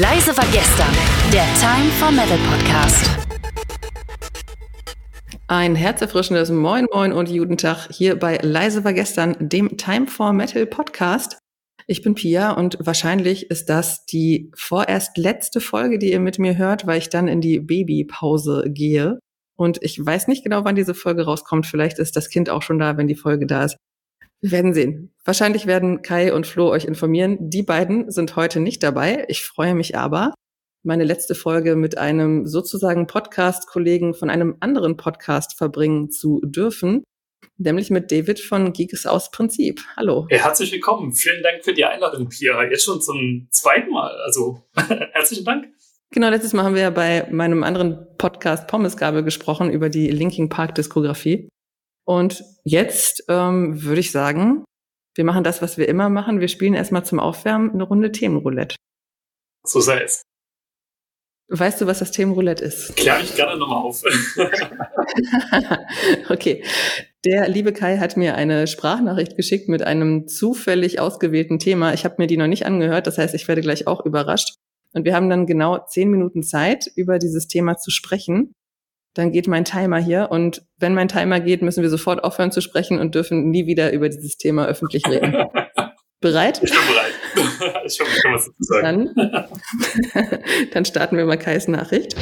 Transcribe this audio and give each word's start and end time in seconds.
Leise 0.00 0.34
war 0.34 0.46
gestern, 0.50 0.88
der 1.30 1.44
Time 1.60 1.90
for 1.98 2.10
Metal 2.10 2.38
Podcast. 2.48 3.10
Ein 5.46 5.74
herzerfrischendes 5.74 6.50
Moin 6.50 6.86
Moin 6.90 7.12
und 7.12 7.28
guten 7.28 7.58
Tag 7.58 7.88
hier 7.90 8.18
bei 8.18 8.38
Leise 8.38 8.82
war 8.82 8.94
gestern, 8.94 9.36
dem 9.38 9.76
Time 9.76 10.06
for 10.06 10.32
Metal 10.32 10.64
Podcast. 10.64 11.36
Ich 11.86 12.00
bin 12.00 12.14
Pia 12.14 12.52
und 12.52 12.78
wahrscheinlich 12.80 13.50
ist 13.50 13.68
das 13.68 14.06
die 14.06 14.50
vorerst 14.56 15.18
letzte 15.18 15.60
Folge, 15.60 15.98
die 15.98 16.12
ihr 16.12 16.20
mit 16.20 16.38
mir 16.38 16.56
hört, 16.56 16.86
weil 16.86 16.96
ich 16.96 17.10
dann 17.10 17.28
in 17.28 17.42
die 17.42 17.60
Babypause 17.60 18.64
gehe. 18.68 19.18
Und 19.58 19.82
ich 19.82 20.02
weiß 20.02 20.28
nicht 20.28 20.44
genau, 20.44 20.64
wann 20.64 20.76
diese 20.76 20.94
Folge 20.94 21.26
rauskommt. 21.26 21.66
Vielleicht 21.66 21.98
ist 21.98 22.16
das 22.16 22.30
Kind 22.30 22.48
auch 22.48 22.62
schon 22.62 22.78
da, 22.78 22.96
wenn 22.96 23.06
die 23.06 23.16
Folge 23.16 23.46
da 23.46 23.64
ist. 23.64 23.76
Wir 24.42 24.52
werden 24.52 24.72
sehen. 24.72 25.12
Wahrscheinlich 25.26 25.66
werden 25.66 26.00
Kai 26.00 26.32
und 26.32 26.46
Flo 26.46 26.70
euch 26.70 26.86
informieren. 26.86 27.50
Die 27.50 27.62
beiden 27.62 28.10
sind 28.10 28.36
heute 28.36 28.58
nicht 28.58 28.82
dabei. 28.82 29.26
Ich 29.28 29.44
freue 29.44 29.74
mich 29.74 29.98
aber, 29.98 30.32
meine 30.82 31.04
letzte 31.04 31.34
Folge 31.34 31.76
mit 31.76 31.98
einem 31.98 32.46
sozusagen 32.46 33.06
Podcast-Kollegen 33.06 34.14
von 34.14 34.30
einem 34.30 34.56
anderen 34.60 34.96
Podcast 34.96 35.58
verbringen 35.58 36.10
zu 36.10 36.40
dürfen, 36.42 37.04
nämlich 37.58 37.90
mit 37.90 38.10
David 38.10 38.40
von 38.40 38.72
Geeks 38.72 39.04
aus 39.04 39.30
Prinzip. 39.30 39.82
Hallo. 39.98 40.26
Ja, 40.30 40.38
herzlich 40.38 40.72
willkommen. 40.72 41.12
Vielen 41.12 41.42
Dank 41.42 41.62
für 41.62 41.74
die 41.74 41.84
Einladung, 41.84 42.30
Pia. 42.30 42.64
Jetzt 42.64 42.84
schon 42.84 43.02
zum 43.02 43.46
zweiten 43.50 43.90
Mal. 43.90 44.16
Also 44.24 44.64
herzlichen 45.12 45.44
Dank. 45.44 45.66
Genau, 46.12 46.30
letztes 46.30 46.54
Mal 46.54 46.64
haben 46.64 46.74
wir 46.74 46.82
ja 46.82 46.90
bei 46.90 47.28
meinem 47.30 47.62
anderen 47.62 48.06
Podcast 48.16 48.68
Pommesgabel 48.68 49.22
gesprochen 49.22 49.70
über 49.70 49.90
die 49.90 50.10
Linking 50.10 50.48
Park 50.48 50.76
Diskografie. 50.76 51.50
Und 52.04 52.44
jetzt 52.64 53.24
ähm, 53.28 53.82
würde 53.82 54.00
ich 54.00 54.10
sagen, 54.10 54.64
wir 55.14 55.24
machen 55.24 55.44
das, 55.44 55.62
was 55.62 55.76
wir 55.76 55.88
immer 55.88 56.08
machen. 56.08 56.40
Wir 56.40 56.48
spielen 56.48 56.74
erstmal 56.74 57.04
zum 57.04 57.20
Aufwärmen 57.20 57.70
eine 57.72 57.82
Runde 57.82 58.12
Themenroulette. 58.12 58.76
So 59.64 59.80
sei 59.80 60.02
es. 60.02 60.22
Weißt 61.52 61.80
du, 61.80 61.86
was 61.86 61.98
das 61.98 62.12
Themenroulette 62.12 62.64
ist? 62.64 62.94
Klär 62.96 63.20
ich 63.20 63.34
gerne 63.34 63.56
nochmal 63.56 63.78
auf. 63.78 64.02
okay. 66.28 66.62
Der 67.24 67.48
liebe 67.48 67.72
Kai 67.72 67.98
hat 67.98 68.16
mir 68.16 68.36
eine 68.36 68.68
Sprachnachricht 68.68 69.36
geschickt 69.36 69.68
mit 69.68 69.82
einem 69.82 70.28
zufällig 70.28 71.00
ausgewählten 71.00 71.58
Thema. 71.58 71.92
Ich 71.92 72.04
habe 72.04 72.14
mir 72.18 72.28
die 72.28 72.36
noch 72.36 72.46
nicht 72.46 72.66
angehört, 72.66 73.08
das 73.08 73.18
heißt, 73.18 73.34
ich 73.34 73.48
werde 73.48 73.62
gleich 73.62 73.88
auch 73.88 74.06
überrascht. 74.06 74.54
Und 74.92 75.04
wir 75.04 75.14
haben 75.14 75.28
dann 75.28 75.46
genau 75.46 75.84
zehn 75.86 76.08
Minuten 76.08 76.44
Zeit, 76.44 76.86
über 76.94 77.18
dieses 77.18 77.48
Thema 77.48 77.76
zu 77.76 77.90
sprechen 77.90 78.54
dann 79.14 79.32
geht 79.32 79.48
mein 79.48 79.64
Timer 79.64 79.98
hier 79.98 80.28
und 80.30 80.62
wenn 80.78 80.94
mein 80.94 81.08
Timer 81.08 81.40
geht, 81.40 81.62
müssen 81.62 81.82
wir 81.82 81.90
sofort 81.90 82.22
aufhören 82.22 82.52
zu 82.52 82.60
sprechen 82.60 82.98
und 83.00 83.14
dürfen 83.14 83.50
nie 83.50 83.66
wieder 83.66 83.92
über 83.92 84.08
dieses 84.08 84.36
Thema 84.36 84.66
öffentlich 84.66 85.06
reden. 85.06 85.34
bereit? 86.20 86.60
Ich 86.62 86.70
bin 86.70 86.80
bereit. 86.86 87.82
ich 87.86 88.00
hoffe, 88.00 88.10
ich 88.14 88.22
kann 88.22 88.34
was 88.34 88.46
dazu 88.46 88.54
sagen. 88.60 89.10
Dann, 89.14 90.40
dann 90.72 90.84
starten 90.84 91.16
wir 91.16 91.24
mal 91.24 91.38
Kais 91.38 91.66
Nachricht. 91.66 92.14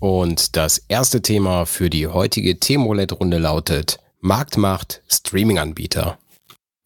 Und 0.00 0.56
das 0.56 0.78
erste 0.88 1.22
Thema 1.22 1.64
für 1.64 1.88
die 1.88 2.08
heutige 2.08 2.58
Themenroulette-Runde 2.58 3.38
lautet 3.38 3.98
Marktmacht 4.20 5.02
Streaming-Anbieter. 5.08 6.18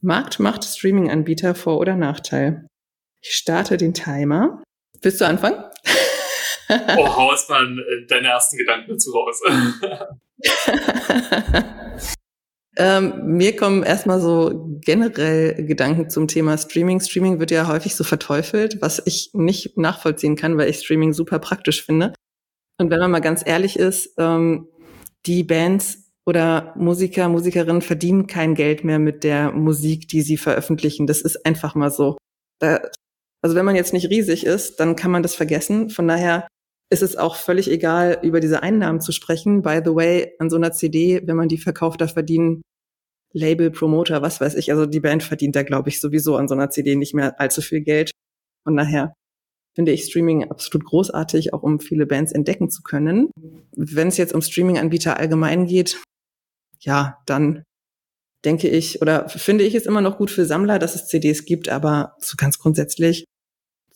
Markt 0.01 0.39
macht 0.39 0.65
Streaming-Anbieter 0.65 1.55
Vor- 1.55 1.79
oder 1.79 1.97
Nachteil. 1.97 2.67
Ich 3.21 3.33
starte 3.33 3.77
den 3.77 3.95
Timer. 3.95 4.63
Willst 5.03 5.21
du 5.21 5.27
anfangen? 5.27 5.65
oh, 6.69 7.17
hau 7.17 7.31
erstmal 7.31 7.79
äh, 7.79 8.07
deine 8.07 8.29
ersten 8.29 8.59
Gedanken 8.59 8.91
dazu 8.91 9.11
raus. 9.11 9.41
ähm, 12.77 13.23
mir 13.25 13.57
kommen 13.57 13.83
erstmal 13.83 14.21
so 14.21 14.79
generell 14.85 15.67
Gedanken 15.67 16.11
zum 16.11 16.29
Thema 16.29 16.57
Streaming. 16.59 17.01
Streaming 17.01 17.41
wird 17.41 17.51
ja 17.51 17.67
häufig 17.67 17.97
so 17.97 18.05
verteufelt, 18.05 18.81
was 18.81 19.03
ich 19.05 19.31
nicht 19.33 19.77
nachvollziehen 19.77 20.37
kann, 20.37 20.57
weil 20.59 20.71
ich 20.71 20.79
Streaming 20.79 21.13
super 21.13 21.39
praktisch 21.39 21.85
finde. 21.85 22.13
Und 22.81 22.91
wenn 22.91 23.01
man 23.01 23.11
mal 23.11 23.21
ganz 23.21 23.43
ehrlich 23.45 23.77
ist, 23.77 24.15
ähm, 24.19 24.69
die 25.27 25.43
Bands 25.43 26.08
oder 26.29 26.75
Musiker, 26.77 27.31
Musikerinnen 27.31 27.81
verdienen 27.81 28.27
kein 28.27 28.55
Geld 28.55 28.85
mehr 28.85 28.99
mit 28.99 29.25
der 29.25 29.51
Musik, 29.51 30.09
die 30.09 30.21
sie 30.21 30.37
veröffentlichen. 30.37 31.07
Das 31.07 31.23
ist 31.23 31.47
einfach 31.47 31.75
mal 31.75 31.91
so. 31.91 32.19
Da, 32.61 32.83
also 33.43 33.57
wenn 33.57 33.65
man 33.65 33.77
jetzt 33.77 33.95
nicht 33.95 34.11
riesig 34.11 34.45
ist, 34.45 34.79
dann 34.79 34.95
kann 34.95 35.11
man 35.11 35.23
das 35.23 35.35
vergessen. 35.35 35.89
Von 35.89 36.07
daher 36.07 36.47
ist 36.91 37.03
es 37.03 37.17
auch 37.17 37.35
völlig 37.35 37.71
egal, 37.71 38.19
über 38.23 38.41
diese 38.41 38.63
Einnahmen 38.63 39.01
zu 39.01 39.11
sprechen. 39.13 39.63
By 39.63 39.81
the 39.83 39.95
way, 39.95 40.35
an 40.39 40.51
so 40.51 40.57
einer 40.57 40.73
CD, 40.73 41.23
wenn 41.25 41.37
man 41.37 41.49
die 41.49 41.57
verkauft, 41.57 42.03
da 42.03 42.09
verdienen 42.09 42.61
Label, 43.33 43.71
Promoter, 43.71 44.21
was 44.21 44.39
weiß 44.39 44.55
ich. 44.57 44.71
Also 44.71 44.85
die 44.85 45.01
Band 45.01 45.23
verdient 45.23 45.57
da, 45.57 45.63
glaube 45.63 45.89
ich, 45.89 45.99
sowieso 45.99 46.37
an 46.37 46.47
so 46.47 46.55
einer 46.55 46.69
CD 46.69 46.95
nicht 46.95 47.15
mehr 47.15 47.41
allzu 47.41 47.63
viel 47.63 47.81
Geld. 47.81 48.11
Von 48.67 48.77
daher 48.77 49.15
finde 49.75 49.93
ich 49.93 50.05
Streaming 50.05 50.51
absolut 50.51 50.85
großartig, 50.85 51.55
auch 51.55 51.63
um 51.63 51.81
viele 51.81 52.05
Bands 52.05 52.33
entdecken 52.33 52.69
zu 52.69 52.83
können. 52.83 53.31
Wenn 53.75 54.09
es 54.09 54.19
jetzt 54.19 54.35
um 54.35 54.43
Streaming-Anbieter 54.43 55.19
allgemein 55.19 55.67
geht, 55.67 56.03
ja, 56.81 57.19
dann 57.27 57.65
denke 58.45 58.69
ich 58.69 59.03
oder 59.03 59.29
finde 59.29 59.65
ich 59.65 59.75
es 59.75 59.87
immer 59.87 60.01
noch 60.01 60.17
gut 60.17 60.31
für 60.31 60.45
Sammler, 60.45 60.79
dass 60.79 60.95
es 60.95 61.07
CDs 61.07 61.45
gibt, 61.45 61.69
aber 61.69 62.15
so 62.19 62.37
ganz 62.37 62.59
grundsätzlich 62.59 63.25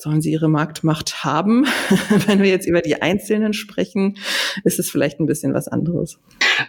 sollen 0.02 0.20
sie 0.20 0.32
ihre 0.32 0.48
Marktmacht 0.48 1.24
haben. 1.24 1.64
Wenn 2.26 2.42
wir 2.42 2.48
jetzt 2.48 2.66
über 2.66 2.80
die 2.80 3.00
Einzelnen 3.00 3.52
sprechen, 3.52 4.18
ist 4.64 4.78
es 4.78 4.90
vielleicht 4.90 5.20
ein 5.20 5.26
bisschen 5.26 5.54
was 5.54 5.68
anderes. 5.68 6.18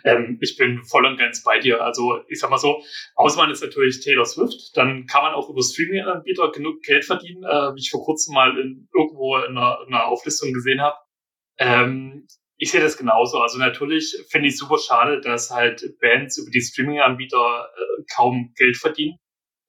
Ähm, 0.03 0.37
ich 0.39 0.55
bin 0.55 0.83
voll 0.83 1.05
und 1.05 1.17
ganz 1.17 1.43
bei 1.43 1.59
dir. 1.59 1.83
Also 1.83 2.19
ich 2.27 2.39
sag 2.39 2.51
mal 2.51 2.57
so, 2.57 2.83
Auswahl 3.15 3.51
ist 3.51 3.63
natürlich 3.63 4.01
Taylor 4.01 4.25
Swift. 4.25 4.77
Dann 4.77 5.07
kann 5.07 5.23
man 5.23 5.33
auch 5.33 5.49
über 5.49 5.61
Streaming-Anbieter 5.61 6.51
genug 6.51 6.83
Geld 6.83 7.05
verdienen, 7.05 7.43
äh, 7.43 7.75
wie 7.75 7.79
ich 7.79 7.89
vor 7.89 8.03
kurzem 8.03 8.35
mal 8.35 8.57
in, 8.59 8.87
irgendwo 8.93 9.37
in 9.37 9.57
einer, 9.57 9.79
in 9.87 9.93
einer 9.93 10.05
Auflistung 10.05 10.53
gesehen 10.53 10.81
habe. 10.81 10.97
Ähm, 11.57 12.27
ich 12.57 12.71
sehe 12.71 12.81
das 12.81 12.97
genauso. 12.97 13.39
Also 13.39 13.57
natürlich 13.57 14.15
finde 14.29 14.49
ich 14.49 14.57
super 14.57 14.77
schade, 14.77 15.21
dass 15.21 15.49
halt 15.49 15.83
Bands 15.99 16.37
über 16.37 16.51
die 16.51 16.61
Streaming-Anbieter 16.61 17.69
äh, 17.75 18.03
kaum 18.15 18.53
Geld 18.55 18.77
verdienen. 18.77 19.17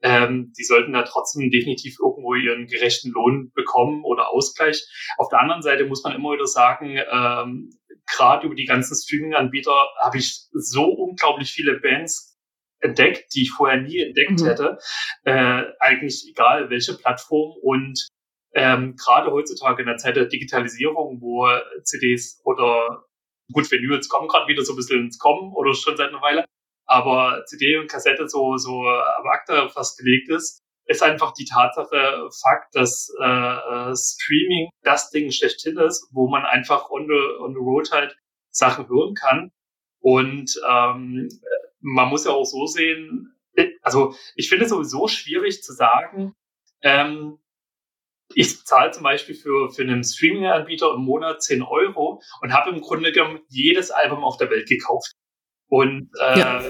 Ähm, 0.02 0.52
die 0.58 0.64
sollten 0.64 0.92
da 0.92 1.02
trotzdem 1.02 1.50
definitiv 1.50 1.96
irgendwo 1.98 2.34
ihren 2.34 2.66
gerechten 2.66 3.10
Lohn 3.10 3.52
bekommen 3.54 4.04
oder 4.04 4.30
Ausgleich. 4.30 4.84
Auf 5.16 5.30
der 5.30 5.40
anderen 5.40 5.62
Seite 5.62 5.86
muss 5.86 6.04
man 6.04 6.14
immer 6.14 6.32
wieder 6.34 6.46
sagen, 6.46 6.98
ähm, 7.10 7.70
gerade 8.06 8.46
über 8.46 8.54
die 8.54 8.66
ganzen 8.66 8.94
Streaming-Anbieter 8.94 9.74
habe 10.02 10.18
ich 10.18 10.46
so 10.52 10.84
unglaublich 10.84 11.50
viele 11.50 11.80
Bands 11.80 12.38
entdeckt, 12.80 13.34
die 13.34 13.42
ich 13.42 13.50
vorher 13.50 13.80
nie 13.80 13.98
entdeckt 13.98 14.40
mhm. 14.40 14.46
hätte. 14.46 14.78
Äh, 15.24 15.62
eigentlich 15.80 16.26
egal 16.28 16.68
welche 16.68 16.94
Plattform 16.98 17.54
und 17.62 18.06
ähm, 18.54 18.96
gerade 18.96 19.30
heutzutage 19.30 19.82
in 19.82 19.88
der 19.88 19.96
Zeit 19.96 20.16
der 20.16 20.26
Digitalisierung, 20.26 21.20
wo 21.20 21.48
CDs 21.82 22.40
oder 22.44 23.04
gut, 23.52 23.70
Vinyls 23.70 24.08
kommen 24.08 24.28
gerade 24.28 24.48
wieder 24.48 24.64
so 24.64 24.72
ein 24.72 24.76
bisschen 24.76 25.04
ins 25.04 25.18
Kommen 25.18 25.52
oder 25.54 25.74
schon 25.74 25.96
seit 25.96 26.08
einer 26.08 26.22
Weile, 26.22 26.44
aber 26.86 27.44
CD 27.46 27.78
und 27.78 27.90
Kassette 27.90 28.28
so, 28.28 28.56
so 28.56 28.86
am 28.88 29.26
Akte 29.26 29.68
fast 29.70 29.98
gelegt 29.98 30.30
ist, 30.30 30.60
ist 30.86 31.02
einfach 31.02 31.32
die 31.32 31.46
Tatsache 31.46 32.28
Fakt, 32.42 32.74
dass 32.74 33.12
äh, 33.20 33.24
äh, 33.24 33.96
Streaming 33.96 34.68
das 34.82 35.10
Ding 35.10 35.30
schlechthin 35.30 35.78
ist, 35.78 36.08
wo 36.12 36.28
man 36.28 36.44
einfach 36.44 36.90
on 36.90 37.06
the, 37.06 37.42
on 37.42 37.54
the 37.54 37.60
road 37.60 37.90
halt 37.90 38.16
Sachen 38.50 38.88
hören 38.88 39.14
kann. 39.14 39.50
Und 40.00 40.54
ähm, 40.68 41.28
man 41.80 42.08
muss 42.08 42.26
ja 42.26 42.32
auch 42.32 42.44
so 42.44 42.66
sehen, 42.66 43.34
also 43.82 44.14
ich 44.34 44.48
finde 44.48 44.64
es 44.64 44.70
sowieso 44.70 45.08
schwierig 45.08 45.62
zu 45.62 45.72
sagen, 45.72 46.34
ähm, 46.82 47.38
ich 48.34 48.64
zahle 48.64 48.90
zum 48.90 49.02
Beispiel 49.02 49.34
für, 49.34 49.70
für 49.70 49.82
einen 49.82 50.04
Streaming-Anbieter 50.04 50.92
im 50.94 51.02
Monat 51.02 51.42
10 51.42 51.62
Euro 51.62 52.22
und 52.40 52.52
habe 52.52 52.70
im 52.70 52.80
Grunde 52.80 53.12
genommen 53.12 53.40
jedes 53.48 53.90
Album 53.90 54.24
auf 54.24 54.36
der 54.36 54.50
Welt 54.50 54.68
gekauft. 54.68 55.12
Und 55.68 56.10
äh, 56.20 56.38
ja. 56.38 56.64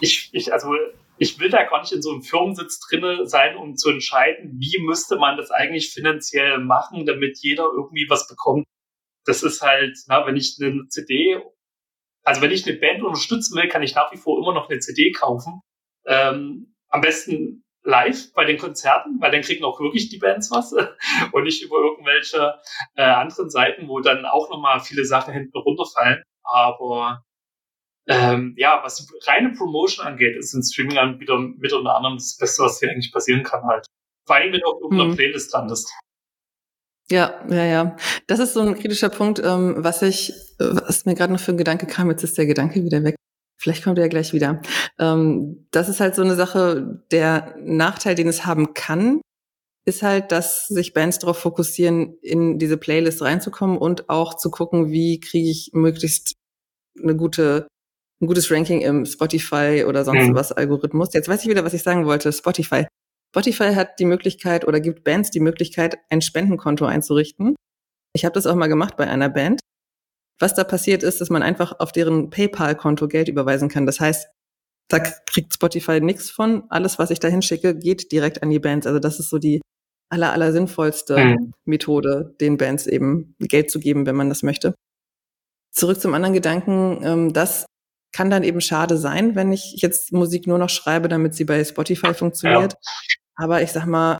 ich, 0.00 0.30
ich, 0.32 0.52
also 0.52 0.74
ich 1.18 1.38
will 1.38 1.50
da 1.50 1.64
gar 1.64 1.80
nicht 1.80 1.92
in 1.92 2.02
so 2.02 2.12
einem 2.12 2.22
Firmensitz 2.22 2.80
drinne 2.80 3.26
sein, 3.26 3.56
um 3.56 3.76
zu 3.76 3.90
entscheiden, 3.90 4.58
wie 4.58 4.78
müsste 4.80 5.16
man 5.16 5.36
das 5.36 5.50
eigentlich 5.50 5.92
finanziell 5.92 6.58
machen, 6.58 7.04
damit 7.04 7.38
jeder 7.40 7.64
irgendwie 7.64 8.06
was 8.08 8.26
bekommt. 8.26 8.66
Das 9.26 9.42
ist 9.42 9.60
halt, 9.60 9.98
na, 10.08 10.26
wenn 10.26 10.36
ich 10.36 10.56
eine 10.60 10.88
CD, 10.88 11.38
also 12.24 12.40
wenn 12.40 12.50
ich 12.50 12.66
eine 12.66 12.78
Band 12.78 13.02
unterstützen 13.02 13.54
will, 13.56 13.68
kann 13.68 13.82
ich 13.82 13.94
nach 13.94 14.10
wie 14.12 14.16
vor 14.16 14.38
immer 14.38 14.54
noch 14.54 14.70
eine 14.70 14.78
CD 14.78 15.12
kaufen. 15.12 15.60
Ähm, 16.06 16.74
am 16.88 17.02
besten 17.02 17.64
live 17.82 18.32
bei 18.34 18.44
den 18.44 18.58
Konzerten, 18.58 19.20
weil 19.20 19.30
dann 19.30 19.42
kriegen 19.42 19.64
auch 19.64 19.80
wirklich 19.80 20.08
die 20.08 20.18
Bands 20.18 20.50
was 20.50 20.72
und 21.32 21.44
nicht 21.44 21.62
über 21.62 21.78
irgendwelche 21.78 22.54
äh, 22.94 23.02
anderen 23.02 23.50
Seiten, 23.50 23.88
wo 23.88 24.00
dann 24.00 24.24
auch 24.26 24.50
nochmal 24.50 24.80
viele 24.80 25.04
Sachen 25.04 25.32
hinten 25.32 25.56
runterfallen. 25.56 26.22
Aber 26.42 27.24
ähm, 28.06 28.54
ja, 28.56 28.80
was 28.82 28.96
die 28.96 29.04
reine 29.26 29.52
Promotion 29.52 30.06
angeht, 30.06 30.36
ist 30.36 30.52
ein 30.54 30.62
Streaming-Anbieter 30.62 31.38
mit 31.38 31.72
unter 31.72 31.94
anderem 31.94 32.16
das 32.16 32.36
Beste, 32.36 32.64
was 32.64 32.80
hier 32.80 32.90
eigentlich 32.90 33.12
passieren 33.12 33.42
kann 33.42 33.64
halt. 33.64 33.86
Vor 34.26 34.36
allem, 34.36 34.52
wenn 34.52 34.60
du 34.60 34.66
auf 34.66 34.80
irgendeiner 34.80 35.10
mhm. 35.10 35.16
Playlist 35.16 35.52
landest. 35.52 35.92
Ja, 37.10 37.44
ja, 37.48 37.64
ja. 37.64 37.96
Das 38.26 38.38
ist 38.38 38.54
so 38.54 38.60
ein 38.60 38.74
kritischer 38.74 39.08
Punkt, 39.08 39.40
ähm, 39.40 39.76
was 39.78 40.02
ich, 40.02 40.32
was 40.58 41.04
mir 41.06 41.14
gerade 41.14 41.32
noch 41.32 41.40
für 41.40 41.52
ein 41.52 41.58
Gedanke 41.58 41.86
kam, 41.86 42.08
jetzt 42.10 42.22
ist 42.22 42.38
der 42.38 42.46
Gedanke 42.46 42.84
wieder 42.84 43.02
weg. 43.02 43.16
Vielleicht 43.60 43.84
kommt 43.84 43.98
er 43.98 44.04
ja 44.04 44.08
gleich 44.08 44.32
wieder. 44.32 44.62
Ähm, 44.98 45.66
das 45.70 45.90
ist 45.90 46.00
halt 46.00 46.14
so 46.14 46.22
eine 46.22 46.34
Sache, 46.34 47.04
der 47.10 47.54
Nachteil, 47.58 48.14
den 48.14 48.26
es 48.26 48.46
haben 48.46 48.72
kann, 48.72 49.20
ist 49.84 50.02
halt, 50.02 50.32
dass 50.32 50.66
sich 50.68 50.94
Bands 50.94 51.18
darauf 51.18 51.38
fokussieren, 51.38 52.16
in 52.22 52.58
diese 52.58 52.78
Playlist 52.78 53.22
reinzukommen 53.22 53.76
und 53.76 54.08
auch 54.08 54.34
zu 54.34 54.50
gucken, 54.50 54.90
wie 54.90 55.20
kriege 55.20 55.50
ich 55.50 55.70
möglichst 55.74 56.34
eine 57.02 57.16
gute, 57.16 57.66
ein 58.22 58.26
gutes 58.26 58.50
Ranking 58.50 58.80
im 58.80 59.04
Spotify 59.04 59.84
oder 59.86 60.04
sonst 60.04 60.28
mhm. 60.28 60.34
was 60.34 60.52
Algorithmus. 60.52 61.12
Jetzt 61.12 61.28
weiß 61.28 61.42
ich 61.42 61.50
wieder, 61.50 61.64
was 61.64 61.74
ich 61.74 61.82
sagen 61.82 62.06
wollte. 62.06 62.32
Spotify. 62.32 62.86
Spotify 63.34 63.74
hat 63.74 63.98
die 64.00 64.06
Möglichkeit 64.06 64.66
oder 64.66 64.80
gibt 64.80 65.04
Bands 65.04 65.30
die 65.30 65.40
Möglichkeit, 65.40 65.98
ein 66.08 66.22
Spendenkonto 66.22 66.86
einzurichten. 66.86 67.56
Ich 68.14 68.24
habe 68.24 68.32
das 68.32 68.46
auch 68.46 68.56
mal 68.56 68.68
gemacht 68.68 68.96
bei 68.96 69.06
einer 69.06 69.28
Band. 69.28 69.60
Was 70.40 70.54
da 70.54 70.64
passiert 70.64 71.02
ist, 71.02 71.20
dass 71.20 71.30
man 71.30 71.42
einfach 71.42 71.78
auf 71.78 71.92
deren 71.92 72.30
PayPal-Konto 72.30 73.08
Geld 73.08 73.28
überweisen 73.28 73.68
kann. 73.68 73.86
Das 73.86 74.00
heißt, 74.00 74.28
da 74.88 74.98
kriegt 74.98 75.54
Spotify 75.54 76.00
nichts 76.00 76.30
von. 76.30 76.64
Alles, 76.70 76.98
was 76.98 77.10
ich 77.10 77.20
da 77.20 77.28
hinschicke, 77.28 77.76
geht 77.76 78.10
direkt 78.10 78.42
an 78.42 78.50
die 78.50 78.58
Bands. 78.58 78.86
Also 78.86 78.98
das 78.98 79.20
ist 79.20 79.30
so 79.30 79.38
die 79.38 79.60
aller, 80.10 80.32
aller 80.32 80.52
sinnvollste 80.52 81.16
mhm. 81.18 81.52
Methode, 81.64 82.34
den 82.40 82.56
Bands 82.56 82.86
eben 82.86 83.36
Geld 83.38 83.70
zu 83.70 83.78
geben, 83.78 84.06
wenn 84.06 84.16
man 84.16 84.28
das 84.28 84.42
möchte. 84.42 84.74
Zurück 85.72 86.00
zum 86.00 86.14
anderen 86.14 86.34
Gedanken, 86.34 87.00
ähm, 87.04 87.32
das 87.32 87.66
kann 88.12 88.30
dann 88.30 88.42
eben 88.42 88.60
schade 88.60 88.96
sein, 88.96 89.36
wenn 89.36 89.52
ich 89.52 89.76
jetzt 89.76 90.12
Musik 90.12 90.48
nur 90.48 90.58
noch 90.58 90.68
schreibe, 90.68 91.08
damit 91.08 91.34
sie 91.34 91.44
bei 91.44 91.62
Spotify 91.62 92.12
funktioniert. 92.12 92.72
Ja. 92.72 92.78
Aber 93.36 93.62
ich 93.62 93.70
sag 93.70 93.86
mal, 93.86 94.18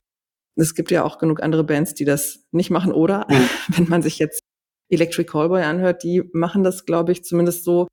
es 0.56 0.74
gibt 0.74 0.92
ja 0.92 1.02
auch 1.02 1.18
genug 1.18 1.42
andere 1.42 1.64
Bands, 1.64 1.94
die 1.94 2.04
das 2.04 2.44
nicht 2.52 2.70
machen. 2.70 2.92
Oder 2.92 3.26
mhm. 3.28 3.48
wenn 3.76 3.88
man 3.88 4.02
sich 4.02 4.18
jetzt 4.18 4.42
Electric 4.90 5.30
Callboy 5.30 5.62
anhört, 5.62 6.02
die 6.02 6.22
machen 6.32 6.62
das, 6.62 6.84
glaube 6.84 7.12
ich, 7.12 7.24
zumindest 7.24 7.64
so, 7.64 7.88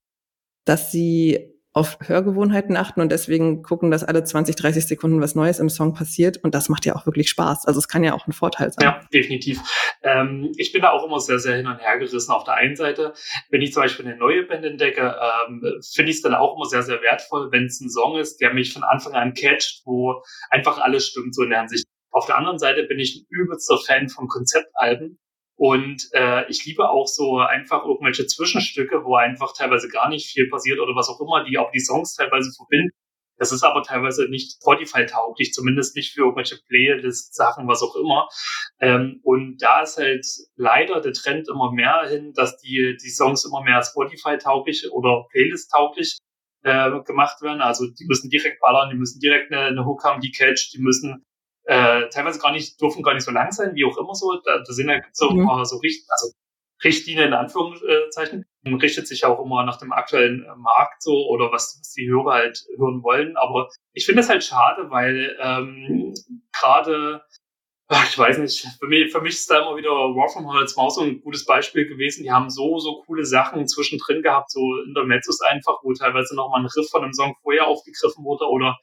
dass 0.66 0.92
sie 0.92 1.58
auf 1.78 2.00
Hörgewohnheiten 2.02 2.76
achten 2.76 3.02
und 3.02 3.12
deswegen 3.12 3.62
gucken, 3.62 3.92
dass 3.92 4.04
alle 4.04 4.24
20, 4.24 4.56
30 4.56 4.88
Sekunden 4.88 5.22
was 5.22 5.36
Neues 5.36 5.60
im 5.60 5.70
Song 5.70 5.94
passiert. 5.94 6.38
Und 6.44 6.56
das 6.56 6.70
macht 6.70 6.88
ja 6.88 6.96
auch 6.96 7.06
wirklich 7.06 7.30
Spaß. 7.30 7.68
Also 7.68 7.78
es 7.78 7.88
kann 7.88 8.04
ja 8.04 8.16
auch 8.16 8.26
ein 8.26 8.32
Vorteil 8.32 8.72
sein. 8.72 8.84
Ja, 8.84 9.06
definitiv. 9.14 9.62
Ähm, 10.02 10.52
ich 10.58 10.74
bin 10.74 10.82
da 10.82 10.90
auch 10.90 11.06
immer 11.06 11.20
sehr, 11.20 11.38
sehr 11.38 11.56
hin 11.56 11.68
und 11.68 11.78
her 11.78 12.00
gerissen. 12.00 12.32
Auf 12.32 12.46
der 12.46 12.56
einen 12.56 12.76
Seite, 12.76 13.14
wenn 13.52 13.62
ich 13.62 13.74
zum 13.74 13.84
Beispiel 13.84 14.08
eine 14.08 14.18
neue 14.18 14.44
Band 14.44 14.66
entdecke, 14.66 15.16
ähm, 15.22 15.62
finde 15.94 16.10
ich 16.10 16.18
es 16.18 16.22
dann 16.24 16.34
auch 16.34 16.56
immer 16.56 16.66
sehr, 16.66 16.82
sehr 16.82 17.00
wertvoll, 17.04 17.52
wenn 17.52 17.66
es 17.66 17.80
ein 17.80 17.92
Song 17.92 18.18
ist, 18.18 18.42
der 18.42 18.56
mich 18.56 18.74
von 18.74 18.84
Anfang 18.84 19.14
an 19.14 19.36
catcht, 19.36 19.84
wo 19.86 20.24
einfach 20.50 20.80
alles 20.80 21.06
stimmt, 21.06 21.36
so 21.36 21.44
in 21.44 21.52
der 21.52 21.60
Hinsicht. 21.60 21.86
Auf 22.10 22.26
der 22.26 22.40
anderen 22.40 22.58
Seite 22.58 22.86
bin 22.86 22.98
ich 22.98 23.18
ein 23.18 23.28
übelster 23.30 23.78
Fan 23.78 24.10
von 24.10 24.28
Konzeptalben 24.28 25.20
und 25.58 26.08
äh, 26.14 26.48
ich 26.50 26.66
liebe 26.66 26.88
auch 26.88 27.08
so 27.08 27.40
einfach 27.40 27.84
irgendwelche 27.84 28.28
Zwischenstücke, 28.28 29.04
wo 29.04 29.16
einfach 29.16 29.54
teilweise 29.58 29.90
gar 29.90 30.08
nicht 30.08 30.30
viel 30.30 30.48
passiert 30.50 30.80
oder 30.80 30.96
was 30.96 31.10
auch 31.10 31.20
immer, 31.20 31.44
die 31.44 31.58
auch 31.58 31.72
die 31.72 31.80
Songs 31.80 32.16
teilweise 32.16 32.52
verbinden. 32.56 32.92
Das 33.40 33.52
ist 33.52 33.64
aber 33.64 33.84
teilweise 33.84 34.30
nicht 34.30 34.58
Spotify-tauglich, 34.62 35.54
zumindest 35.54 35.96
nicht 35.96 36.14
für 36.14 36.22
irgendwelche 36.22 36.60
Playlist-Sachen, 36.68 37.68
was 37.68 37.84
auch 37.84 37.96
immer. 37.96 38.28
Ähm, 38.80 39.20
und 39.24 39.58
da 39.62 39.82
ist 39.82 39.98
halt 39.98 40.26
leider 40.56 41.02
der 41.02 41.14
Trend 41.14 41.48
immer 41.48 41.72
mehr 41.72 42.08
hin, 42.08 42.34
dass 42.34 42.58
die, 42.58 42.96
die 43.02 43.10
Songs 43.10 43.46
immer 43.46 43.64
mehr 43.64 43.84
Spotify-tauglich 43.84 44.92
oder 44.92 45.26
Playlist-tauglich 45.32 46.18
äh, 46.64 46.92
gemacht 47.06 47.42
werden. 47.42 47.62
Also 47.62 47.88
die 47.88 48.06
müssen 48.06 48.30
direkt 48.30 48.60
ballern, 48.60 48.90
die 48.90 48.98
müssen 48.98 49.20
direkt 49.20 49.52
eine, 49.52 49.66
eine 49.66 49.86
Hook 49.86 50.04
haben, 50.04 50.22
die 50.22 50.32
catch, 50.32 50.72
die 50.74 50.82
müssen 50.82 51.24
äh, 51.68 52.08
teilweise 52.10 52.40
gar 52.40 52.52
nicht, 52.52 52.80
dürfen 52.82 53.04
gar 53.04 53.14
nicht 53.14 53.24
so 53.24 53.32
lang 53.32 53.52
sein, 53.52 53.76
wie 53.76 53.86
auch 53.86 53.98
immer 53.98 54.16
so. 54.16 54.40
Da, 54.44 54.60
da 54.60 54.74
sind 54.74 54.90
ja 54.90 55.02
so 55.12 55.30
mhm. 55.30 55.42
immer 55.42 55.66
so 55.66 55.78
Richt, 55.78 56.06
also 56.10 56.32
Richtlinien 56.84 57.28
in 57.28 57.34
Anführungszeichen. 57.34 58.46
Man 58.64 58.80
richtet 58.80 59.08
sich 59.08 59.26
auch 59.26 59.44
immer 59.44 59.64
nach 59.66 59.78
dem 59.78 59.92
aktuellen 59.92 60.44
äh, 60.44 60.56
Markt 60.56 61.04
so 61.04 61.28
oder 61.28 61.52
was, 61.52 61.78
was 61.80 61.92
die 61.92 62.08
Hörer 62.08 62.34
halt 62.34 62.66
hören 62.78 63.04
wollen. 63.04 63.36
Aber 63.36 63.70
ich 63.94 64.06
finde 64.06 64.22
es 64.22 64.30
halt 64.30 64.44
schade, 64.44 64.90
weil 64.90 65.38
ähm, 65.42 66.14
gerade 66.54 67.22
ich 67.90 68.18
weiß 68.18 68.40
nicht, 68.40 68.68
für 68.80 68.88
mich, 68.88 69.12
für 69.12 69.22
mich 69.22 69.36
ist 69.36 69.50
da 69.50 69.60
immer 69.60 69.78
wieder 69.78 69.90
War 69.90 70.28
from 70.28 70.52
Hell 70.52 70.68
Maus 70.76 70.96
so 70.96 71.02
ein 71.02 71.22
gutes 71.22 71.46
Beispiel 71.46 71.88
gewesen. 71.88 72.24
Die 72.24 72.32
haben 72.32 72.50
so, 72.50 72.80
so 72.80 73.02
coole 73.06 73.26
Sachen 73.26 73.66
zwischendrin 73.68 74.22
gehabt, 74.22 74.52
so 74.52 74.82
Intermezzos 74.86 75.40
einfach, 75.42 75.80
wo 75.84 75.94
teilweise 75.94 76.36
nochmal 76.36 76.62
ein 76.62 76.66
Riff 76.68 76.90
von 76.90 77.04
einem 77.04 77.14
Song 77.14 77.36
vorher 77.42 77.68
aufgegriffen 77.68 78.26
wurde 78.26 78.46
oder 78.46 78.78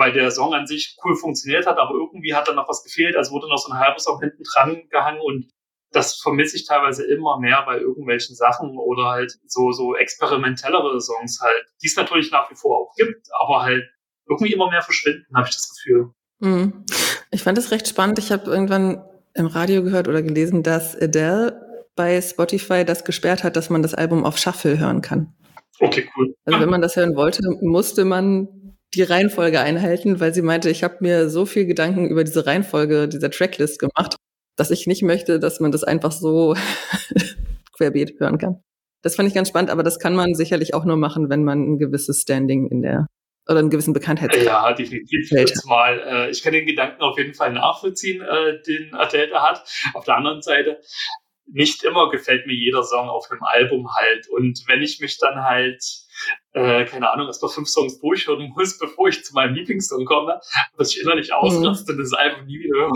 weil 0.00 0.12
der 0.12 0.30
Song 0.30 0.54
an 0.54 0.66
sich 0.66 0.96
cool 1.04 1.14
funktioniert 1.14 1.66
hat, 1.66 1.78
aber 1.78 1.94
irgendwie 1.94 2.34
hat 2.34 2.48
da 2.48 2.54
noch 2.54 2.68
was 2.68 2.82
gefehlt, 2.82 3.16
also 3.16 3.32
wurde 3.32 3.48
noch 3.48 3.58
so 3.58 3.70
ein 3.70 3.78
halbes 3.78 4.04
Song 4.04 4.18
hinten 4.18 4.42
dran 4.42 4.88
gehangen 4.88 5.20
und 5.20 5.50
das 5.92 6.16
vermisse 6.16 6.56
ich 6.56 6.66
teilweise 6.66 7.04
immer 7.04 7.38
mehr 7.38 7.62
bei 7.66 7.78
irgendwelchen 7.78 8.34
Sachen 8.34 8.78
oder 8.78 9.10
halt 9.10 9.32
so, 9.46 9.72
so 9.72 9.94
experimentellere 9.94 11.00
Songs 11.00 11.40
halt, 11.42 11.66
die 11.82 11.88
es 11.88 11.96
natürlich 11.96 12.30
nach 12.30 12.50
wie 12.50 12.54
vor 12.54 12.78
auch 12.78 12.94
gibt, 12.96 13.28
aber 13.40 13.62
halt 13.62 13.84
irgendwie 14.26 14.52
immer 14.52 14.70
mehr 14.70 14.82
verschwinden, 14.82 15.26
habe 15.36 15.48
ich 15.48 15.54
das 15.54 15.68
Gefühl. 15.68 16.10
Mhm. 16.38 16.86
Ich 17.30 17.42
fand 17.42 17.58
es 17.58 17.70
recht 17.70 17.86
spannend. 17.86 18.18
Ich 18.18 18.32
habe 18.32 18.50
irgendwann 18.50 19.04
im 19.34 19.46
Radio 19.46 19.82
gehört 19.82 20.08
oder 20.08 20.22
gelesen, 20.22 20.62
dass 20.62 20.96
Adele 20.96 21.84
bei 21.94 22.20
Spotify 22.22 22.84
das 22.84 23.04
gesperrt 23.04 23.44
hat, 23.44 23.56
dass 23.56 23.68
man 23.68 23.82
das 23.82 23.94
Album 23.94 24.24
auf 24.24 24.38
Shuffle 24.38 24.78
hören 24.78 25.02
kann. 25.02 25.34
Okay, 25.80 26.08
cool. 26.16 26.34
Also 26.44 26.60
wenn 26.60 26.70
man 26.70 26.82
das 26.82 26.96
hören 26.96 27.16
wollte, 27.16 27.42
musste 27.60 28.04
man 28.04 28.48
die 28.94 29.02
Reihenfolge 29.02 29.60
einhalten, 29.60 30.20
weil 30.20 30.34
sie 30.34 30.42
meinte, 30.42 30.70
ich 30.70 30.82
habe 30.82 30.96
mir 31.00 31.28
so 31.28 31.46
viel 31.46 31.66
Gedanken 31.66 32.08
über 32.08 32.24
diese 32.24 32.46
Reihenfolge 32.46 33.08
dieser 33.08 33.30
Tracklist 33.30 33.78
gemacht, 33.78 34.16
dass 34.56 34.70
ich 34.70 34.86
nicht 34.86 35.02
möchte, 35.02 35.38
dass 35.38 35.60
man 35.60 35.72
das 35.72 35.84
einfach 35.84 36.12
so 36.12 36.54
querbeet 37.76 38.18
hören 38.18 38.38
kann. 38.38 38.62
Das 39.02 39.16
fand 39.16 39.28
ich 39.28 39.34
ganz 39.34 39.48
spannend, 39.48 39.70
aber 39.70 39.82
das 39.82 39.98
kann 39.98 40.14
man 40.14 40.34
sicherlich 40.34 40.74
auch 40.74 40.84
nur 40.84 40.96
machen, 40.96 41.30
wenn 41.30 41.44
man 41.44 41.60
ein 41.62 41.78
gewisses 41.78 42.22
Standing 42.22 42.68
in 42.68 42.82
der 42.82 43.06
oder 43.48 43.60
einen 43.60 43.70
gewissen 43.70 43.94
Bekanntheitsgrad. 43.94 44.44
Ja, 44.44 44.72
definitiv. 44.72 45.30
Mal, 45.64 45.98
äh, 46.06 46.30
ich 46.30 46.42
kann 46.42 46.52
den 46.52 46.66
Gedanken 46.66 47.00
auf 47.02 47.18
jeden 47.18 47.34
Fall 47.34 47.52
nachvollziehen, 47.52 48.22
äh, 48.22 48.62
den 48.62 48.94
Adele 48.94 49.42
hat. 49.42 49.64
Auf 49.94 50.04
der 50.04 50.16
anderen 50.16 50.42
Seite, 50.42 50.80
nicht 51.46 51.82
immer 51.82 52.10
gefällt 52.10 52.46
mir 52.46 52.54
jeder 52.54 52.82
Song 52.84 53.08
auf 53.08 53.28
einem 53.30 53.42
Album 53.42 53.88
halt. 53.92 54.28
Und 54.28 54.62
wenn 54.68 54.82
ich 54.82 55.00
mich 55.00 55.18
dann 55.18 55.42
halt 55.42 55.82
äh, 56.52 56.84
keine 56.84 57.12
Ahnung, 57.12 57.26
erst 57.28 57.42
mal 57.42 57.48
fünf 57.48 57.68
Songs 57.68 58.00
durchhören 58.00 58.52
muss, 58.56 58.78
bevor 58.78 59.08
ich 59.08 59.24
zu 59.24 59.34
meinem 59.34 59.54
Lieblingssong 59.54 60.04
komme, 60.04 60.40
dass 60.76 60.94
ich 60.94 61.00
innerlich 61.00 61.32
ausraste 61.32 61.92
und 61.92 61.98
das 61.98 62.12
Album 62.12 62.46
nie 62.46 62.58
wieder 62.58 62.76
höre. 62.76 62.90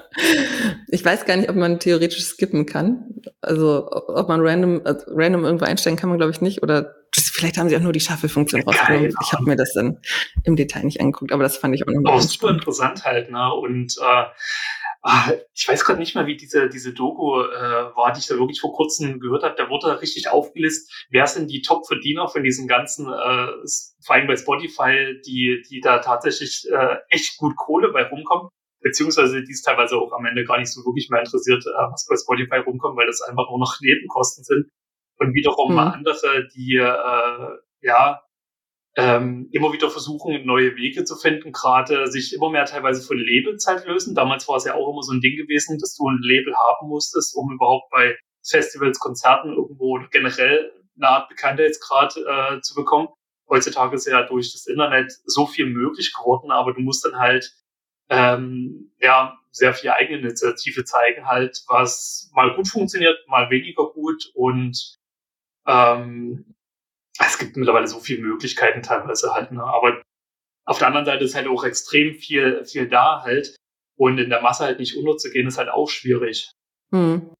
ich 0.88 1.04
weiß 1.04 1.26
gar 1.26 1.36
nicht, 1.36 1.50
ob 1.50 1.56
man 1.56 1.80
theoretisch 1.80 2.24
skippen 2.24 2.64
kann. 2.66 3.22
Also 3.42 3.88
ob 3.90 4.28
man 4.28 4.40
random, 4.40 4.80
also 4.84 5.04
random 5.08 5.44
irgendwo 5.44 5.66
einstellen 5.66 5.96
kann 5.96 6.08
man, 6.08 6.18
glaube 6.18 6.32
ich, 6.32 6.40
nicht. 6.40 6.62
Oder 6.62 6.94
vielleicht 7.14 7.58
haben 7.58 7.68
sie 7.68 7.76
auch 7.76 7.80
nur 7.80 7.92
die 7.92 8.00
Shuffle-Funktion 8.00 8.62
rausgenommen. 8.62 9.14
Ich 9.22 9.32
habe 9.32 9.44
mir 9.44 9.56
das 9.56 9.72
dann 9.74 9.98
im 10.44 10.56
Detail 10.56 10.84
nicht 10.84 11.00
angeguckt, 11.00 11.32
aber 11.32 11.42
das 11.42 11.56
fand 11.56 11.74
ich 11.74 11.86
auch 11.86 11.92
nochmal. 11.92 12.16
Oh, 12.16 12.20
super 12.20 12.50
interessant 12.50 13.04
halt, 13.04 13.30
ne? 13.30 13.52
Und 13.52 13.96
äh, 14.00 14.24
ich 15.54 15.66
weiß 15.66 15.84
gerade 15.84 15.98
nicht 15.98 16.14
mehr, 16.14 16.26
wie 16.26 16.36
diese, 16.36 16.68
diese 16.68 16.92
Doku 16.92 17.40
äh, 17.40 17.96
war, 17.96 18.12
die 18.12 18.20
ich 18.20 18.26
da 18.26 18.36
wirklich 18.36 18.60
vor 18.60 18.72
kurzem 18.72 19.18
gehört 19.18 19.42
habe. 19.42 19.54
Da 19.56 19.70
wurde 19.70 20.00
richtig 20.00 20.28
aufgelistet, 20.28 21.06
wer 21.10 21.26
sind 21.26 21.50
die 21.50 21.62
Top-Verdiener 21.62 22.28
von 22.28 22.42
diesen 22.42 22.68
ganzen, 22.68 23.06
äh, 23.06 23.48
vor 24.04 24.14
allem 24.14 24.26
bei 24.26 24.36
Spotify, 24.36 25.18
die, 25.26 25.62
die 25.70 25.80
da 25.80 26.00
tatsächlich 26.00 26.66
äh, 26.70 26.96
echt 27.08 27.38
gut 27.38 27.56
Kohle 27.56 27.92
bei 27.92 28.04
rumkommen. 28.04 28.50
Beziehungsweise 28.82 29.42
die 29.42 29.52
es 29.52 29.62
teilweise 29.62 29.96
auch 29.96 30.12
am 30.12 30.24
Ende 30.24 30.44
gar 30.44 30.58
nicht 30.58 30.72
so 30.72 30.80
wirklich 30.82 31.08
mehr 31.10 31.20
interessiert, 31.20 31.64
äh, 31.66 31.90
was 31.90 32.06
bei 32.06 32.16
Spotify 32.16 32.58
rumkommt, 32.58 32.98
weil 32.98 33.06
das 33.06 33.22
einfach 33.22 33.48
nur 33.48 33.58
noch 33.58 33.76
Nebenkosten 33.80 34.44
sind. 34.44 34.68
Und 35.18 35.34
wiederum 35.34 35.72
mhm. 35.72 35.78
andere, 35.78 36.48
die 36.54 36.76
äh, 36.76 37.48
ja 37.82 38.20
ähm, 38.96 39.48
immer 39.52 39.72
wieder 39.72 39.88
versuchen, 39.90 40.44
neue 40.44 40.76
Wege 40.76 41.04
zu 41.04 41.16
finden, 41.16 41.52
gerade 41.52 42.08
sich 42.08 42.34
immer 42.34 42.50
mehr 42.50 42.64
teilweise 42.64 43.06
von 43.06 43.18
Labels 43.18 43.66
halt 43.66 43.86
lösen. 43.86 44.14
Damals 44.14 44.48
war 44.48 44.56
es 44.56 44.64
ja 44.64 44.74
auch 44.74 44.92
immer 44.92 45.02
so 45.02 45.12
ein 45.12 45.20
Ding 45.20 45.36
gewesen, 45.36 45.78
dass 45.78 45.94
du 45.94 46.08
ein 46.08 46.18
Label 46.22 46.54
haben 46.54 46.88
musstest, 46.88 47.36
um 47.36 47.52
überhaupt 47.52 47.90
bei 47.90 48.16
Festivals, 48.44 48.98
Konzerten 48.98 49.52
irgendwo 49.52 50.00
generell 50.10 50.72
eine 50.96 51.08
Art 51.08 51.28
Bekanntheitsgrad 51.28 52.16
äh, 52.16 52.60
zu 52.60 52.74
bekommen. 52.74 53.08
Heutzutage 53.48 53.96
ist 53.96 54.06
ja 54.06 54.22
durch 54.22 54.52
das 54.52 54.66
Internet 54.66 55.12
so 55.24 55.46
viel 55.46 55.66
möglich 55.66 56.12
geworden, 56.16 56.50
aber 56.50 56.72
du 56.72 56.80
musst 56.80 57.04
dann 57.04 57.18
halt 57.18 57.52
ähm, 58.08 58.92
ja 59.00 59.38
sehr 59.52 59.74
viel 59.74 59.90
eigene 59.90 60.18
Initiative 60.18 60.84
zeigen, 60.84 61.26
halt, 61.26 61.62
was 61.68 62.30
mal 62.34 62.54
gut 62.54 62.68
funktioniert, 62.68 63.16
mal 63.28 63.50
weniger 63.50 63.86
gut 63.92 64.30
und 64.34 64.96
ähm, 65.66 66.54
es 67.26 67.38
gibt 67.38 67.56
mittlerweile 67.56 67.86
so 67.86 68.00
viele 68.00 68.22
Möglichkeiten 68.22 68.82
teilweise 68.82 69.32
halt, 69.32 69.52
ne? 69.52 69.62
aber 69.62 70.02
auf 70.66 70.78
der 70.78 70.86
anderen 70.86 71.06
Seite 71.06 71.24
ist 71.24 71.34
halt 71.34 71.48
auch 71.48 71.64
extrem 71.64 72.14
viel, 72.14 72.64
viel 72.64 72.88
da 72.88 73.22
halt 73.22 73.56
und 73.96 74.18
in 74.18 74.30
der 74.30 74.40
Masse 74.40 74.64
halt 74.64 74.78
nicht 74.78 74.96
unterzugehen, 74.96 75.46
ist 75.46 75.58
halt 75.58 75.68
auch 75.68 75.88
schwierig. 75.88 76.52
Hm. 76.92 77.30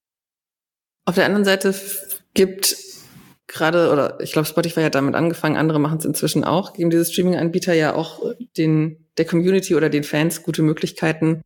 Auf 1.06 1.14
der 1.14 1.26
anderen 1.26 1.44
Seite 1.44 1.74
gibt 2.34 2.76
gerade, 3.46 3.90
oder 3.90 4.20
ich 4.20 4.32
glaube, 4.32 4.46
Spotify 4.46 4.82
hat 4.82 4.94
damit 4.94 5.14
angefangen, 5.14 5.56
andere 5.56 5.80
machen 5.80 5.98
es 5.98 6.04
inzwischen 6.04 6.44
auch, 6.44 6.72
geben 6.72 6.90
diese 6.90 7.04
Streaming-Anbieter 7.04 7.74
ja 7.74 7.94
auch 7.94 8.22
den, 8.56 9.08
der 9.16 9.24
Community 9.24 9.74
oder 9.74 9.88
den 9.88 10.04
Fans 10.04 10.42
gute 10.42 10.62
Möglichkeiten, 10.62 11.42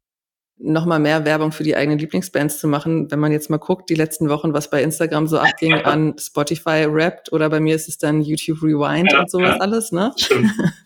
nochmal 0.57 1.01
mehr 1.01 1.25
Werbung 1.25 1.53
für 1.53 1.65
die 1.65 1.77
eigenen 1.77 1.99
Lieblingsbands 1.99 2.59
zu 2.59 2.69
machen. 2.69 3.11
Wenn 3.11 3.19
man 3.19 3.33
jetzt 3.33 3.51
mal 3.51 3.59
guckt, 3.59 3.91
die 3.91 3.95
letzten 3.95 4.29
Wochen, 4.29 4.53
was 4.53 4.71
bei 4.71 4.83
Instagram 4.83 5.27
so 5.27 5.39
abging 5.39 5.75
an 5.75 6.15
Spotify 6.19 6.87
Wrapped 6.89 7.33
oder 7.33 7.51
bei 7.51 7.61
mir 7.61 7.75
ist 7.75 7.89
es 7.89 7.99
dann 7.99 8.23
YouTube 8.23 8.63
Rewind 8.63 9.13
ja, 9.13 9.21
und 9.21 9.31
sowas 9.31 9.57
ja. 9.57 9.61
alles, 9.61 9.93
ne? 9.93 10.13
Stimmt. 10.17 10.51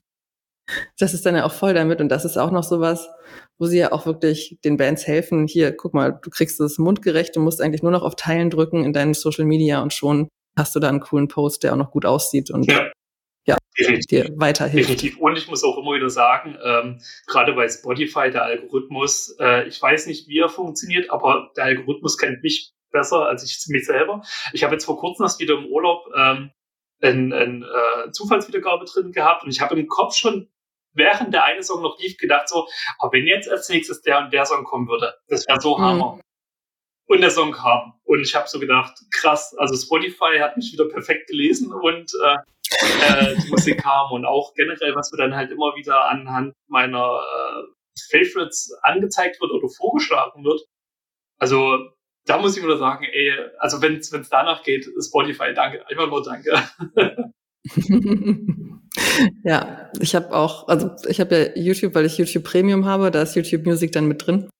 Das 0.99 1.15
ist 1.15 1.25
dann 1.25 1.35
ja 1.35 1.47
auch 1.47 1.53
voll 1.53 1.73
damit 1.73 2.03
und 2.03 2.11
das 2.11 2.27
ist 2.27 2.37
auch 2.37 2.51
noch 2.51 2.63
sowas, 2.63 3.09
wo 3.59 3.65
sie 3.65 3.79
ja 3.79 3.91
auch 3.91 4.05
wirklich 4.05 4.59
den 4.65 4.77
Bands 4.77 5.07
helfen. 5.07 5.47
Hier, 5.47 5.75
guck 5.75 5.95
mal, 5.95 6.19
du 6.23 6.29
kriegst 6.29 6.61
es 6.61 6.77
mundgerecht, 6.77 7.35
du 7.35 7.41
musst 7.41 7.63
eigentlich 7.63 7.83
nur 7.83 7.91
noch 7.91 8.03
auf 8.03 8.17
Teilen 8.17 8.51
drücken 8.51 8.85
in 8.85 8.93
deinen 8.93 9.15
Social 9.15 9.47
Media 9.47 9.81
und 9.83 9.95
schon 9.95 10.29
hast 10.59 10.77
du 10.77 10.81
da 10.81 10.91
einen 10.91 11.01
coolen 11.01 11.29
Post, 11.29 11.63
der 11.63 11.73
auch 11.73 11.79
noch 11.79 11.91
gut 11.91 12.05
aussieht 12.05 12.51
und 12.51 12.71
ja, 12.71 12.91
ja 13.49 13.59
dir 14.11 14.31
weiterhilft. 14.37 14.90
Definitiv. 14.90 15.19
Und 15.19 15.37
ich 15.37 15.49
muss 15.49 15.64
auch 15.64 15.78
immer 15.78 15.95
wieder 15.95 16.11
sagen, 16.11 16.57
ähm, 16.62 17.00
gerade 17.26 17.52
bei 17.52 17.69
Spotify, 17.69 18.31
der 18.31 18.45
Algorithmus, 18.45 19.37
äh, 19.40 19.67
ich 19.69 19.81
weiß 19.81 20.07
nicht, 20.07 20.28
wie 20.28 20.38
er 20.38 20.49
funktioniert, 20.49 21.11
aber 21.11 21.50
der 21.57 21.64
Algorithmus 21.64 22.19
kennt 22.19 22.43
mich 22.43 22.73
besser 22.90 23.26
als 23.26 23.45
ich 23.45 23.67
mich 23.69 23.87
selber. 23.87 24.23
Ich 24.52 24.64
habe 24.64 24.75
jetzt 24.75 24.85
vor 24.85 24.99
kurzem 24.99 25.25
erst 25.25 25.40
wieder 25.40 25.55
im 25.55 25.67
Urlaub 25.67 26.07
ähm, 26.17 26.50
eine 27.00 27.37
ein, 27.37 27.62
äh, 27.62 28.11
Zufallswiedergabe 28.11 28.85
drin 28.87 29.12
gehabt 29.12 29.45
und 29.45 29.50
ich 29.50 29.61
habe 29.61 29.78
im 29.78 29.87
Kopf 29.87 30.17
schon 30.17 30.49
während 30.95 31.33
der 31.33 31.45
eine 31.45 31.62
Song 31.62 31.83
noch 31.83 31.99
lief, 32.00 32.17
gedacht 32.17 32.49
so, 32.49 32.67
aber 32.99 33.12
wenn 33.12 33.26
jetzt 33.26 33.49
als 33.49 33.69
nächstes 33.69 34.02
der 34.02 34.19
und 34.19 34.33
der 34.33 34.45
Song 34.47 34.64
kommen 34.64 34.88
würde, 34.88 35.14
das 35.28 35.47
wäre 35.47 35.61
so 35.61 35.76
mhm. 35.78 35.83
Hammer. 35.83 36.21
Und 37.07 37.23
der 37.23 37.31
Song 37.31 37.52
kam. 37.52 37.95
Und 38.05 38.21
ich 38.21 38.35
habe 38.35 38.49
so 38.49 38.59
gedacht, 38.59 38.93
krass, 39.11 39.55
also 39.57 39.75
Spotify 39.76 40.40
hat 40.40 40.59
mich 40.59 40.73
wieder 40.73 40.87
perfekt 40.88 41.28
gelesen 41.28 41.73
und 41.73 42.12
äh, 42.23 42.37
äh, 42.80 43.37
die 43.37 43.50
Musik 43.50 43.82
kam 43.82 44.12
und 44.12 44.25
auch 44.25 44.54
generell, 44.54 44.94
was 44.94 45.11
mir 45.12 45.18
dann 45.18 45.35
halt 45.35 45.50
immer 45.50 45.75
wieder 45.76 46.08
anhand 46.11 46.54
meiner 46.68 47.20
äh, 47.20 47.62
Favorites 48.11 48.73
angezeigt 48.82 49.40
wird 49.40 49.50
oder 49.52 49.68
vorgeschlagen 49.68 50.44
wird. 50.44 50.62
Also 51.38 51.78
da 52.26 52.38
muss 52.38 52.56
ich 52.56 52.62
wieder 52.62 52.78
sagen, 52.78 53.04
ey, 53.04 53.32
also 53.58 53.80
wenn 53.82 53.97
es 53.97 54.11
danach 54.28 54.62
geht, 54.62 54.87
Spotify, 55.00 55.54
danke, 55.54 55.87
einfach 55.87 56.08
nur 56.08 56.23
danke. 56.23 56.62
ja, 59.44 59.90
ich 60.00 60.14
habe 60.14 60.32
auch, 60.35 60.68
also 60.68 60.90
ich 61.08 61.20
habe 61.20 61.37
ja 61.37 61.62
YouTube, 61.62 61.94
weil 61.94 62.06
ich 62.06 62.18
YouTube 62.18 62.44
Premium 62.44 62.85
habe, 62.85 63.11
da 63.11 63.23
ist 63.23 63.35
YouTube 63.35 63.64
Music 63.64 63.92
dann 63.92 64.06
mit 64.06 64.26
drin. 64.26 64.50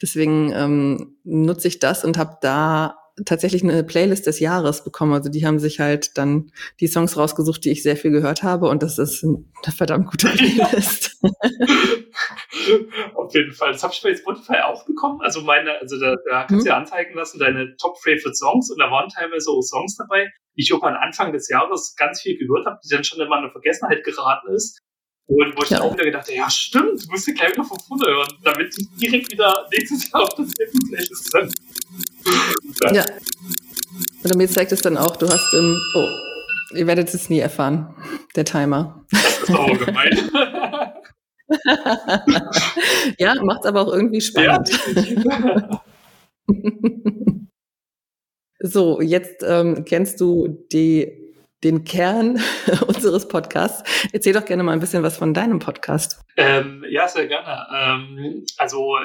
Deswegen 0.00 0.52
ähm, 0.52 1.18
nutze 1.24 1.68
ich 1.68 1.78
das 1.78 2.04
und 2.04 2.18
habe 2.18 2.36
da 2.42 2.96
tatsächlich 3.24 3.62
eine 3.62 3.82
Playlist 3.82 4.26
des 4.26 4.40
Jahres 4.40 4.84
bekommen. 4.84 5.14
Also 5.14 5.30
die 5.30 5.46
haben 5.46 5.58
sich 5.58 5.80
halt 5.80 6.18
dann 6.18 6.50
die 6.80 6.86
Songs 6.86 7.16
rausgesucht, 7.16 7.64
die 7.64 7.70
ich 7.70 7.82
sehr 7.82 7.96
viel 7.96 8.10
gehört 8.10 8.42
habe 8.42 8.68
und 8.68 8.82
das 8.82 8.98
ist 8.98 9.24
eine 9.24 9.44
verdammt 9.74 10.10
gute 10.10 10.28
Playlist. 10.28 11.16
Auf 13.14 13.34
jeden 13.34 13.52
Fall. 13.52 13.72
Das 13.72 13.82
habe 13.82 13.94
ich 13.94 14.02
bei 14.02 14.14
Spotify 14.14 14.60
auch 14.64 14.84
bekommen. 14.84 15.20
Also 15.22 15.40
meine, 15.40 15.78
also 15.80 15.98
da, 15.98 16.16
da 16.28 16.44
kannst 16.44 16.52
du 16.52 16.56
mhm. 16.56 16.66
ja 16.66 16.76
anzeigen 16.76 17.14
lassen, 17.14 17.38
deine 17.38 17.76
Top 17.76 17.96
Favorite 17.98 18.34
Songs 18.34 18.70
und 18.70 18.78
da 18.78 18.90
waren 18.90 19.08
teilweise 19.08 19.50
auch 19.50 19.62
Songs 19.62 19.96
dabei, 19.96 20.28
die 20.56 20.62
ich 20.62 20.70
irgendwann 20.70 20.96
Anfang 20.96 21.32
des 21.32 21.48
Jahres 21.48 21.94
ganz 21.96 22.20
viel 22.20 22.36
gehört 22.36 22.66
habe, 22.66 22.78
die 22.84 22.88
dann 22.94 23.04
schon 23.04 23.20
immer 23.20 23.42
in 23.42 23.50
Vergessenheit 23.50 24.04
geraten 24.04 24.52
ist. 24.52 24.80
Und 25.28 25.56
wo 25.56 25.64
ich 25.64 25.70
ja. 25.70 25.78
dann 25.78 25.88
auch 25.88 25.94
wieder 25.94 26.04
gedacht 26.04 26.28
habe, 26.28 26.36
ja 26.36 26.48
stimmt, 26.48 27.04
du 27.04 27.10
musst 27.10 27.26
dir 27.26 27.34
gleich 27.34 27.52
wieder 27.52 27.64
von 27.64 27.80
vorne 27.80 28.06
hören, 28.06 28.32
damit 28.44 28.76
die 28.76 28.86
direkt 28.96 29.32
wieder 29.32 29.66
nächstes 29.72 30.10
Jahr 30.10 30.22
auf 30.22 30.34
das 30.34 30.52
Playlist 30.52 31.32
sind. 31.32 31.54
Ja. 32.92 33.04
Und 34.24 34.36
mir 34.36 34.48
zeigt 34.48 34.72
es 34.72 34.80
dann 34.80 34.96
auch, 34.96 35.16
du 35.16 35.28
hast 35.28 35.54
im, 35.54 35.80
oh, 35.94 36.08
ihr 36.74 36.86
werdet 36.86 37.12
es 37.12 37.30
nie 37.30 37.38
erfahren, 37.38 37.94
der 38.34 38.44
Timer. 38.44 39.04
Das 39.10 39.38
ist 39.42 39.50
auch 39.50 39.78
gemein. 39.78 40.30
ja, 43.18 43.34
macht 43.42 43.60
es 43.60 43.66
aber 43.66 43.82
auch 43.82 43.92
irgendwie 43.92 44.20
spannend. 44.20 44.70
Ja, 45.24 45.82
so, 48.60 49.00
jetzt 49.00 49.44
ähm, 49.46 49.84
kennst 49.84 50.20
du 50.20 50.66
die, 50.72 51.34
den 51.62 51.84
Kern 51.84 52.40
unseres 52.86 53.28
Podcasts. 53.28 53.82
Erzähl 54.12 54.32
doch 54.32 54.44
gerne 54.44 54.62
mal 54.62 54.72
ein 54.72 54.80
bisschen 54.80 55.02
was 55.02 55.16
von 55.16 55.34
deinem 55.34 55.58
Podcast. 55.58 56.20
Ähm, 56.36 56.84
ja, 56.88 57.08
sehr 57.08 57.28
gerne. 57.28 57.66
Ähm, 57.72 58.44
also 58.58 58.96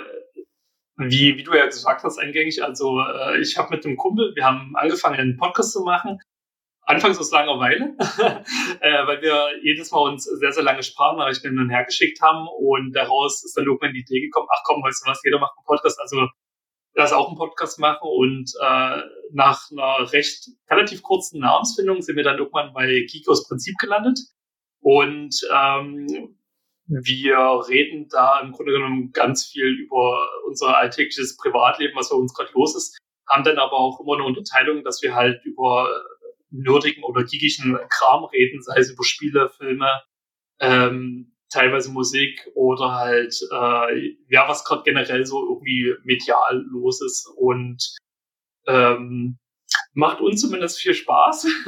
wie, 1.10 1.38
wie 1.38 1.44
du 1.44 1.54
ja 1.54 1.66
gesagt 1.66 2.04
hast, 2.04 2.18
eingängig, 2.18 2.64
also 2.64 3.00
äh, 3.02 3.40
ich 3.40 3.58
habe 3.58 3.76
mit 3.76 3.86
einem 3.86 3.98
Kumpel, 3.98 4.34
wir 4.36 4.46
haben 4.46 4.76
angefangen, 4.76 5.20
einen 5.20 5.38
Podcast 5.38 5.74
zu 5.74 5.82
machen. 5.82 6.20
Anfangs 6.84 7.20
aus 7.20 7.32
Langeweile, 7.32 7.96
äh, 8.82 9.08
weil 9.08 9.22
wir 9.22 9.50
jedes 9.64 9.92
Mal 9.92 10.00
uns 10.00 10.24
sehr, 10.24 10.52
sehr 10.52 10.64
lange 10.64 10.84
Sprachnachrichten 10.84 11.52
hin 11.52 11.60
und 11.60 11.70
her 11.70 11.86
geschickt 11.86 12.22
haben 12.22 12.48
und 12.48 12.94
daraus 12.94 13.44
ist 13.46 13.56
dann 13.56 13.66
irgendwann 13.66 13.94
die 13.94 14.02
Idee 14.02 14.20
gekommen, 14.20 14.48
ach 14.52 14.64
komm, 14.66 14.84
weißt 14.84 15.06
du 15.06 15.10
was, 15.10 15.22
jeder 15.24 15.40
macht 15.40 15.54
einen 15.58 15.66
Podcast, 15.66 16.00
also 16.02 16.28
lass 16.96 17.14
auch 17.14 17.28
einen 17.28 17.38
Podcast 17.38 17.80
machen 17.80 18.00
und 18.02 18.52
äh, 18.62 19.02
nach 19.32 19.70
einer 19.72 20.12
recht 20.12 20.50
relativ 20.70 21.04
kurzen 21.04 21.40
Namensfindung 21.40 22.02
sind 22.02 22.16
wir 22.16 22.24
dann 22.24 22.40
irgendwann 22.40 22.74
bei 22.74 23.06
Geek 23.10 23.28
aus 23.30 23.48
Prinzip 23.48 23.78
gelandet. 23.78 24.20
Und 24.82 25.36
ähm, 25.54 26.36
wir 26.92 27.38
reden 27.70 28.10
da 28.10 28.42
im 28.42 28.52
Grunde 28.52 28.74
genommen 28.74 29.12
ganz 29.14 29.46
viel 29.46 29.68
über 29.80 30.20
unser 30.46 30.78
alltägliches 30.78 31.38
Privatleben, 31.38 31.96
was 31.96 32.10
bei 32.10 32.18
uns 32.18 32.34
gerade 32.34 32.52
los 32.54 32.76
ist, 32.76 32.98
haben 33.30 33.46
dann 33.46 33.58
aber 33.58 33.74
auch 33.74 34.02
immer 34.02 34.16
eine 34.16 34.26
Unterteilung, 34.26 34.84
dass 34.84 35.02
wir 35.02 35.16
halt 35.16 35.44
über 35.46 35.90
nerdigen 36.50 37.04
oder 37.04 37.24
geekigen 37.24 37.80
Kram 37.90 38.26
reden, 38.26 38.62
sei 38.62 38.78
es 38.80 38.92
über 38.92 39.06
Spiele, 39.06 39.50
Filme, 39.50 39.90
ähm, 40.60 41.34
teilweise 41.50 41.92
Musik 41.92 42.46
oder 42.56 42.96
halt 42.96 43.36
äh, 43.52 44.16
ja, 44.28 44.50
was 44.50 44.66
gerade 44.66 44.84
generell 44.84 45.26
so 45.26 45.42
irgendwie 45.48 45.96
medial 46.04 46.66
los 46.72 47.02
ist 47.02 47.26
und 47.38 47.96
ähm, 48.68 49.38
macht 49.94 50.20
uns 50.20 50.42
zumindest 50.42 50.80
viel 50.80 50.94
Spaß. 50.94 51.48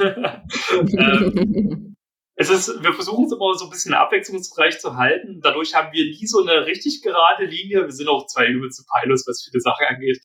ähm, 0.98 1.90
es 2.36 2.50
ist, 2.50 2.82
wir 2.82 2.92
versuchen 2.92 3.26
es 3.26 3.32
immer 3.32 3.54
so 3.54 3.66
ein 3.66 3.70
bisschen 3.70 3.94
abwechslungsreich 3.94 4.80
zu 4.80 4.96
halten. 4.96 5.40
Dadurch 5.40 5.74
haben 5.74 5.92
wir 5.92 6.04
nie 6.04 6.26
so 6.26 6.42
eine 6.42 6.66
richtig 6.66 7.02
gerade 7.02 7.44
Linie. 7.44 7.84
Wir 7.84 7.92
sind 7.92 8.08
auch 8.08 8.26
zwei 8.26 8.46
übelste 8.46 8.84
Pilots, 8.92 9.26
was 9.28 9.48
viele 9.48 9.60
Sachen 9.60 9.86
angeht. 9.86 10.20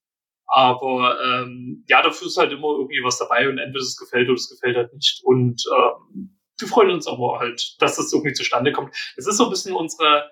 Aber 0.48 1.20
ähm, 1.24 1.86
ja, 1.88 2.02
dafür 2.02 2.28
ist 2.28 2.38
halt 2.38 2.52
immer 2.52 2.70
irgendwie 2.70 3.04
was 3.04 3.20
dabei 3.20 3.48
und 3.48 3.60
entweder 3.60 3.84
es 3.84 3.98
gefällt 3.98 4.28
oder 4.28 4.38
es 4.38 4.50
gefällt 4.50 4.76
halt 4.76 4.94
nicht. 4.94 5.22
Und 5.24 5.64
ähm, 5.78 6.40
wir 6.58 6.68
freuen 6.68 6.90
uns 6.90 7.08
aber 7.08 7.40
halt, 7.40 7.76
dass 7.80 7.98
das 7.98 8.12
irgendwie 8.12 8.34
zustande 8.34 8.72
kommt. 8.72 8.96
Es 9.16 9.28
ist 9.28 9.38
so 9.38 9.44
ein 9.44 9.52
bisschen 9.52 9.76
unsere, 9.76 10.32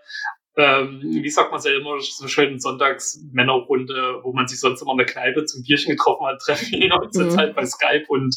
ähm, 0.55 1.01
wie 1.03 1.29
sagt 1.29 1.51
man 1.51 1.60
es 1.60 1.65
ja 1.65 1.77
immer, 1.77 2.00
so 2.00 2.27
schön 2.27 2.60
Sonntags-Männerrunde, 2.60 4.22
wo 4.24 4.34
man 4.34 4.48
sich 4.48 4.60
sonst 4.60 4.81
immer 4.81 4.93
in 4.93 4.98
der 4.98 5.05
Kneipe 5.05 5.46
zum 5.46 5.62
Bierchen 5.62 5.96
getroffen 5.96 6.25
hat, 6.25 6.39
treffen 6.46 6.72
wir 6.72 6.96
uns 6.96 7.15
jetzt 7.15 7.34
mhm. 7.34 7.38
halt 7.38 7.55
bei 7.55 7.65
Skype 7.67 8.05
und 8.07 8.36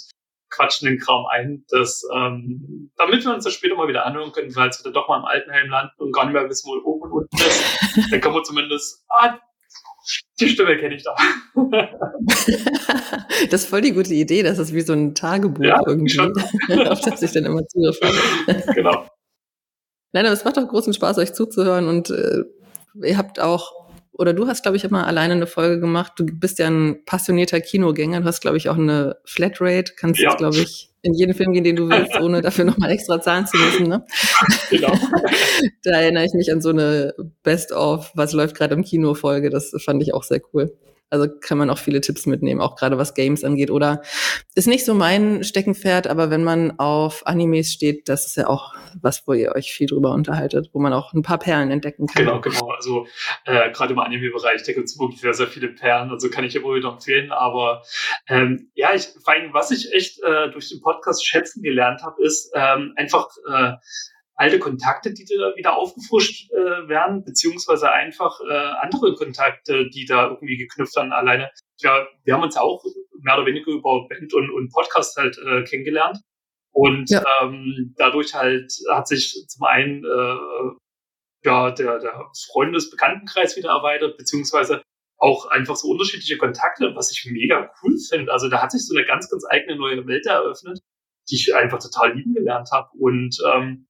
quatschen 0.50 0.88
den 0.88 0.98
Kram 0.98 1.26
ein, 1.26 1.64
dass, 1.68 2.02
ähm, 2.14 2.90
damit 2.96 3.24
wir 3.24 3.32
uns 3.34 3.44
das 3.44 3.54
später 3.54 3.76
mal 3.76 3.88
wieder 3.88 4.04
anhören 4.04 4.32
können, 4.32 4.54
weil 4.56 4.70
wir 4.70 4.84
dann 4.84 4.92
doch 4.92 5.08
mal 5.08 5.18
im 5.18 5.24
Altenheim 5.24 5.68
landen 5.68 5.94
und 5.98 6.12
gar 6.12 6.24
nicht 6.24 6.34
mehr 6.34 6.48
wissen, 6.48 6.68
wo 6.68 6.90
oben 6.90 7.02
und 7.02 7.12
unten 7.12 7.36
ist, 7.36 8.10
dann 8.10 8.20
können 8.20 8.34
wir 8.34 8.42
zumindest, 8.42 9.04
ah, 9.08 9.38
die 10.40 10.48
Stimme 10.48 10.76
kenne 10.78 10.96
ich 10.96 11.04
da. 11.04 11.14
das 13.50 13.62
ist 13.62 13.68
voll 13.68 13.82
die 13.82 13.92
gute 13.92 14.14
Idee, 14.14 14.42
das 14.42 14.58
ist 14.58 14.74
wie 14.74 14.80
so 14.80 14.92
ein 14.92 15.14
Tagebuch 15.14 15.64
ja, 15.64 15.80
irgendwie, 15.86 16.18
auf 16.88 17.00
das 17.00 17.22
ich 17.22 17.32
dann 17.32 17.44
immer 17.44 17.66
Zugriff 17.66 17.98
habe. 18.02 18.74
genau. 18.74 19.06
Nein, 20.12 20.26
aber 20.26 20.34
es 20.34 20.44
macht 20.44 20.58
auch 20.58 20.66
großen 20.66 20.92
Spaß, 20.92 21.18
euch 21.18 21.34
zuzuhören 21.34 21.86
und 21.86 22.10
äh, 22.10 22.42
ihr 23.02 23.16
habt 23.16 23.38
auch 23.38 23.72
oder 24.12 24.32
du 24.32 24.46
hast, 24.46 24.62
glaube 24.62 24.76
ich, 24.76 24.84
immer 24.84 25.06
alleine 25.06 25.34
eine 25.34 25.46
Folge 25.46 25.80
gemacht. 25.80 26.12
Du 26.16 26.26
bist 26.26 26.58
ja 26.58 26.68
ein 26.68 27.04
passionierter 27.04 27.60
Kinogänger. 27.60 28.20
Du 28.20 28.26
hast, 28.26 28.40
glaube 28.40 28.56
ich, 28.56 28.68
auch 28.68 28.76
eine 28.76 29.16
Flatrate. 29.24 29.92
Kannst, 29.96 30.20
ja. 30.20 30.34
glaube 30.34 30.58
ich, 30.58 30.90
in 31.02 31.14
jeden 31.14 31.34
Film 31.34 31.52
gehen, 31.52 31.64
den 31.64 31.76
du 31.76 31.88
willst, 31.88 32.18
ohne 32.20 32.42
dafür 32.42 32.64
nochmal 32.64 32.90
extra 32.90 33.20
zahlen 33.20 33.46
zu 33.46 33.56
müssen. 33.56 33.88
Ne? 33.88 34.04
Genau. 34.70 34.92
da 35.82 35.90
erinnere 35.90 36.24
ich 36.24 36.32
mich 36.32 36.52
an 36.52 36.60
so 36.60 36.68
eine 36.68 37.14
Best-of, 37.42 38.12
was 38.14 38.32
läuft 38.32 38.56
gerade 38.56 38.74
im 38.74 38.84
Kino-Folge. 38.84 39.50
Das 39.50 39.72
fand 39.84 40.02
ich 40.02 40.14
auch 40.14 40.22
sehr 40.22 40.40
cool. 40.52 40.76
Also 41.10 41.28
kann 41.28 41.58
man 41.58 41.70
auch 41.70 41.78
viele 41.78 42.00
Tipps 42.00 42.26
mitnehmen, 42.26 42.60
auch 42.60 42.76
gerade 42.76 42.96
was 42.96 43.14
Games 43.14 43.44
angeht. 43.44 43.70
Oder 43.70 44.02
ist 44.54 44.68
nicht 44.68 44.84
so 44.84 44.94
mein 44.94 45.44
Steckenpferd, 45.44 46.06
aber 46.06 46.30
wenn 46.30 46.44
man 46.44 46.78
auf 46.78 47.26
Animes 47.26 47.72
steht, 47.72 48.08
das 48.08 48.26
ist 48.26 48.36
ja 48.36 48.46
auch 48.46 48.74
was, 49.00 49.26
wo 49.26 49.32
ihr 49.32 49.54
euch 49.54 49.72
viel 49.72 49.86
drüber 49.86 50.12
unterhaltet, 50.12 50.70
wo 50.72 50.80
man 50.80 50.92
auch 50.92 51.12
ein 51.12 51.22
paar 51.22 51.38
Perlen 51.38 51.70
entdecken 51.70 52.06
kann. 52.06 52.24
Genau, 52.24 52.40
genau. 52.40 52.68
Also 52.70 53.06
äh, 53.44 53.70
gerade 53.72 53.92
im 53.92 53.98
Anime-Bereich, 53.98 54.62
da 54.62 54.72
gibt 54.72 54.86
es 54.86 54.98
wirklich 54.98 55.20
sehr, 55.20 55.34
sehr 55.34 55.46
viele 55.46 55.68
Perlen. 55.68 56.10
Also 56.10 56.30
kann 56.30 56.44
ich 56.44 56.54
immer 56.54 56.74
wieder 56.74 56.90
empfehlen. 56.90 57.32
Aber 57.32 57.82
ähm, 58.28 58.70
ja, 58.74 58.94
ich, 58.94 59.08
vor 59.22 59.34
allem, 59.34 59.52
was 59.52 59.70
ich 59.70 59.92
echt 59.92 60.22
äh, 60.22 60.50
durch 60.50 60.68
den 60.68 60.80
Podcast 60.80 61.26
schätzen 61.26 61.62
gelernt 61.62 62.02
habe, 62.02 62.22
ist 62.22 62.52
ähm, 62.54 62.92
einfach 62.96 63.28
äh, 63.48 63.72
alte 64.40 64.58
Kontakte, 64.58 65.12
die 65.12 65.26
da 65.26 65.54
wieder 65.54 65.76
aufgefrischt 65.76 66.50
äh, 66.50 66.88
werden, 66.88 67.24
beziehungsweise 67.24 67.92
einfach 67.92 68.40
äh, 68.40 68.54
andere 68.80 69.14
Kontakte, 69.14 69.90
die 69.90 70.06
da 70.06 70.28
irgendwie 70.28 70.56
geknüpft 70.56 70.96
werden 70.96 71.12
alleine. 71.12 71.50
Ja, 71.78 72.06
wir 72.24 72.34
haben 72.34 72.42
uns 72.42 72.56
auch 72.56 72.82
mehr 73.22 73.36
oder 73.36 73.44
weniger 73.44 73.70
über 73.70 74.08
Band 74.08 74.32
und, 74.32 74.50
und 74.50 74.72
Podcast 74.72 75.18
halt 75.18 75.36
äh, 75.38 75.62
kennengelernt. 75.64 76.20
Und 76.72 77.10
ja. 77.10 77.22
ähm, 77.42 77.94
dadurch 77.98 78.32
halt 78.34 78.72
hat 78.90 79.08
sich 79.08 79.44
zum 79.46 79.64
einen 79.64 80.04
äh, 80.04 80.36
ja, 81.44 81.70
der, 81.72 81.98
der 81.98 82.30
Freundesbekanntenkreis 82.52 83.58
wieder 83.58 83.70
erweitert, 83.70 84.16
beziehungsweise 84.16 84.80
auch 85.18 85.46
einfach 85.50 85.76
so 85.76 85.88
unterschiedliche 85.88 86.38
Kontakte, 86.38 86.92
was 86.94 87.10
ich 87.12 87.30
mega 87.30 87.70
cool 87.82 87.94
finde. 88.08 88.32
Also 88.32 88.48
da 88.48 88.62
hat 88.62 88.70
sich 88.70 88.86
so 88.86 88.96
eine 88.96 89.04
ganz, 89.04 89.28
ganz 89.28 89.44
eigene 89.50 89.76
neue 89.76 90.06
Welt 90.06 90.24
eröffnet, 90.24 90.80
die 91.28 91.34
ich 91.34 91.54
einfach 91.54 91.78
total 91.78 92.14
lieben 92.14 92.32
gelernt 92.32 92.70
habe. 92.72 92.88
Und 92.98 93.36
ähm, 93.52 93.86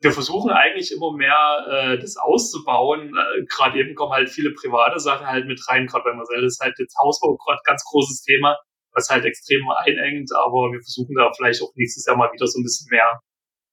wir 0.00 0.12
versuchen 0.12 0.50
eigentlich 0.50 0.92
immer 0.92 1.12
mehr 1.16 1.66
äh, 1.68 1.98
das 1.98 2.16
auszubauen. 2.16 3.14
Äh, 3.16 3.44
gerade 3.46 3.78
eben 3.78 3.94
kommen 3.94 4.12
halt 4.12 4.28
viele 4.28 4.52
private 4.52 5.00
Sachen 5.00 5.26
halt 5.26 5.46
mit 5.46 5.60
rein. 5.68 5.86
Gerade 5.86 6.04
bei 6.04 6.14
Marcel 6.14 6.44
ist 6.44 6.60
halt 6.60 6.78
jetzt 6.78 6.96
Hausbau 6.98 7.36
gerade 7.36 7.60
ganz 7.64 7.82
großes 7.84 8.22
Thema, 8.22 8.56
was 8.92 9.08
halt 9.08 9.24
extrem 9.24 9.68
einengt. 9.70 10.30
Aber 10.34 10.72
wir 10.72 10.80
versuchen 10.80 11.14
da 11.16 11.30
vielleicht 11.34 11.62
auch 11.62 11.72
nächstes 11.76 12.04
Jahr 12.06 12.16
mal 12.16 12.32
wieder 12.32 12.46
so 12.46 12.58
ein 12.58 12.62
bisschen 12.62 12.88
mehr 12.90 13.20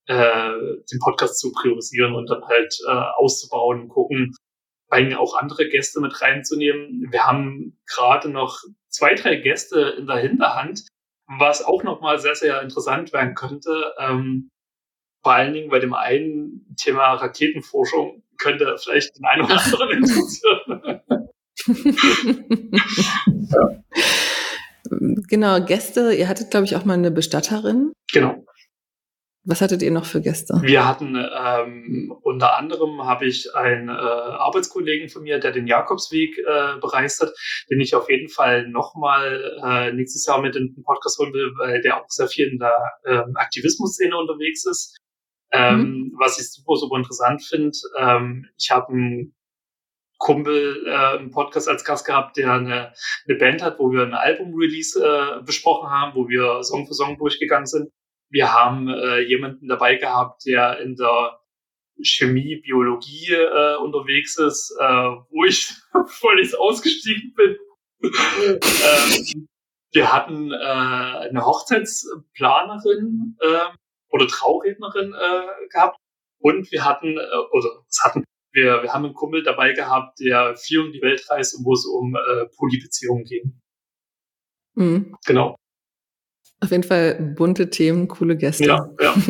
äh, 0.07 0.83
den 0.91 0.99
Podcast 0.99 1.39
zu 1.39 1.51
priorisieren 1.51 2.15
und 2.15 2.29
dann 2.29 2.43
halt 2.45 2.73
äh, 2.87 2.91
auszubauen 3.17 3.83
und 3.83 3.89
gucken, 3.89 4.33
bei 4.89 5.17
auch 5.17 5.35
andere 5.35 5.67
Gäste 5.67 6.01
mit 6.01 6.21
reinzunehmen. 6.21 7.07
Wir 7.09 7.25
haben 7.25 7.79
gerade 7.87 8.29
noch 8.29 8.59
zwei, 8.89 9.15
drei 9.15 9.37
Gäste 9.37 9.95
in 9.97 10.05
der 10.05 10.17
Hinterhand, 10.17 10.83
was 11.25 11.63
auch 11.63 11.83
nochmal 11.83 12.19
sehr, 12.19 12.35
sehr 12.35 12.61
interessant 12.61 13.11
werden 13.11 13.33
könnte. 13.33 13.93
Ähm, 13.97 14.49
vor 15.23 15.33
allen 15.33 15.53
Dingen 15.53 15.69
bei 15.69 15.79
dem 15.79 15.93
einen 15.93 16.75
Thema 16.77 17.13
Raketenforschung 17.13 18.23
könnte 18.37 18.75
vielleicht 18.77 19.17
den 19.17 19.25
einen 19.25 19.45
oder 19.45 19.63
anderen 19.63 19.89
interessieren. 19.97 21.01
ja. 23.49 23.83
Genau, 25.29 25.63
Gäste, 25.63 26.13
ihr 26.13 26.27
hattet, 26.27 26.51
glaube 26.51 26.65
ich, 26.65 26.75
auch 26.75 26.85
mal 26.85 26.93
eine 26.93 27.09
Bestatterin. 27.09 27.93
Genau. 28.11 28.45
Was 29.45 29.59
hattet 29.59 29.81
ihr 29.81 29.91
noch 29.91 30.05
für 30.05 30.21
Gäste? 30.21 30.57
Wir 30.61 30.87
hatten 30.87 31.17
ähm, 31.17 32.15
unter 32.21 32.57
anderem 32.57 33.03
habe 33.03 33.25
ich 33.25 33.53
einen 33.53 33.89
äh, 33.89 33.91
Arbeitskollegen 33.91 35.09
von 35.09 35.23
mir, 35.23 35.37
der 35.39 35.51
den 35.51 35.67
Jakobsweg 35.67 36.37
äh, 36.37 36.79
bereist 36.79 37.21
hat, 37.21 37.33
den 37.69 37.81
ich 37.81 37.93
auf 37.93 38.09
jeden 38.09 38.29
Fall 38.29 38.69
nochmal 38.69 39.59
äh, 39.61 39.91
nächstes 39.91 40.25
Jahr 40.25 40.41
mit 40.41 40.55
in 40.55 40.73
den 40.73 40.83
Podcast 40.83 41.19
holen 41.19 41.33
will, 41.33 41.51
weil 41.57 41.81
der 41.81 41.97
auch 41.97 42.05
sehr 42.07 42.29
viel 42.29 42.47
in 42.47 42.59
der 42.59 42.77
ähm, 43.05 43.33
Aktivismus-Szene 43.35 44.15
unterwegs 44.17 44.65
ist. 44.65 44.95
Ähm, 45.53 45.79
mhm. 45.79 46.13
Was 46.17 46.39
ich 46.39 46.51
super, 46.51 46.75
super 46.75 46.97
interessant 46.97 47.43
finde. 47.43 47.77
Ähm, 47.99 48.47
ich 48.57 48.71
habe 48.71 48.91
einen 48.91 49.35
Kumpel 50.17 50.85
äh, 50.87 51.17
im 51.17 51.31
Podcast 51.31 51.67
als 51.67 51.83
Gast 51.83 52.05
gehabt, 52.05 52.37
der 52.37 52.53
eine, 52.53 52.93
eine 53.27 53.37
Band 53.37 53.61
hat, 53.61 53.77
wo 53.77 53.91
wir 53.91 54.03
ein 54.03 54.13
Album-Release 54.13 54.99
äh, 55.03 55.43
besprochen 55.43 55.89
haben, 55.89 56.15
wo 56.15 56.27
wir 56.27 56.63
Song 56.63 56.87
für 56.87 56.93
Song 56.93 57.17
durchgegangen 57.17 57.67
sind. 57.67 57.89
Wir 58.29 58.51
haben 58.53 58.87
äh, 58.87 59.19
jemanden 59.19 59.67
dabei 59.67 59.95
gehabt, 59.95 60.45
der 60.47 60.79
in 60.79 60.95
der 60.95 61.39
Chemie, 62.01 62.61
Biologie 62.63 63.31
äh, 63.33 63.75
unterwegs 63.75 64.37
ist, 64.37 64.75
äh, 64.79 64.83
wo 65.29 65.43
ich 65.45 65.71
völlig 66.07 66.57
ausgestiegen 66.57 67.33
bin. 67.35 67.57
ähm, 68.59 69.47
wir 69.91 70.11
hatten 70.11 70.51
äh, 70.51 70.55
eine 70.55 71.45
Hochzeitsplanerin 71.45 73.37
äh, 73.39 73.59
oder 74.13 74.27
Traurednerin 74.27 75.13
äh, 75.13 75.67
gehabt 75.69 75.97
und 76.39 76.71
wir 76.71 76.85
hatten, 76.85 77.17
äh, 77.17 77.37
oder 77.51 77.69
was 77.87 77.99
hatten, 78.03 78.23
wir, 78.53 78.83
wir 78.83 78.93
haben 78.93 79.05
einen 79.05 79.15
Kumpel 79.15 79.43
dabei 79.43 79.73
gehabt, 79.73 80.19
der 80.19 80.55
viel 80.55 80.79
um 80.79 80.91
die 80.91 81.01
Welt 81.01 81.27
reist 81.29 81.57
und 81.57 81.65
wo 81.65 81.73
es 81.73 81.85
um 81.85 82.15
äh, 82.15 82.45
Polybeziehungen 82.55 83.25
ging. 83.25 83.59
Mhm. 84.75 85.15
Genau. 85.25 85.55
Auf 86.61 86.71
jeden 86.71 86.83
Fall 86.83 87.15
bunte 87.35 87.69
Themen, 87.69 88.07
coole 88.07 88.37
Gäste. 88.37 88.65
Ja, 88.65 88.89
ja. 89.01 89.15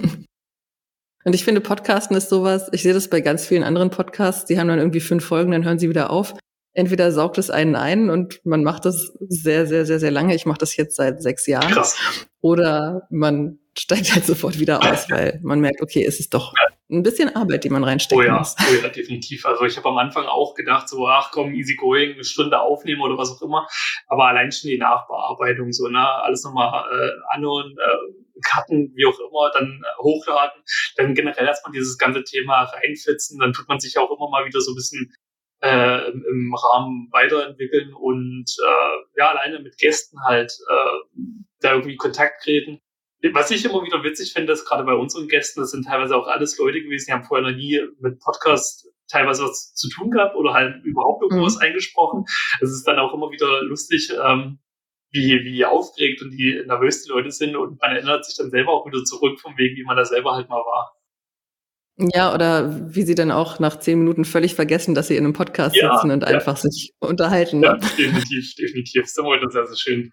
Und 1.25 1.33
ich 1.33 1.45
finde, 1.45 1.61
Podcasten 1.61 2.17
ist 2.17 2.27
sowas, 2.27 2.67
ich 2.73 2.83
sehe 2.83 2.93
das 2.93 3.09
bei 3.09 3.21
ganz 3.21 3.47
vielen 3.47 3.63
anderen 3.63 3.89
Podcasts, 3.89 4.43
die 4.43 4.59
haben 4.59 4.67
dann 4.67 4.79
irgendwie 4.79 4.99
fünf 4.99 5.23
Folgen, 5.23 5.51
dann 5.51 5.63
hören 5.63 5.79
sie 5.79 5.87
wieder 5.87 6.09
auf. 6.09 6.33
Entweder 6.73 7.13
saugt 7.13 7.37
es 7.37 7.49
einen 7.49 7.77
ein 7.77 8.09
und 8.09 8.45
man 8.45 8.61
macht 8.61 8.83
das 8.83 9.13
sehr, 9.19 9.65
sehr, 9.65 9.85
sehr, 9.85 9.99
sehr 9.99 10.11
lange. 10.11 10.35
Ich 10.35 10.45
mache 10.45 10.57
das 10.57 10.75
jetzt 10.75 10.97
seit 10.97 11.21
sechs 11.21 11.47
Jahren. 11.47 11.71
Krass. 11.71 11.95
Oder 12.41 13.07
man 13.09 13.59
steigt 13.77 14.13
halt 14.13 14.25
sofort 14.25 14.59
wieder 14.59 14.81
aus, 14.83 15.09
weil 15.09 15.39
man 15.43 15.59
merkt, 15.59 15.81
okay, 15.81 16.03
es 16.03 16.19
ist 16.19 16.33
doch 16.33 16.53
ein 16.89 17.03
bisschen 17.03 17.35
Arbeit, 17.35 17.63
die 17.63 17.69
man 17.69 17.83
reinstecken 17.83 18.23
oh 18.23 18.27
ja, 18.27 18.37
muss. 18.37 18.55
Oh 18.59 18.83
ja, 18.83 18.89
definitiv. 18.89 19.45
Also 19.45 19.65
ich 19.65 19.77
habe 19.77 19.89
am 19.89 19.97
Anfang 19.97 20.25
auch 20.25 20.53
gedacht, 20.53 20.87
so, 20.87 21.07
ach 21.07 21.31
komm, 21.31 21.53
easy 21.53 21.75
going, 21.75 22.13
eine 22.13 22.23
Stunde 22.23 22.59
aufnehmen 22.59 23.01
oder 23.01 23.17
was 23.17 23.31
auch 23.31 23.41
immer. 23.41 23.67
Aber 24.07 24.27
allein 24.27 24.51
schon 24.51 24.69
die 24.69 24.77
Nachbearbeitung, 24.77 25.71
so, 25.71 25.87
ne, 25.87 26.07
alles 26.07 26.43
nochmal 26.43 26.85
äh, 26.91 27.35
anhören, 27.35 27.75
äh, 27.77 28.41
cutten, 28.43 28.91
wie 28.95 29.05
auch 29.05 29.19
immer, 29.19 29.51
dann 29.53 29.81
äh, 29.83 30.03
hochladen, 30.03 30.61
dann 30.97 31.15
generell 31.15 31.47
erstmal 31.47 31.73
dieses 31.73 31.97
ganze 31.97 32.23
Thema 32.23 32.63
reinfitzen, 32.63 33.39
dann 33.39 33.53
tut 33.53 33.67
man 33.67 33.79
sich 33.79 33.97
auch 33.97 34.11
immer 34.11 34.29
mal 34.29 34.45
wieder 34.45 34.61
so 34.61 34.71
ein 34.71 34.75
bisschen 34.75 35.13
äh, 35.61 36.11
im, 36.11 36.23
im 36.29 36.53
Rahmen 36.53 37.07
weiterentwickeln 37.11 37.93
und 37.93 38.45
äh, 38.67 39.19
ja, 39.19 39.29
alleine 39.29 39.59
mit 39.59 39.77
Gästen 39.77 40.17
halt 40.25 40.51
äh, 40.69 41.23
da 41.61 41.73
irgendwie 41.73 41.95
Kontakt 41.95 42.43
treten 42.43 42.81
was 43.31 43.51
ich 43.51 43.63
immer 43.63 43.83
wieder 43.83 44.03
witzig 44.03 44.33
finde, 44.33 44.51
ist 44.53 44.65
gerade 44.65 44.83
bei 44.83 44.93
unseren 44.93 45.27
Gästen, 45.27 45.61
das 45.61 45.71
sind 45.71 45.85
teilweise 45.85 46.15
auch 46.15 46.27
alles 46.27 46.57
Leute 46.57 46.81
gewesen, 46.81 47.05
die 47.07 47.13
haben 47.13 47.23
vorher 47.23 47.49
noch 47.49 47.55
nie 47.55 47.79
mit 47.99 48.19
Podcast 48.19 48.87
teilweise 49.07 49.43
was 49.43 49.73
zu 49.73 49.89
tun 49.89 50.11
gehabt 50.11 50.35
oder 50.35 50.53
halt 50.53 50.83
überhaupt 50.83 51.23
irgendwas 51.23 51.55
mhm. 51.55 51.61
eingesprochen. 51.61 52.25
Es 52.61 52.71
ist 52.71 52.85
dann 52.85 52.99
auch 52.99 53.13
immer 53.13 53.31
wieder 53.31 53.63
lustig, 53.63 54.11
ähm, 54.21 54.59
wie, 55.11 55.39
wie 55.43 55.63
aufgeregt 55.63 56.21
und 56.21 56.31
wie 56.31 56.61
nervös 56.65 57.03
die 57.03 57.09
Leute 57.09 57.31
sind 57.31 57.55
und 57.55 57.79
man 57.79 57.95
erinnert 57.95 58.25
sich 58.25 58.35
dann 58.35 58.49
selber 58.49 58.71
auch 58.71 58.85
wieder 58.85 59.03
zurück 59.03 59.39
vom 59.39 59.57
Weg, 59.57 59.77
wie 59.77 59.83
man 59.83 59.95
da 59.95 60.03
selber 60.03 60.33
halt 60.35 60.49
mal 60.49 60.57
war. 60.57 60.97
Ja, 61.97 62.33
oder 62.33 62.95
wie 62.95 63.03
sie 63.03 63.13
dann 63.13 63.29
auch 63.29 63.59
nach 63.59 63.77
zehn 63.77 63.99
Minuten 63.99 64.25
völlig 64.25 64.55
vergessen, 64.55 64.95
dass 64.95 65.09
sie 65.09 65.15
in 65.15 65.25
einem 65.25 65.33
Podcast 65.33 65.75
ja, 65.75 65.93
sitzen 65.93 66.09
und 66.09 66.23
ja. 66.23 66.29
einfach 66.29 66.57
sich 66.57 66.91
unterhalten. 66.99 67.61
Ja, 67.61 67.75
definitiv, 67.77 68.55
definitiv. 68.55 69.03
Das 69.03 69.11
ist 69.11 69.19
immer 69.19 69.51
sehr, 69.51 69.67
sehr 69.67 69.77
schön. 69.77 70.11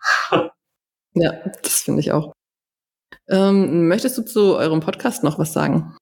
ja, 1.15 1.33
das 1.63 1.81
finde 1.81 2.01
ich 2.01 2.13
auch. 2.13 2.35
Ähm, 3.31 3.89
möchtest 3.89 4.19
du 4.19 4.23
zu 4.23 4.57
eurem 4.57 4.81
Podcast 4.81 5.23
noch 5.23 5.39
was 5.39 5.53
sagen? 5.53 5.97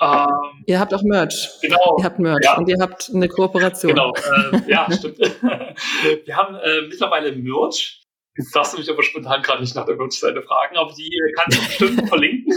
Ähm, 0.00 0.64
ihr 0.66 0.78
habt 0.78 0.92
auch 0.92 1.02
Merch. 1.02 1.58
Genau. 1.62 1.96
Ihr 1.98 2.04
habt 2.04 2.18
Merch 2.18 2.44
ja. 2.44 2.56
und 2.56 2.68
ihr 2.68 2.76
habt 2.78 3.10
eine 3.12 3.28
Kooperation. 3.28 3.94
Genau, 3.94 4.12
äh, 4.14 4.70
ja, 4.70 4.86
stimmt. 4.92 5.18
Wir 5.18 6.36
haben 6.36 6.54
äh, 6.56 6.82
mittlerweile 6.82 7.32
Merch. 7.32 8.02
Jetzt 8.36 8.54
darfst 8.54 8.74
du 8.74 8.78
mich 8.78 8.90
aber 8.90 9.02
spontan 9.02 9.42
gerade 9.42 9.62
nicht 9.62 9.74
nach 9.74 9.86
der 9.86 9.96
Merch-Seite 9.96 10.42
fragen, 10.42 10.76
aber 10.76 10.92
die 10.92 11.10
kannst 11.36 11.58
du 11.58 11.64
bestimmt 11.64 12.08
verlinken. 12.08 12.52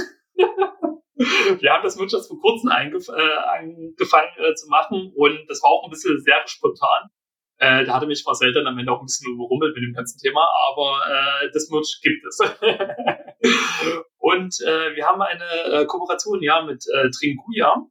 Wir 1.59 1.71
haben 1.71 1.83
das 1.83 1.95
Merch 1.95 2.11
jetzt 2.11 2.27
vor 2.27 2.39
kurzem 2.41 2.69
äh, 2.69 2.73
angefangen 2.73 4.29
äh, 4.37 4.53
zu 4.55 4.67
machen 4.67 5.13
und 5.15 5.39
das 5.47 5.63
war 5.63 5.71
auch 5.71 5.85
ein 5.85 5.89
bisschen 5.89 6.19
sehr 6.19 6.41
spontan. 6.45 7.09
Äh, 7.59 7.85
da 7.85 7.95
hatte 7.95 8.07
mich 8.07 8.23
Marcel 8.25 8.53
dann 8.53 8.67
am 8.67 8.77
Ende 8.77 8.91
auch 8.91 9.01
ein 9.01 9.05
bisschen 9.05 9.33
überrumpelt 9.33 9.75
mit 9.75 9.83
dem 9.83 9.93
ganzen 9.93 10.17
Thema, 10.17 10.47
aber 10.71 11.01
äh, 11.07 11.49
das 11.53 11.69
Merch 11.69 11.99
gibt 12.01 12.25
es. 12.25 12.39
und 14.17 14.55
äh, 14.65 14.95
wir 14.95 15.05
haben 15.05 15.21
eine 15.21 15.81
äh, 15.81 15.85
Kooperation 15.85 16.41
ja 16.41 16.63
mit 16.63 16.85
äh, 16.93 17.09
Trinkuya, 17.09 17.85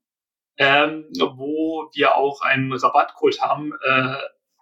ähm, 0.57 1.07
wo 1.37 1.91
wir 1.95 2.17
auch 2.17 2.41
einen 2.41 2.73
Rabattcode 2.73 3.41
haben, 3.43 3.73
äh, 3.85 4.17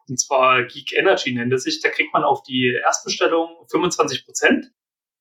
und 0.09 0.19
zwar 0.19 0.65
Geek 0.65 0.93
Energy 0.93 1.33
nennt 1.33 1.53
es 1.53 1.65
sich. 1.65 1.81
Da 1.81 1.89
kriegt 1.89 2.13
man 2.13 2.25
auf 2.25 2.43
die 2.43 2.79
Erstbestellung 2.83 3.67
25 3.71 4.25
Prozent. 4.25 4.67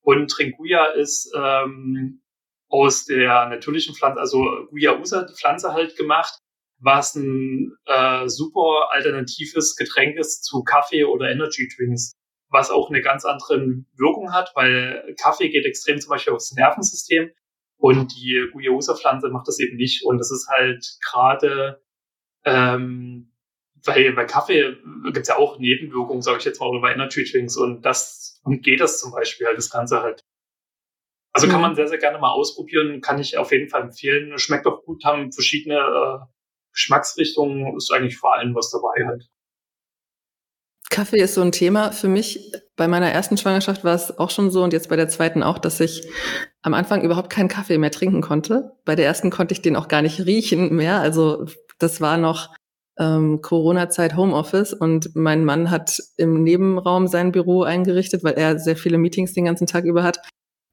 Und 0.01 0.29
Trinkuya 0.29 0.85
ist 0.87 1.31
ähm, 1.35 2.21
aus 2.69 3.05
der 3.05 3.47
natürlichen 3.47 3.95
Pflanze, 3.95 4.19
also 4.19 4.67
Guya 4.69 4.99
Usa, 4.99 5.23
die 5.23 5.33
Pflanze 5.33 5.73
halt 5.73 5.95
gemacht, 5.95 6.39
was 6.85 7.15
ein 7.15 7.75
äh, 7.85 8.27
super 8.29 8.89
alternatives 8.91 9.75
Getränk 9.75 10.17
ist 10.17 10.43
zu 10.43 10.63
Kaffee 10.63 11.03
oder 11.03 11.31
Energy 11.31 11.67
Drinks, 11.75 12.13
was 12.49 12.69
auch 12.69 12.89
eine 12.89 13.01
ganz 13.01 13.25
andere 13.25 13.83
Wirkung 13.97 14.31
hat, 14.31 14.51
weil 14.55 15.15
Kaffee 15.19 15.49
geht 15.49 15.65
extrem 15.65 15.99
zum 15.99 16.11
Beispiel 16.11 16.33
aufs 16.33 16.53
Nervensystem 16.53 17.31
und 17.77 18.15
die 18.15 18.49
Guayusa-Pflanze 18.53 19.29
macht 19.29 19.47
das 19.47 19.59
eben 19.59 19.77
nicht. 19.77 20.05
Und 20.05 20.19
das 20.19 20.31
ist 20.31 20.47
halt 20.47 20.85
gerade, 21.03 21.81
ähm, 22.45 23.33
weil 23.83 24.13
bei 24.13 24.25
Kaffee 24.25 24.75
gibt's 25.11 25.29
ja 25.29 25.37
auch 25.37 25.57
Nebenwirkungen, 25.57 26.21
sage 26.21 26.37
ich 26.37 26.45
jetzt 26.45 26.59
mal, 26.59 26.69
oder 26.69 26.81
bei 26.81 26.93
Energy 26.93 27.29
Drinks 27.29 27.57
und 27.57 27.81
das 27.81 28.39
umgeht 28.43 28.79
das 28.79 28.99
zum 28.99 29.11
Beispiel 29.11 29.47
halt 29.47 29.57
das 29.57 29.71
Ganze 29.71 30.03
halt. 30.03 30.21
Also 31.33 31.47
kann 31.47 31.57
mhm. 31.57 31.63
man 31.63 31.75
sehr, 31.75 31.87
sehr 31.87 31.97
gerne 31.97 32.19
mal 32.19 32.31
ausprobieren, 32.31 33.01
kann 33.01 33.19
ich 33.19 33.37
auf 33.37 33.51
jeden 33.51 33.69
Fall 33.69 33.81
empfehlen. 33.81 34.37
Schmeckt 34.37 34.67
auch 34.67 34.85
gut, 34.85 35.03
haben 35.03 35.33
verschiedene 35.33 35.75
äh, 35.75 36.34
Geschmacksrichtung 36.75 37.75
ist 37.75 37.91
eigentlich 37.91 38.17
vor 38.17 38.35
allem 38.35 38.53
was 38.53 38.69
dabei 38.69 39.07
halt. 39.07 39.29
Kaffee 40.91 41.19
ist 41.19 41.33
so 41.33 41.41
ein 41.41 41.51
Thema 41.51 41.91
für 41.91 42.07
mich. 42.07 42.53
Bei 42.75 42.87
meiner 42.87 43.11
ersten 43.11 43.37
Schwangerschaft 43.37 43.83
war 43.83 43.95
es 43.95 44.17
auch 44.17 44.29
schon 44.29 44.51
so 44.51 44.63
und 44.63 44.71
jetzt 44.71 44.89
bei 44.89 44.95
der 44.95 45.09
zweiten 45.09 45.43
auch, 45.43 45.57
dass 45.57 45.79
ich 45.79 46.07
am 46.61 46.73
Anfang 46.73 47.01
überhaupt 47.01 47.29
keinen 47.29 47.49
Kaffee 47.49 47.77
mehr 47.77 47.91
trinken 47.91 48.21
konnte. 48.21 48.71
Bei 48.85 48.95
der 48.95 49.05
ersten 49.05 49.29
konnte 49.29 49.53
ich 49.53 49.61
den 49.61 49.75
auch 49.75 49.87
gar 49.87 50.01
nicht 50.01 50.25
riechen 50.25 50.75
mehr. 50.75 50.99
Also 50.99 51.47
das 51.79 52.01
war 52.01 52.17
noch 52.17 52.53
ähm, 52.97 53.41
Corona-Zeit 53.41 54.15
Homeoffice 54.15 54.73
und 54.73 55.15
mein 55.15 55.43
Mann 55.43 55.69
hat 55.69 55.97
im 56.17 56.43
Nebenraum 56.43 57.07
sein 57.07 57.31
Büro 57.31 57.63
eingerichtet, 57.63 58.23
weil 58.23 58.35
er 58.35 58.59
sehr 58.59 58.77
viele 58.77 58.97
Meetings 58.97 59.33
den 59.33 59.45
ganzen 59.45 59.67
Tag 59.67 59.85
über 59.85 60.03
hat. 60.03 60.19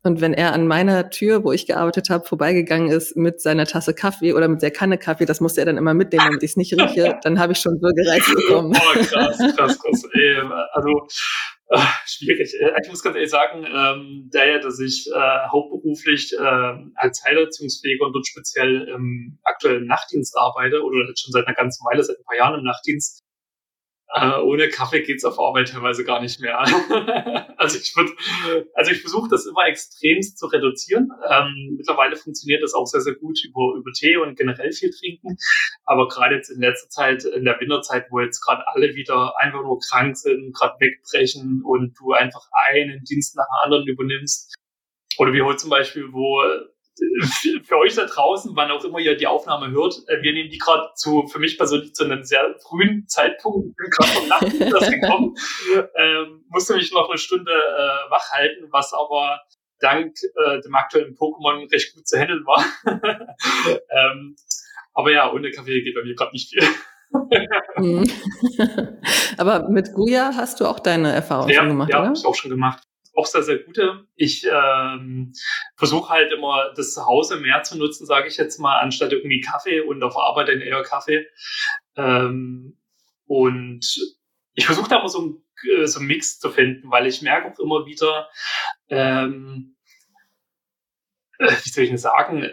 Und 0.05 0.21
wenn 0.21 0.35
er 0.35 0.53
an 0.53 0.67
meiner 0.67 1.11
Tür, 1.11 1.45
wo 1.45 1.53
ich 1.53 1.67
gearbeitet 1.67 2.11
habe, 2.11 2.27
vorbeigegangen 2.27 2.91
ist 2.91 3.17
mit 3.17 3.41
seiner 3.41 3.67
Tasse 3.67 3.95
Kaffee 3.95 4.33
oder 4.33 4.49
mit 4.49 4.61
der 4.61 4.73
Kanne 4.73 4.99
Kaffee, 4.99 5.27
das 5.27 5.41
musste 5.41 5.61
er 5.61 5.67
dann 5.67 5.77
immer 5.77 5.95
mitnehmen, 5.95 6.25
damit 6.27 6.43
ich 6.43 6.51
es 6.51 6.57
nicht 6.57 6.73
rieche, 6.73 7.19
dann 7.23 7.38
habe 7.38 7.53
ich 7.53 7.59
schon 7.59 7.81
Würgereiz 7.81 8.27
bekommen. 8.35 8.73
Oh, 8.75 8.99
krass, 9.05 9.38
krass, 9.57 9.79
krass. 9.83 10.09
Ey, 10.12 10.37
also 10.73 11.07
äh, 11.69 11.79
schwierig. 12.05 12.53
Äh, 12.61 12.73
ich 12.83 12.91
muss 12.91 13.03
ganz 13.03 13.17
ehrlich 13.17 13.31
sagen, 13.31 13.65
ähm, 13.65 14.31
der 14.35 14.47
ja, 14.47 14.59
dass 14.59 14.79
ich 14.81 15.09
äh, 15.15 15.49
hauptberuflich 15.51 16.33
äh, 16.38 16.75
als 16.97 17.23
Heilerziehungspfleger 17.25 18.05
und 18.05 18.12
dort 18.12 18.27
speziell 18.27 18.88
im 18.88 19.38
aktuellen 19.45 19.87
Nachtdienst 19.87 20.37
arbeite 20.37 20.83
oder 20.83 21.07
schon 21.17 21.33
seit 21.33 21.47
einer 21.47 21.57
ganzen 21.57 21.85
Weile, 21.87 22.03
seit 22.03 22.19
ein 22.19 22.25
paar 22.25 22.37
Jahren 22.37 22.59
im 22.59 22.65
Nachtdienst, 22.65 23.22
äh, 24.14 24.38
ohne 24.40 24.68
Kaffee 24.68 25.03
geht's 25.03 25.25
auf 25.25 25.38
Arbeit 25.38 25.70
teilweise 25.70 26.05
gar 26.05 26.20
nicht 26.20 26.38
mehr. 26.40 26.59
also 27.57 27.79
ich 27.79 27.96
würde, 27.96 28.12
also 28.75 28.90
ich 28.90 29.01
versuche 29.01 29.31
das 29.31 29.46
immer 29.46 29.66
extremst 29.66 30.38
zu 30.38 30.46
reduzieren. 30.46 31.09
Ähm, 31.31 31.77
mittlerweile 31.79 32.16
funktioniert 32.16 32.62
das 32.62 32.75
auch 32.75 32.85
sehr, 32.85 33.01
sehr 33.01 33.14
gut 33.14 33.38
über, 33.42 33.75
über 33.79 33.90
Tee 33.92 34.18
und 34.18 34.37
generell 34.37 34.70
viel 34.72 34.90
trinken. 34.90 35.37
Aber 35.85 36.09
gerade 36.09 36.35
jetzt 36.35 36.51
in 36.51 36.61
letzter 36.61 36.90
Zeit, 36.90 37.25
in 37.25 37.44
der 37.44 37.59
Winterzeit, 37.59 38.07
wo 38.11 38.20
jetzt 38.20 38.40
gerade 38.44 38.62
alle 38.66 38.94
wieder 38.94 39.33
einfach 39.38 39.62
nur 39.62 39.79
krank 39.79 40.16
sind, 40.16 40.55
gerade 40.55 40.79
wegbrechen 40.79 41.62
und 41.64 41.94
du 41.98 42.12
einfach 42.12 42.46
einen 42.68 43.05
Dienst 43.05 43.35
nach 43.37 43.46
dem 43.46 43.64
anderen 43.64 43.87
übernimmst. 43.87 44.55
Oder 45.16 45.33
wie 45.33 45.42
heute 45.42 45.59
zum 45.59 45.70
Beispiel, 45.70 46.12
wo 46.12 46.42
für 47.64 47.78
euch 47.78 47.94
da 47.94 48.05
draußen, 48.05 48.52
wann 48.55 48.70
auch 48.70 48.85
immer 48.85 48.98
ihr 48.98 49.16
die 49.16 49.26
Aufnahme 49.26 49.70
hört, 49.70 49.94
äh, 50.09 50.22
wir 50.22 50.33
nehmen 50.33 50.50
die 50.50 50.59
gerade 50.59 50.90
zu, 50.94 51.26
für 51.26 51.38
mich 51.38 51.57
persönlich 51.57 51.94
zu 51.94 52.05
einem 52.05 52.22
sehr 52.22 52.55
frühen 52.61 53.07
Zeitpunkt, 53.09 53.76
bin 53.76 53.90
gerade 53.90 54.11
vom 54.12 54.28
Nacht 54.28 54.90
gekommen, 55.00 55.35
ähm, 55.96 56.44
musste 56.48 56.74
mich 56.74 56.92
noch 56.92 57.09
eine 57.09 57.18
Stunde 57.18 57.52
äh, 57.52 58.11
wach 58.11 58.31
halten, 58.33 58.68
was 58.70 58.92
aber 58.92 59.40
dank 59.81 60.14
äh, 60.44 60.61
dem 60.61 60.74
aktuellen 60.74 61.14
Pokémon 61.14 61.70
recht 61.72 61.94
gut 61.94 62.07
zu 62.07 62.18
handeln 62.18 62.44
war. 62.46 62.64
ähm, 63.90 64.37
aber 64.94 65.11
ja, 65.11 65.33
ohne 65.33 65.50
Kaffee 65.50 65.83
geht 65.83 65.94
bei 65.94 66.02
mir 66.02 66.14
gerade 66.14 66.33
nicht 66.33 66.50
viel. 66.50 66.62
Mhm. 67.76 68.05
aber 69.37 69.68
mit 69.68 69.92
Guya 69.92 70.33
hast 70.35 70.61
du 70.61 70.66
auch 70.66 70.78
deine 70.78 71.12
Erfahrungen 71.12 71.50
ja, 71.50 71.61
schon 71.61 71.68
gemacht, 71.68 71.90
ja, 71.90 71.98
oder? 71.98 72.07
Ja, 72.07 72.12
ich 72.12 72.24
auch 72.24 72.35
schon 72.35 72.50
gemacht 72.50 72.83
auch 73.14 73.27
sehr, 73.27 73.42
sehr 73.42 73.59
gute. 73.59 74.07
Ich 74.14 74.46
ähm, 74.51 75.33
versuche 75.77 76.09
halt 76.09 76.33
immer 76.33 76.72
das 76.75 76.94
Zuhause 76.94 77.37
mehr 77.37 77.62
zu 77.62 77.77
nutzen, 77.77 78.07
sage 78.07 78.29
ich 78.29 78.37
jetzt 78.37 78.59
mal, 78.59 78.79
anstatt 78.79 79.12
irgendwie 79.12 79.40
Kaffee 79.40 79.81
und 79.81 80.03
auf 80.03 80.16
Arbeit 80.16 80.48
dann 80.48 80.61
eher 80.61 80.83
Kaffee. 80.83 81.27
Ähm, 81.96 82.79
und 83.27 84.14
ich 84.55 84.66
versuche 84.66 84.88
da 84.88 84.98
immer 84.98 85.09
so, 85.09 85.22
ein, 85.22 85.42
äh, 85.70 85.87
so 85.87 85.98
einen 85.98 86.09
Mix 86.09 86.38
zu 86.38 86.51
finden, 86.51 86.90
weil 86.90 87.07
ich 87.07 87.22
merke 87.22 87.53
auch 87.53 87.59
immer 87.59 87.87
wieder, 87.87 88.29
ähm, 88.88 89.77
äh, 91.38 91.53
wie 91.64 91.68
soll 91.68 91.85
ich 91.85 91.90
denn 91.90 91.98
sagen, 91.98 92.42
äh, 92.42 92.53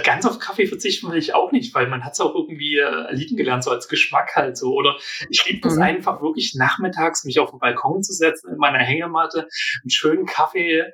ganz 0.00 0.26
auf 0.26 0.38
Kaffee 0.38 0.66
verzichten 0.66 1.10
will 1.10 1.18
ich 1.18 1.34
auch 1.34 1.52
nicht, 1.52 1.74
weil 1.74 1.88
man 1.88 2.04
hat 2.04 2.12
es 2.12 2.20
auch 2.20 2.34
irgendwie 2.34 2.76
äh, 2.76 3.12
lieben 3.12 3.36
gelernt, 3.36 3.64
so 3.64 3.70
als 3.70 3.88
Geschmack 3.88 4.34
halt 4.34 4.56
so. 4.56 4.74
Oder 4.74 4.96
ich 5.30 5.44
liebe 5.46 5.60
das 5.62 5.76
mhm. 5.76 5.82
einfach 5.82 6.20
wirklich 6.22 6.54
nachmittags, 6.54 7.24
mich 7.24 7.38
auf 7.38 7.50
den 7.50 7.58
Balkon 7.58 8.02
zu 8.02 8.12
setzen, 8.12 8.50
in 8.52 8.58
meiner 8.58 8.78
Hängematte, 8.78 9.48
einen 9.82 9.90
schönen 9.90 10.26
Kaffee, 10.26 10.84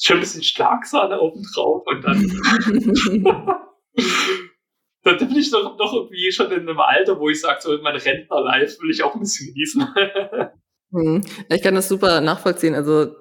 schön 0.00 0.16
ein 0.18 0.20
bisschen 0.20 0.42
Schlagsahne 0.42 1.20
oben 1.20 1.42
drauf 1.54 1.82
und 1.86 2.02
dann. 2.02 2.32
da 5.04 5.12
bin 5.12 5.36
ich 5.36 5.50
doch, 5.50 5.76
doch 5.76 5.92
irgendwie 5.92 6.32
schon 6.32 6.50
in 6.50 6.68
einem 6.68 6.80
Alter, 6.80 7.18
wo 7.18 7.28
ich 7.28 7.40
sage, 7.40 7.60
so 7.60 7.74
in 7.74 7.82
meinem 7.82 8.00
Rentner-Life 8.00 8.80
will 8.82 8.90
ich 8.90 9.02
auch 9.02 9.14
ein 9.14 9.20
bisschen 9.20 9.52
genießen. 9.52 9.88
Hm. 10.92 11.20
Ich 11.48 11.62
kann 11.62 11.74
das 11.74 11.88
super 11.88 12.20
nachvollziehen. 12.20 12.76
Also 12.76 13.12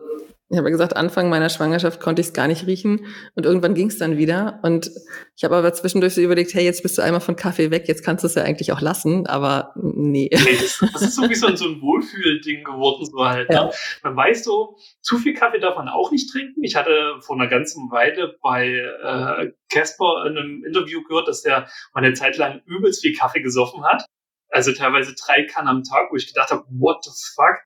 ich 0.49 0.57
habe 0.57 0.67
ja 0.67 0.71
gesagt, 0.71 0.95
Anfang 0.95 1.29
meiner 1.29 1.49
Schwangerschaft 1.49 1.99
konnte 1.99 2.21
ich 2.21 2.27
es 2.27 2.33
gar 2.33 2.47
nicht 2.47 2.67
riechen 2.67 3.07
und 3.33 3.47
irgendwann 3.47 3.73
ging 3.73 3.87
es 3.87 3.97
dann 3.97 4.17
wieder. 4.17 4.59
Und 4.61 4.91
ich 5.35 5.43
habe 5.43 5.55
aber 5.55 5.73
zwischendurch 5.73 6.13
so 6.13 6.21
überlegt, 6.21 6.53
hey, 6.53 6.63
jetzt 6.63 6.83
bist 6.83 6.99
du 6.99 7.01
einmal 7.01 7.19
von 7.19 7.35
Kaffee 7.35 7.71
weg, 7.71 7.87
jetzt 7.87 8.03
kannst 8.03 8.23
du 8.23 8.27
es 8.27 8.35
ja 8.35 8.43
eigentlich 8.43 8.71
auch 8.71 8.79
lassen, 8.79 9.25
aber 9.25 9.73
nee. 9.75 10.29
nee 10.31 10.57
das, 10.61 10.85
das, 10.93 11.01
ist 11.01 11.15
sowieso 11.15 11.55
so 11.55 11.65
ein 11.65 11.81
Wohlfühlding 11.81 12.63
geworden, 12.63 13.05
so 13.05 13.25
halt. 13.25 13.49
Ne? 13.49 13.55
Ja. 13.55 13.65
Ne? 13.65 13.71
Man 14.03 14.15
weiß 14.15 14.43
so, 14.43 14.77
zu 15.01 15.17
viel 15.17 15.33
Kaffee 15.33 15.59
darf 15.59 15.77
man 15.77 15.89
auch 15.89 16.11
nicht 16.11 16.31
trinken. 16.31 16.63
Ich 16.63 16.75
hatte 16.75 17.15
vor 17.21 17.35
einer 17.35 17.47
ganzen 17.47 17.89
Weile 17.89 18.37
bei 18.43 18.67
äh, 18.67 19.51
Casper 19.71 20.25
äh, 20.25 20.29
in 20.29 20.37
einem 20.37 20.63
Interview 20.63 21.01
gehört, 21.03 21.27
dass 21.27 21.41
der 21.41 21.67
mal 21.95 22.03
eine 22.03 22.13
Zeit 22.13 22.37
lang 22.37 22.61
übelst 22.67 23.01
viel 23.01 23.15
Kaffee 23.15 23.41
gesoffen 23.41 23.83
hat. 23.83 24.05
Also 24.49 24.73
teilweise 24.73 25.15
drei 25.15 25.47
Kannen 25.47 25.67
am 25.69 25.83
Tag, 25.83 26.11
wo 26.11 26.15
ich 26.15 26.27
gedacht 26.27 26.51
habe, 26.51 26.65
what 26.69 27.03
the 27.03 27.09
fuck? 27.35 27.57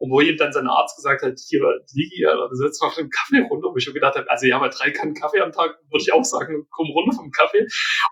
Und 0.00 0.10
wo 0.10 0.22
ihm 0.22 0.38
dann 0.38 0.50
sein 0.50 0.66
Arzt 0.66 0.96
gesagt 0.96 1.20
hat, 1.22 1.38
hier, 1.46 1.60
Digi, 1.94 2.24
du 2.24 2.54
setzt 2.56 2.80
mal 2.80 2.90
den 2.96 3.10
Kaffee 3.10 3.46
runter, 3.50 3.68
wo 3.70 3.76
ich 3.76 3.84
schon 3.84 3.92
gedacht 3.92 4.16
habe, 4.16 4.30
also 4.30 4.46
ja, 4.46 4.58
bei 4.58 4.70
drei 4.70 4.90
Kannen 4.92 5.12
Kaffee 5.12 5.40
am 5.40 5.52
Tag 5.52 5.76
würde 5.90 6.02
ich 6.02 6.10
auch 6.10 6.24
sagen, 6.24 6.66
komm 6.70 6.86
runter 6.90 7.14
vom 7.14 7.30
Kaffee. 7.30 7.66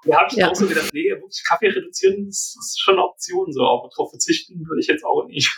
Und 0.05 0.12
da 0.12 0.18
habe 0.18 0.29
ich 0.31 0.37
ja. 0.37 0.51
auch 0.51 0.55
so 0.55 0.66
gedacht, 0.66 0.90
nee, 0.92 1.09
wirklich 1.09 1.42
Kaffee 1.48 1.68
reduzieren, 1.68 2.27
das 2.27 2.55
ist 2.61 2.79
schon 2.79 2.96
eine 2.96 3.05
Option, 3.05 3.51
so, 3.53 3.62
aber 3.62 3.88
darauf 3.88 4.11
verzichten 4.11 4.61
würde 4.68 4.81
ich 4.81 4.87
jetzt 4.87 5.03
auch 5.03 5.27
nicht. 5.29 5.51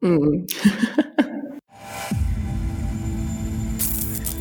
Mhm. 0.00 0.46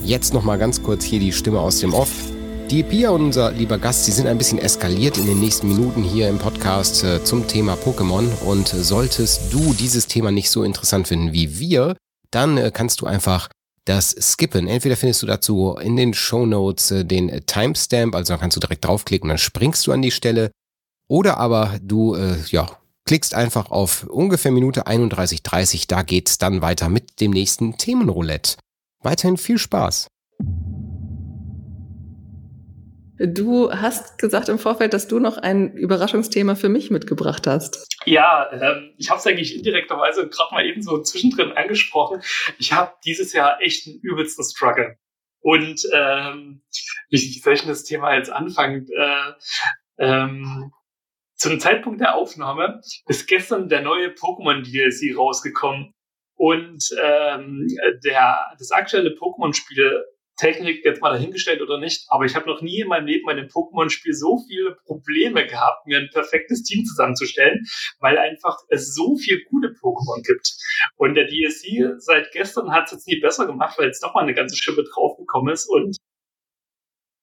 Jetzt 0.04 0.34
noch 0.34 0.44
mal 0.44 0.58
ganz 0.58 0.84
kurz 0.84 1.06
hier 1.06 1.20
die 1.20 1.32
Stimme 1.32 1.60
aus 1.62 1.80
dem 1.80 1.94
Off. 1.94 2.31
Die 2.72 2.84
Pia 2.84 3.10
und 3.10 3.22
unser 3.22 3.52
lieber 3.52 3.78
Gast, 3.78 4.06
sie 4.06 4.14
sind 4.14 4.28
ein 4.28 4.38
bisschen 4.38 4.58
eskaliert 4.58 5.18
in 5.18 5.26
den 5.26 5.42
nächsten 5.42 5.68
Minuten 5.68 6.04
hier 6.04 6.30
im 6.30 6.38
Podcast 6.38 7.04
äh, 7.04 7.22
zum 7.22 7.46
Thema 7.46 7.74
Pokémon. 7.74 8.26
Und 8.46 8.70
solltest 8.70 9.52
du 9.52 9.74
dieses 9.74 10.08
Thema 10.08 10.32
nicht 10.32 10.50
so 10.50 10.64
interessant 10.64 11.10
finden 11.10 11.34
wie 11.34 11.60
wir, 11.60 11.98
dann 12.32 12.58
äh, 12.58 12.72
kannst 12.74 13.02
du 13.02 13.08
einfach 13.08 13.50
das 13.84 14.16
skippen. 14.22 14.70
Entweder 14.70 14.96
findest 14.96 15.22
du 15.22 15.28
dazu 15.28 15.76
in 15.82 15.98
den 15.98 16.14
Show 16.14 16.46
Notes 16.46 16.92
äh, 16.92 17.04
den 17.04 17.42
Timestamp, 17.46 18.16
also 18.16 18.32
dann 18.32 18.40
kannst 18.40 18.56
du 18.56 18.62
direkt 18.62 18.86
draufklicken, 18.86 19.28
dann 19.28 19.38
springst 19.38 19.86
du 19.86 19.92
an 19.92 20.02
die 20.02 20.12
Stelle. 20.12 20.50
Oder 21.10 21.40
aber 21.40 21.78
du, 21.82 22.16
äh, 22.16 22.38
ja, 22.52 22.70
klickst 23.04 23.36
einfach 23.36 23.70
auf 23.70 24.06
ungefähr 24.06 24.54
Minute 24.54 24.88
31.30, 24.88 25.90
da 25.90 26.04
geht's 26.04 26.38
dann 26.38 26.62
weiter 26.62 26.88
mit 26.88 27.20
dem 27.20 27.32
nächsten 27.32 27.78
Themenroulette. 27.78 28.56
Weiterhin 29.04 29.36
viel 29.36 29.58
Spaß. 29.58 30.08
Du 33.28 33.72
hast 33.72 34.18
gesagt 34.18 34.50
im 34.50 34.58
Vorfeld, 34.58 34.94
dass 34.94 35.08
du 35.08 35.20
noch 35.20 35.38
ein 35.38 35.74
Überraschungsthema 35.74 36.56
für 36.56 36.70
mich 36.70 36.90
mitgebracht 36.90 37.46
hast. 37.46 37.88
Ja, 38.06 38.50
ähm, 38.52 38.94
ich 38.98 39.10
habe 39.10 39.20
es 39.20 39.28
eigentlich 39.28 39.56
indirekterweise 39.56 40.28
gerade 40.28 40.54
mal 40.54 40.66
eben 40.66 40.82
so 40.82 41.02
zwischendrin 41.02 41.52
angesprochen. 41.52 42.22
Ich 42.58 42.74
habe 42.74 42.94
dieses 43.06 43.34
Jahr 43.34 43.62
echt 43.62 43.88
einen 43.88 44.00
übelsten 44.00 44.44
Struggle. 44.44 44.98
Und 45.40 45.88
ähm, 45.94 46.64
wie 47.10 47.18
soll 47.18 47.54
ich 47.54 47.66
das 47.66 47.84
Thema 47.84 48.16
jetzt 48.16 48.32
anfangen? 48.32 48.88
Äh, 48.96 49.34
ähm, 50.00 50.72
zum 51.36 51.60
Zeitpunkt 51.60 52.02
der 52.02 52.16
Aufnahme 52.16 52.82
ist 53.08 53.28
gestern 53.28 53.70
der 53.70 53.82
neue 53.82 54.10
Pokémon 54.10 54.64
DLC 54.64 55.18
rausgekommen. 55.18 55.94
Und 56.36 56.90
ähm, 57.04 57.68
der, 58.04 58.48
das 58.58 58.72
aktuelle 58.72 59.12
Pokémon-Spiel 59.12 60.06
Technik 60.42 60.84
jetzt 60.84 61.02
mal 61.02 61.12
dahingestellt 61.12 61.62
oder 61.62 61.78
nicht, 61.78 62.06
aber 62.10 62.26
ich 62.26 62.36
habe 62.36 62.50
noch 62.50 62.62
nie 62.62 62.80
in 62.80 62.88
meinem 62.88 63.06
Leben 63.06 63.26
bei 63.26 63.34
einem 63.34 63.48
Pokémon-Spiel 63.48 64.14
so 64.14 64.40
viele 64.48 64.76
Probleme 64.86 65.46
gehabt, 65.46 65.86
mir 65.86 66.00
ein 66.00 66.10
perfektes 66.12 66.64
Team 66.64 66.84
zusammenzustellen, 66.84 67.64
weil 68.00 68.18
einfach 68.18 68.58
es 68.70 68.96
so 68.96 69.16
viel 69.18 69.44
gute 69.46 69.68
Pokémon 69.68 70.24
gibt. 70.26 70.52
Und 70.98 71.14
der 71.14 71.28
DSC 71.28 71.94
seit 72.00 72.32
gestern 72.32 72.72
hat 72.72 72.86
es 72.86 72.92
jetzt 72.92 73.08
nie 73.08 73.20
besser 73.20 73.46
gemacht, 73.46 73.78
weil 73.78 73.86
jetzt 73.86 74.02
nochmal 74.02 74.24
eine 74.24 74.34
ganze 74.34 74.58
Schippe 74.58 74.84
draufgekommen 74.84 75.54
ist 75.54 75.68
und 75.68 75.98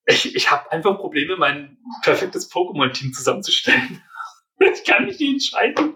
ich, 0.06 0.36
ich 0.36 0.50
habe 0.50 0.70
einfach 0.70 0.96
Probleme, 0.98 1.36
mein 1.36 1.76
perfektes 2.02 2.50
Pokémon-Team 2.50 3.12
zusammenzustellen. 3.12 4.02
Ich 4.60 4.82
kann 4.82 5.04
nicht 5.04 5.20
entscheiden. 5.20 5.94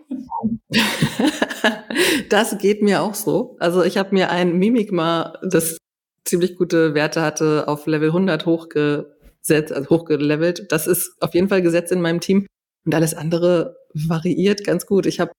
Das 2.28 2.56
geht 2.58 2.80
mir 2.80 3.02
auch 3.02 3.14
so. 3.14 3.56
Also 3.58 3.82
ich 3.82 3.98
habe 3.98 4.14
mir 4.14 4.30
ein 4.30 4.56
Mimikma, 4.56 5.38
das 5.42 5.76
ziemlich 6.24 6.56
gute 6.56 6.94
Werte 6.94 7.22
hatte, 7.22 7.68
auf 7.68 7.86
Level 7.86 8.08
100 8.08 8.46
hochgesetzt, 8.46 9.72
also 9.72 9.90
hochgelevelt. 9.90 10.70
Das 10.70 10.86
ist 10.86 11.20
auf 11.20 11.34
jeden 11.34 11.48
Fall 11.48 11.62
gesetzt 11.62 11.92
in 11.92 12.00
meinem 12.00 12.20
Team. 12.20 12.46
Und 12.84 12.94
alles 12.94 13.14
andere 13.14 13.76
variiert 13.94 14.64
ganz 14.64 14.86
gut. 14.86 15.06
Ich 15.06 15.20
habe 15.20 15.32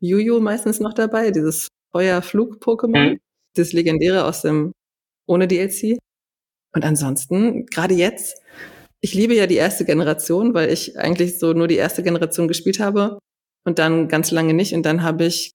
Juju 0.00 0.40
meistens 0.40 0.80
noch 0.80 0.94
dabei, 0.94 1.30
dieses 1.30 1.68
Feuerflug-Pokémon, 1.92 3.14
mhm. 3.14 3.18
das 3.54 3.72
legendäre 3.72 4.24
aus 4.24 4.42
dem 4.42 4.72
ohne 5.26 5.48
DLC. 5.48 5.98
Und 6.74 6.84
ansonsten, 6.84 7.66
gerade 7.66 7.94
jetzt, 7.94 8.40
ich 9.00 9.14
liebe 9.14 9.34
ja 9.34 9.46
die 9.46 9.56
erste 9.56 9.84
Generation, 9.84 10.54
weil 10.54 10.70
ich 10.70 10.98
eigentlich 10.98 11.38
so 11.38 11.52
nur 11.52 11.68
die 11.68 11.76
erste 11.76 12.02
Generation 12.02 12.48
gespielt 12.48 12.80
habe 12.80 13.18
und 13.64 13.78
dann 13.78 14.08
ganz 14.08 14.30
lange 14.30 14.54
nicht. 14.54 14.74
Und 14.74 14.84
dann 14.84 15.02
habe 15.02 15.24
ich, 15.24 15.52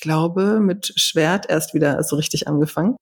glaube, 0.00 0.60
mit 0.60 0.92
Schwert 0.96 1.48
erst 1.48 1.74
wieder 1.74 2.02
so 2.02 2.16
richtig 2.16 2.48
angefangen. 2.48 2.96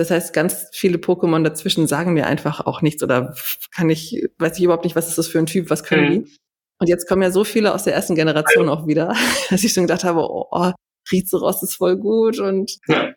Das 0.00 0.10
heißt, 0.10 0.32
ganz 0.32 0.66
viele 0.72 0.96
Pokémon 0.96 1.42
dazwischen 1.42 1.86
sagen 1.86 2.14
mir 2.14 2.26
einfach 2.26 2.64
auch 2.64 2.80
nichts 2.80 3.02
oder 3.02 3.34
kann 3.70 3.90
ich, 3.90 4.26
weiß 4.38 4.56
ich 4.56 4.64
überhaupt 4.64 4.84
nicht, 4.84 4.96
was 4.96 5.08
ist 5.08 5.18
das 5.18 5.28
für 5.28 5.38
ein 5.38 5.44
Typ, 5.44 5.68
was 5.68 5.84
können 5.84 6.04
mhm. 6.04 6.24
die? 6.24 6.36
Und 6.78 6.88
jetzt 6.88 7.06
kommen 7.06 7.20
ja 7.20 7.30
so 7.30 7.44
viele 7.44 7.74
aus 7.74 7.84
der 7.84 7.92
ersten 7.92 8.14
Generation 8.14 8.70
auch 8.70 8.86
wieder, 8.86 9.14
dass 9.50 9.62
ich 9.62 9.74
schon 9.74 9.82
gedacht 9.82 10.04
habe, 10.04 10.20
oh, 10.20 10.48
oh 10.50 10.72
Rizeros 11.12 11.62
ist 11.62 11.74
voll 11.74 11.98
gut 11.98 12.38
und 12.38 12.78
ja. 12.88 13.12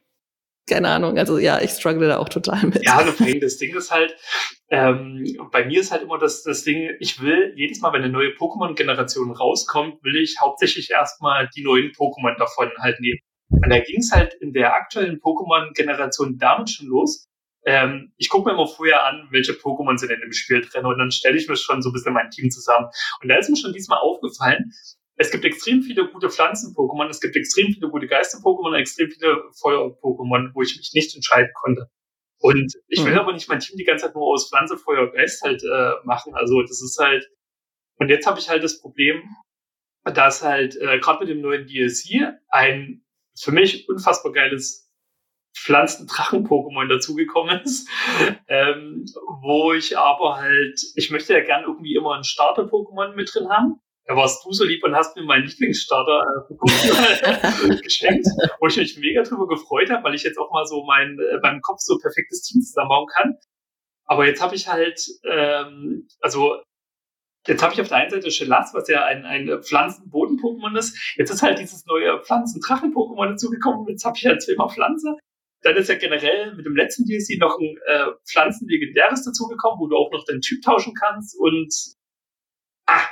keine 0.69 0.89
Ahnung. 0.89 1.17
Also 1.17 1.37
ja, 1.37 1.61
ich 1.61 1.71
struggle 1.71 2.09
da 2.09 2.17
auch 2.17 2.27
total 2.27 2.65
mit. 2.65 2.83
Ja, 2.83 2.99
vor 2.99 3.25
allem 3.25 3.39
das 3.39 3.55
Ding 3.55 3.73
ist 3.73 3.89
halt, 3.89 4.17
ähm, 4.67 5.25
bei 5.53 5.63
mir 5.65 5.79
ist 5.79 5.93
halt 5.93 6.03
immer 6.03 6.17
das, 6.17 6.43
das 6.43 6.65
Ding, 6.65 6.89
ich 6.99 7.21
will 7.21 7.53
jedes 7.55 7.79
Mal, 7.79 7.93
wenn 7.93 8.03
eine 8.03 8.11
neue 8.11 8.31
Pokémon-Generation 8.31 9.31
rauskommt, 9.31 10.03
will 10.03 10.17
ich 10.17 10.35
hauptsächlich 10.41 10.91
erstmal 10.91 11.47
die 11.55 11.63
neuen 11.63 11.93
Pokémon 11.93 12.37
davon 12.37 12.69
halt 12.79 12.99
nehmen. 12.99 13.21
Und 13.49 13.69
da 13.69 13.79
ging 13.79 13.99
es 13.99 14.11
halt 14.11 14.33
in 14.35 14.53
der 14.53 14.73
aktuellen 14.73 15.19
Pokémon-Generation 15.19 16.37
damit 16.37 16.69
schon 16.69 16.87
los. 16.87 17.27
Ähm, 17.65 18.13
ich 18.17 18.29
gucke 18.29 18.49
mir 18.49 18.55
immer 18.55 18.67
vorher 18.67 19.05
an, 19.05 19.27
welche 19.31 19.53
Pokémon 19.53 19.97
sind 19.97 20.09
denn 20.09 20.21
im 20.21 20.33
Spiel 20.33 20.61
drin 20.61 20.85
und 20.85 20.97
dann 20.97 21.11
stelle 21.11 21.37
ich 21.37 21.47
mir 21.47 21.55
schon 21.55 21.81
so 21.81 21.89
ein 21.89 21.93
bisschen 21.93 22.13
mein 22.13 22.29
Team 22.29 22.49
zusammen. 22.49 22.87
Und 23.21 23.29
da 23.29 23.37
ist 23.37 23.49
mir 23.49 23.55
schon 23.55 23.73
diesmal 23.73 23.99
aufgefallen, 23.99 24.71
es 25.15 25.31
gibt 25.31 25.45
extrem 25.45 25.83
viele 25.83 26.09
gute 26.09 26.29
Pflanzen-Pokémon, 26.29 27.07
es 27.07 27.21
gibt 27.21 27.35
extrem 27.35 27.71
viele 27.71 27.89
gute 27.89 28.07
Geister-Pokémon, 28.07 28.75
extrem 28.75 29.11
viele 29.11 29.43
Feuer-Pokémon, 29.61 30.51
wo 30.53 30.61
ich 30.61 30.75
mich 30.75 30.91
nicht 30.93 31.15
entscheiden 31.15 31.51
konnte. 31.53 31.87
Und 32.39 32.73
ich 32.87 33.05
will 33.05 33.13
mhm. 33.13 33.19
aber 33.19 33.33
nicht 33.33 33.47
mein 33.47 33.59
Team 33.59 33.77
die 33.77 33.85
ganze 33.85 34.05
Zeit 34.05 34.15
nur 34.15 34.25
aus 34.25 34.49
Pflanze, 34.49 34.77
Feuer, 34.77 35.11
Geist 35.11 35.41
halt 35.43 35.63
äh, 35.63 35.91
machen. 36.03 36.35
Also 36.35 36.61
das 36.61 36.81
ist 36.81 36.97
halt. 36.99 37.29
Und 37.99 38.09
jetzt 38.09 38.25
habe 38.25 38.39
ich 38.39 38.49
halt 38.49 38.63
das 38.63 38.81
Problem, 38.81 39.23
dass 40.03 40.43
halt 40.43 40.75
äh, 40.75 40.99
gerade 40.99 41.19
mit 41.19 41.29
dem 41.29 41.41
neuen 41.41 41.67
DLC 41.67 42.33
ein 42.49 43.02
für 43.39 43.51
mich 43.51 43.87
unfassbar 43.89 44.31
geiles 44.31 44.83
Pflanzen-Drachen-Pokémon 45.55 46.87
dazugekommen 46.87 47.61
ist, 47.61 47.87
ähm, 48.47 49.05
wo 49.41 49.73
ich 49.73 49.97
aber 49.97 50.37
halt, 50.37 50.79
ich 50.95 51.11
möchte 51.11 51.33
ja 51.33 51.41
gern 51.41 51.63
irgendwie 51.63 51.95
immer 51.95 52.15
ein 52.15 52.23
Starter-Pokémon 52.23 53.13
mit 53.15 53.33
drin 53.33 53.49
haben. 53.49 53.79
Da 54.05 54.17
warst 54.17 54.43
du 54.43 54.51
so 54.51 54.65
lieb 54.65 54.83
und 54.83 54.95
hast 54.95 55.15
mir 55.15 55.23
meinen 55.23 55.45
Lieblingsstarter 55.45 56.25
äh, 56.49 57.77
geschenkt, 57.81 58.27
wo 58.59 58.67
ich 58.67 58.75
mich 58.75 58.97
mega 58.97 59.23
drüber 59.23 59.47
gefreut 59.47 59.89
habe, 59.89 60.03
weil 60.03 60.15
ich 60.15 60.23
jetzt 60.23 60.37
auch 60.37 60.51
mal 60.51 60.65
so 60.65 60.83
mein 60.83 61.17
äh, 61.19 61.37
beim 61.41 61.61
Kopf 61.61 61.79
so 61.79 61.97
perfektes 61.97 62.41
Team 62.41 62.61
zusammenbauen 62.61 63.07
kann. 63.07 63.37
Aber 64.05 64.27
jetzt 64.27 64.41
habe 64.41 64.55
ich 64.55 64.67
halt, 64.67 64.99
ähm, 65.23 66.09
also 66.19 66.57
jetzt 67.47 67.61
habe 67.61 67.73
ich 67.73 67.81
auf 67.81 67.89
der 67.89 67.97
einen 67.97 68.09
Seite 68.09 68.31
Shelas, 68.31 68.73
was 68.73 68.87
ja 68.87 69.05
ein, 69.05 69.25
ein 69.25 69.61
Pflanzen-Boden-Pokémon 69.61 70.77
ist. 70.77 71.15
Jetzt 71.17 71.31
ist 71.31 71.41
halt 71.41 71.59
dieses 71.59 71.85
neue 71.85 72.21
Pflanzen-Drachen-Pokémon 72.21 73.29
dazugekommen. 73.31 73.87
Jetzt 73.87 74.05
habe 74.05 74.17
ich 74.17 74.25
halt 74.25 74.41
zweimal 74.41 74.69
Pflanze. 74.69 75.15
Dann 75.61 75.75
ist 75.77 75.89
ja 75.89 75.95
generell 75.95 76.55
mit 76.55 76.65
dem 76.65 76.75
letzten 76.75 77.05
DLC 77.05 77.39
noch 77.39 77.57
ein 77.57 77.77
äh, 77.87 78.11
Pflanzen-Legendäres 78.25 79.23
dazugekommen, 79.23 79.79
wo 79.79 79.87
du 79.87 79.95
auch 79.95 80.11
noch 80.11 80.25
deinen 80.25 80.41
Typ 80.41 80.61
tauschen 80.61 80.93
kannst 80.93 81.37
und 81.39 81.73
ah, 82.85 83.07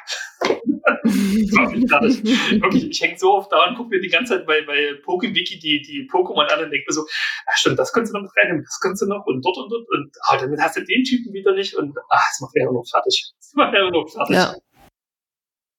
Wirklich, 2.61 2.89
ich 2.89 3.01
hänge 3.01 3.17
so 3.17 3.33
oft 3.33 3.51
da 3.51 3.67
und 3.67 3.75
gucke 3.75 3.89
mir 3.89 4.01
die 4.01 4.09
ganze 4.09 4.35
Zeit 4.35 4.45
bei, 4.45 4.61
bei 4.63 4.93
PokeWiki 5.03 5.59
die, 5.59 5.81
die 5.81 6.07
Pokémon 6.09 6.45
an 6.45 6.63
und 6.63 6.71
denke 6.71 6.85
mir 6.87 6.93
so, 6.93 7.05
ach 7.47 7.57
stimmt, 7.57 7.79
das 7.79 7.91
kannst 7.93 8.13
du 8.13 8.17
noch 8.17 8.23
mit 8.23 8.31
reinnehmen, 8.37 8.63
das 8.63 8.79
kannst 8.81 9.01
du 9.01 9.07
noch 9.07 9.25
und 9.25 9.43
dort 9.43 9.57
und 9.57 9.71
dort 9.71 9.87
und 9.89 10.11
ah, 10.27 10.37
dann 10.37 10.59
hast 10.61 10.77
du 10.77 10.85
den 10.85 11.03
Typen 11.03 11.33
wieder 11.33 11.53
nicht 11.53 11.75
und 11.75 11.97
ah, 12.09 12.19
das 12.29 12.39
macht 12.41 12.55
einfach 12.59 12.73
nur 12.73 12.85
fertig. 12.85 13.33
Das 13.37 13.53
macht 13.55 13.75
einfach 13.75 13.91
nur 13.91 14.07
fertig. 14.07 14.35
Ja. 14.35 14.55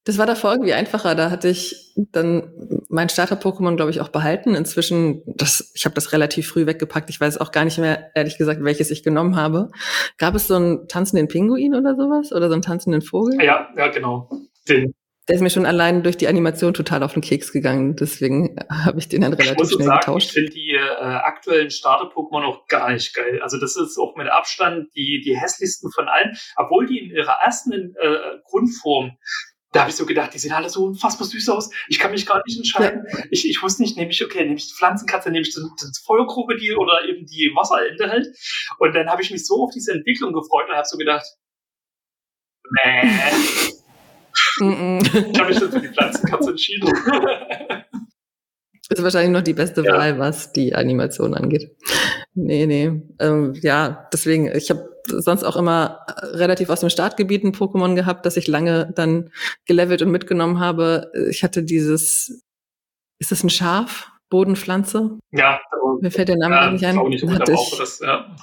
Das 0.05 0.18
war 0.18 0.27
davor 0.27 0.51
irgendwie 0.51 0.72
einfacher. 0.72 1.14
Da 1.14 1.31
hatte 1.31 1.48
ich 1.48 1.94
dann 2.11 2.51
mein 2.88 3.09
Starter-Pokémon, 3.09 3.77
glaube 3.77 3.92
ich, 3.92 4.01
auch 4.01 4.09
behalten. 4.09 4.57
Inzwischen, 4.57 5.22
das, 5.27 5.70
ich 5.77 5.85
habe 5.85 5.94
das 5.94 6.11
relativ 6.12 6.48
früh 6.48 6.66
weggepackt. 6.66 7.09
Ich 7.09 7.20
weiß 7.20 7.38
auch 7.38 7.53
gar 7.53 7.64
nicht 7.64 7.79
mehr, 7.79 8.11
ehrlich 8.16 8.37
gesagt, 8.37 8.64
welches 8.64 8.90
ich 8.90 9.05
genommen 9.05 9.37
habe. 9.37 9.70
Gab 10.18 10.35
es 10.35 10.48
so 10.48 10.57
einen 10.57 10.88
tanzenden 10.88 11.29
Pinguin 11.29 11.77
oder 11.77 11.94
sowas? 11.94 12.33
Oder 12.33 12.48
so 12.48 12.55
einen 12.55 12.62
tanzenden 12.62 13.03
Vogel? 13.03 13.40
Ja, 13.44 13.68
ja, 13.77 13.88
genau. 13.88 14.29
Den. 14.68 14.94
Der 15.29 15.37
ist 15.37 15.42
mir 15.42 15.51
schon 15.51 15.66
allein 15.66 16.03
durch 16.03 16.16
die 16.16 16.27
Animation 16.27 16.75
total 16.75 17.05
auf 17.05 17.12
den 17.12 17.22
Keks 17.22 17.53
gegangen. 17.53 17.94
Deswegen 17.94 18.57
habe 18.68 18.98
ich 18.98 19.09
den 19.09 19.20
dann 19.20 19.33
relativ 19.33 19.70
schnell 19.70 19.87
sagen, 19.87 20.01
getauscht. 20.01 20.27
Ich 20.27 20.33
finde 20.33 20.51
die 20.51 20.72
äh, 20.72 21.01
aktuellen 21.01 21.70
Starter-Pokémon 21.70 22.42
auch 22.42 22.66
gar 22.66 22.90
nicht 22.90 23.14
geil. 23.14 23.40
Also 23.40 23.59
das 23.59 23.77
ist 23.77 23.96
auch 23.98 24.16
mit 24.16 24.29
Abstand 24.29 24.88
die, 24.96 25.22
die 25.25 25.38
hässlichsten 25.38 25.92
von 25.92 26.09
allen. 26.09 26.37
Obwohl 26.57 26.87
die 26.87 26.98
in 26.98 27.11
ihrer 27.11 27.38
ersten 27.40 27.94
äh, 28.01 28.16
Grundform 28.46 29.12
da 29.72 29.81
habe 29.81 29.90
ich 29.90 29.96
so 29.96 30.05
gedacht, 30.05 30.35
die 30.35 30.38
sehen 30.38 30.53
alle 30.53 30.68
so 30.68 30.85
unfassbar 30.85 31.27
süß 31.27 31.48
aus. 31.48 31.70
Ich 31.88 31.98
kann 31.98 32.11
mich 32.11 32.27
gar 32.27 32.42
nicht 32.44 32.59
entscheiden. 32.59 33.07
Ja. 33.09 33.25
Ich, 33.31 33.48
ich 33.48 33.62
wusste 33.62 33.83
nicht, 33.83 33.96
nehme 33.96 34.11
ich, 34.11 34.22
okay, 34.22 34.42
nehme 34.42 34.57
ich 34.57 34.68
die 34.68 34.75
Pflanzenkatze, 34.75 35.31
nehme 35.31 35.46
ich 35.46 35.55
das 35.55 36.03
Feuerkrokodil 36.05 36.77
oder 36.77 37.09
eben 37.09 37.25
die 37.25 37.51
Wasserente 37.55 38.11
halt. 38.11 38.27
Und 38.79 38.94
dann 38.94 39.09
habe 39.09 39.22
ich 39.22 39.31
mich 39.31 39.46
so 39.46 39.64
auf 39.64 39.70
diese 39.75 39.92
Entwicklung 39.92 40.35
gefreut 40.35 40.68
und 40.68 40.77
habe 40.77 40.87
so 40.87 40.98
gedacht, 40.98 41.25
nee. 42.85 43.82
Ich 44.61 45.41
habe 45.41 45.49
mich 45.49 45.59
dann 45.59 45.73
für 45.73 45.81
die 45.81 45.88
Pflanzenkatze 45.88 46.51
entschieden. 46.51 46.93
Das 48.88 48.99
ist 48.99 49.05
wahrscheinlich 49.05 49.33
noch 49.33 49.43
die 49.43 49.55
beste 49.55 49.83
ja. 49.83 49.97
Wahl, 49.97 50.19
was 50.19 50.53
die 50.53 50.75
Animation 50.75 51.35
angeht. 51.35 51.75
Nee, 52.35 52.67
nee. 52.67 53.03
Ähm, 53.21 53.55
ja, 53.62 54.09
deswegen, 54.12 54.55
ich 54.55 54.71
habe 54.71 54.88
sonst 55.07 55.45
auch 55.45 55.57
immer 55.57 56.05
relativ 56.21 56.69
aus 56.69 56.81
dem 56.81 56.91
Startgebiet 56.91 57.45
ein 57.45 57.53
Pokémon 57.53 57.95
gehabt, 57.95 58.27
das 58.27 58.37
ich 58.37 58.49
lange 58.49 58.93
dann 58.95 59.31
gelevelt 59.67 60.03
und 60.03 60.11
mitgenommen 60.11 60.61
habe. 60.61 61.11
Ich 61.31 61.43
hatte 61.43 61.62
dieses, 61.62 62.43
ist 63.19 63.33
das 63.33 63.43
ein 63.43 63.51
Schaf? 63.51 64.11
Bodenpflanze? 64.31 65.19
Ja. 65.31 65.61
Mir 66.01 66.11
fällt 66.11 66.29
der 66.29 66.37
Name 66.37 66.55
ja, 66.55 66.71
nicht 66.71 66.85
ein. 66.85 66.99
Auch 66.99 67.09
nicht 67.09 67.23
gut, 67.23 67.38
hatte 67.38 67.53
ich, 67.53 67.79
das, 67.79 68.01
ja. 68.01 68.35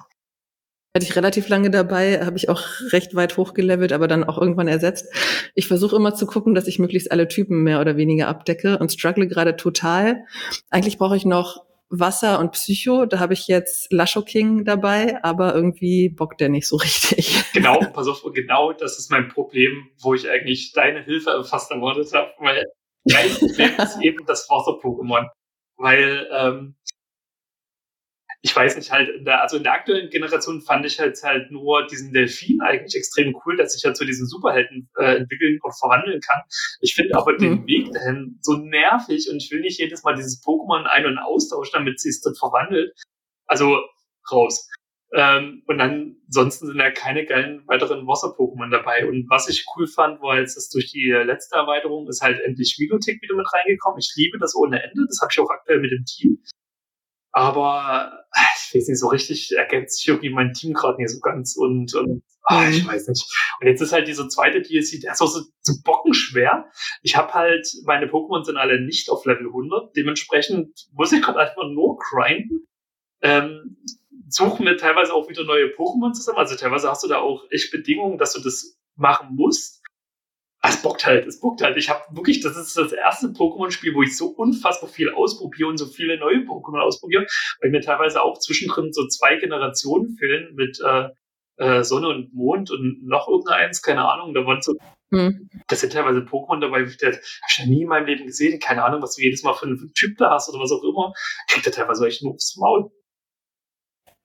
Hatte 0.96 1.06
ich 1.06 1.16
relativ 1.16 1.50
lange 1.50 1.70
dabei, 1.70 2.26
habe 2.26 2.38
ich 2.38 2.50
auch 2.50 2.64
recht 2.92 3.14
weit 3.14 3.38
hochgelevelt, 3.38 3.94
aber 3.94 4.08
dann 4.08 4.24
auch 4.24 4.40
irgendwann 4.40 4.68
ersetzt. 4.68 5.06
Ich 5.54 5.68
versuche 5.68 5.96
immer 5.96 6.16
zu 6.16 6.26
gucken, 6.26 6.56
dass 6.56 6.68
ich 6.68 6.80
möglichst 6.80 7.12
alle 7.12 7.28
Typen 7.28 7.62
mehr 7.62 7.80
oder 7.80 7.96
weniger 7.96 8.28
abdecke 8.28 8.80
und 8.80 8.92
struggle 8.92 9.28
gerade 9.28 9.56
total. 9.56 10.26
Eigentlich 10.72 10.98
brauche 10.98 11.16
ich 11.16 11.26
noch 11.26 11.64
Wasser 11.90 12.40
und 12.40 12.52
Psycho. 12.54 13.06
Da 13.06 13.20
habe 13.20 13.34
ich 13.34 13.48
jetzt 13.48 13.92
Lasho 13.92 14.24
King 14.24 14.66
dabei, 14.66 15.24
aber 15.24 15.54
irgendwie 15.54 16.10
bockt 16.10 16.40
der 16.40 16.50
nicht 16.50 16.68
so 16.68 16.76
richtig. 16.78 17.44
Genau, 17.54 17.80
pass 17.94 18.08
auf, 18.08 18.24
genau 18.34 18.74
das 18.74 18.98
ist 18.98 19.12
mein 19.12 19.28
Problem, 19.28 19.90
wo 20.02 20.14
ich 20.14 20.30
eigentlich 20.30 20.72
deine 20.74 21.04
Hilfe 21.04 21.44
fast 21.44 21.72
erwartet 21.72 22.12
habe, 22.14 22.32
weil 22.40 22.66
mein 23.06 23.30
Problem 23.30 23.72
ist 23.78 24.02
eben 24.02 24.26
das 24.26 24.50
Wasser-Pokémon. 24.50 25.28
Weil 25.78 26.28
ähm, 26.32 26.76
ich 28.42 28.56
weiß 28.56 28.78
nicht, 28.78 28.92
halt, 28.92 29.10
in 29.10 29.26
der, 29.26 29.42
also 29.42 29.58
in 29.58 29.64
der 29.64 29.74
aktuellen 29.74 30.10
Generation 30.10 30.62
fand 30.62 30.86
ich 30.86 31.00
halt 31.00 31.22
halt 31.24 31.52
nur 31.52 31.86
diesen 31.88 32.14
Delfin 32.14 32.62
eigentlich 32.62 32.96
extrem 32.96 33.36
cool, 33.46 33.58
dass 33.58 33.76
ich 33.76 33.84
halt 33.84 33.98
zu 33.98 34.06
diesen 34.06 34.28
Superhelden 34.28 34.90
äh, 34.98 35.18
entwickeln 35.18 35.60
und 35.62 35.78
verwandeln 35.78 36.22
kann. 36.22 36.42
Ich 36.80 36.96
finde 36.96 37.18
aber 37.18 37.34
mhm. 37.34 37.38
den 37.38 37.68
Weg 37.68 37.92
dahin 37.92 38.40
so 38.42 38.54
nervig 38.54 39.30
und 39.30 39.44
ich 39.44 39.52
will 39.52 39.60
nicht 39.60 39.80
jedes 39.80 40.04
Mal 40.04 40.16
dieses 40.16 40.42
Pokémon 40.42 40.86
ein- 40.86 41.06
und 41.06 41.18
austauschen, 41.18 41.74
damit 41.74 42.00
sie 42.00 42.10
es 42.10 42.22
dann 42.22 42.36
verwandelt. 42.36 42.94
Also 43.46 43.78
raus. 44.32 44.70
Ähm, 45.12 45.64
und 45.66 45.80
dann, 45.80 46.18
ansonsten 46.28 46.68
sind 46.68 46.78
ja 46.78 46.92
keine 46.92 47.26
geilen 47.26 47.68
weiteren 47.68 48.08
Wasser-Pokémon 48.08 48.70
dabei. 48.70 49.08
Und 49.08 49.30
was 49.30 49.50
ich 49.50 49.66
cool 49.76 49.88
fand, 49.88 50.22
war 50.22 50.40
jetzt, 50.40 50.56
dass 50.56 50.70
durch 50.70 50.92
die 50.92 51.10
letzte 51.10 51.56
Erweiterung 51.56 52.08
ist 52.08 52.22
halt 52.22 52.40
endlich 52.42 52.78
Milotic 52.80 53.22
wieder 53.22 53.36
mit 53.36 53.48
reingekommen. 53.52 54.00
Ich 54.00 54.14
liebe 54.16 54.38
das 54.38 54.56
ohne 54.56 54.82
Ende. 54.82 55.06
Das 55.08 55.20
habe 55.22 55.30
ich 55.34 55.40
auch 55.40 55.50
aktuell 55.50 55.80
mit 55.80 55.92
dem 55.92 56.06
Team. 56.06 56.42
Aber 57.32 58.26
ich 58.70 58.76
weiß 58.76 58.88
nicht, 58.88 59.00
so 59.00 59.08
richtig 59.08 59.56
ergänzt 59.56 59.98
sich 59.98 60.08
irgendwie 60.08 60.30
mein 60.30 60.54
Team 60.54 60.74
gerade 60.74 60.98
nicht 60.98 61.12
so 61.12 61.20
ganz 61.20 61.56
und, 61.56 61.94
und 61.94 62.24
ach, 62.44 62.70
ich 62.70 62.84
mhm. 62.84 62.90
weiß 62.90 63.08
nicht. 63.08 63.26
Und 63.60 63.68
jetzt 63.68 63.82
ist 63.82 63.92
halt 63.94 64.08
diese 64.08 64.28
zweite 64.28 64.62
DLC, 64.62 65.02
der 65.02 65.14
ist 65.14 65.22
auch 65.22 65.28
so, 65.28 65.42
so 65.62 65.74
bockenschwer. 65.84 66.66
Ich 67.02 67.16
habe 67.16 67.34
halt, 67.34 67.68
meine 67.86 68.08
Pokémon 68.08 68.44
sind 68.44 68.58
alle 68.58 68.82
nicht 68.82 69.10
auf 69.10 69.26
Level 69.26 69.48
100. 69.48 69.96
Dementsprechend 69.96 70.88
muss 70.94 71.12
ich 71.12 71.22
gerade 71.22 71.40
einfach 71.40 71.64
nur 71.72 71.98
grinden. 71.98 72.68
Ähm, 73.22 73.78
suchen 74.28 74.66
wir 74.66 74.78
teilweise 74.78 75.14
auch 75.14 75.30
wieder 75.30 75.44
neue 75.44 75.66
Pokémon 75.66 76.14
zusammen. 76.14 76.38
Also 76.38 76.56
teilweise 76.56 76.90
hast 76.90 77.04
du 77.04 77.08
da 77.08 77.20
auch 77.20 77.44
echt 77.52 77.72
Bedingungen, 77.72 78.18
dass 78.18 78.34
du 78.34 78.42
das 78.42 78.78
machen 78.96 79.36
musst 79.36 79.79
es 80.62 80.82
bockt 80.82 81.06
halt, 81.06 81.26
es 81.26 81.40
bockt 81.40 81.62
halt. 81.62 81.78
Ich 81.78 81.90
habe 81.90 82.04
wirklich, 82.12 82.42
das 82.42 82.58
ist 82.58 82.76
das 82.76 82.92
erste 82.92 83.28
Pokémon-Spiel, 83.28 83.96
wo 83.96 84.04
ich 84.04 84.18
so 84.18 84.28
unfassbar 84.28 84.90
viel 84.90 85.10
ausprobiere 85.10 85.70
und 85.70 85.78
so 85.78 85.86
viele 85.86 86.18
neue 86.18 86.40
Pokémon 86.40 86.82
ausprobiere, 86.82 87.26
weil 87.62 87.72
mir 87.72 87.82
teilweise 87.82 88.22
auch 88.22 88.40
zwischendrin 88.40 88.92
so 88.92 89.08
zwei 89.08 89.38
Generationen 89.38 90.18
fehlen 90.18 90.54
mit 90.56 90.80
äh, 90.86 91.10
äh, 91.60 91.84
Sonne 91.84 92.10
und 92.10 92.34
Mond 92.34 92.72
und 92.72 93.06
noch 93.06 93.28
irgendeins, 93.28 93.82
keine 93.82 94.10
Ahnung. 94.10 94.34
Da 94.34 94.46
waren 94.46 94.62
so, 94.62 94.76
hm. 95.12 95.50
das 95.68 95.82
sind 95.82 95.94
teilweise 95.94 96.20
Pokémon 96.20 96.60
dabei, 96.60 96.84
das 96.84 97.02
habe 97.02 97.16
ich 97.16 97.60
noch 97.60 97.66
nie 97.68 97.82
in 97.84 97.88
meinem 97.88 98.08
Leben 98.08 98.26
gesehen. 98.26 98.60
Keine 98.60 98.84
Ahnung, 98.84 99.02
was 99.02 99.16
du 99.16 99.22
jedes 99.22 99.44
Mal 99.44 99.54
für 99.54 99.66
einen, 99.66 99.92
Typ 99.94 100.18
da 100.18 100.32
hast 100.32 100.50
oder 100.50 100.60
was 100.60 100.72
auch 100.72 100.84
immer. 100.84 101.14
Ich 101.48 101.54
krieg 101.54 101.64
da 101.64 101.72
teilweise 101.72 102.06
echt 102.06 102.24
nur 102.24 102.34
aufs 102.34 102.58
Maul. 102.58 102.92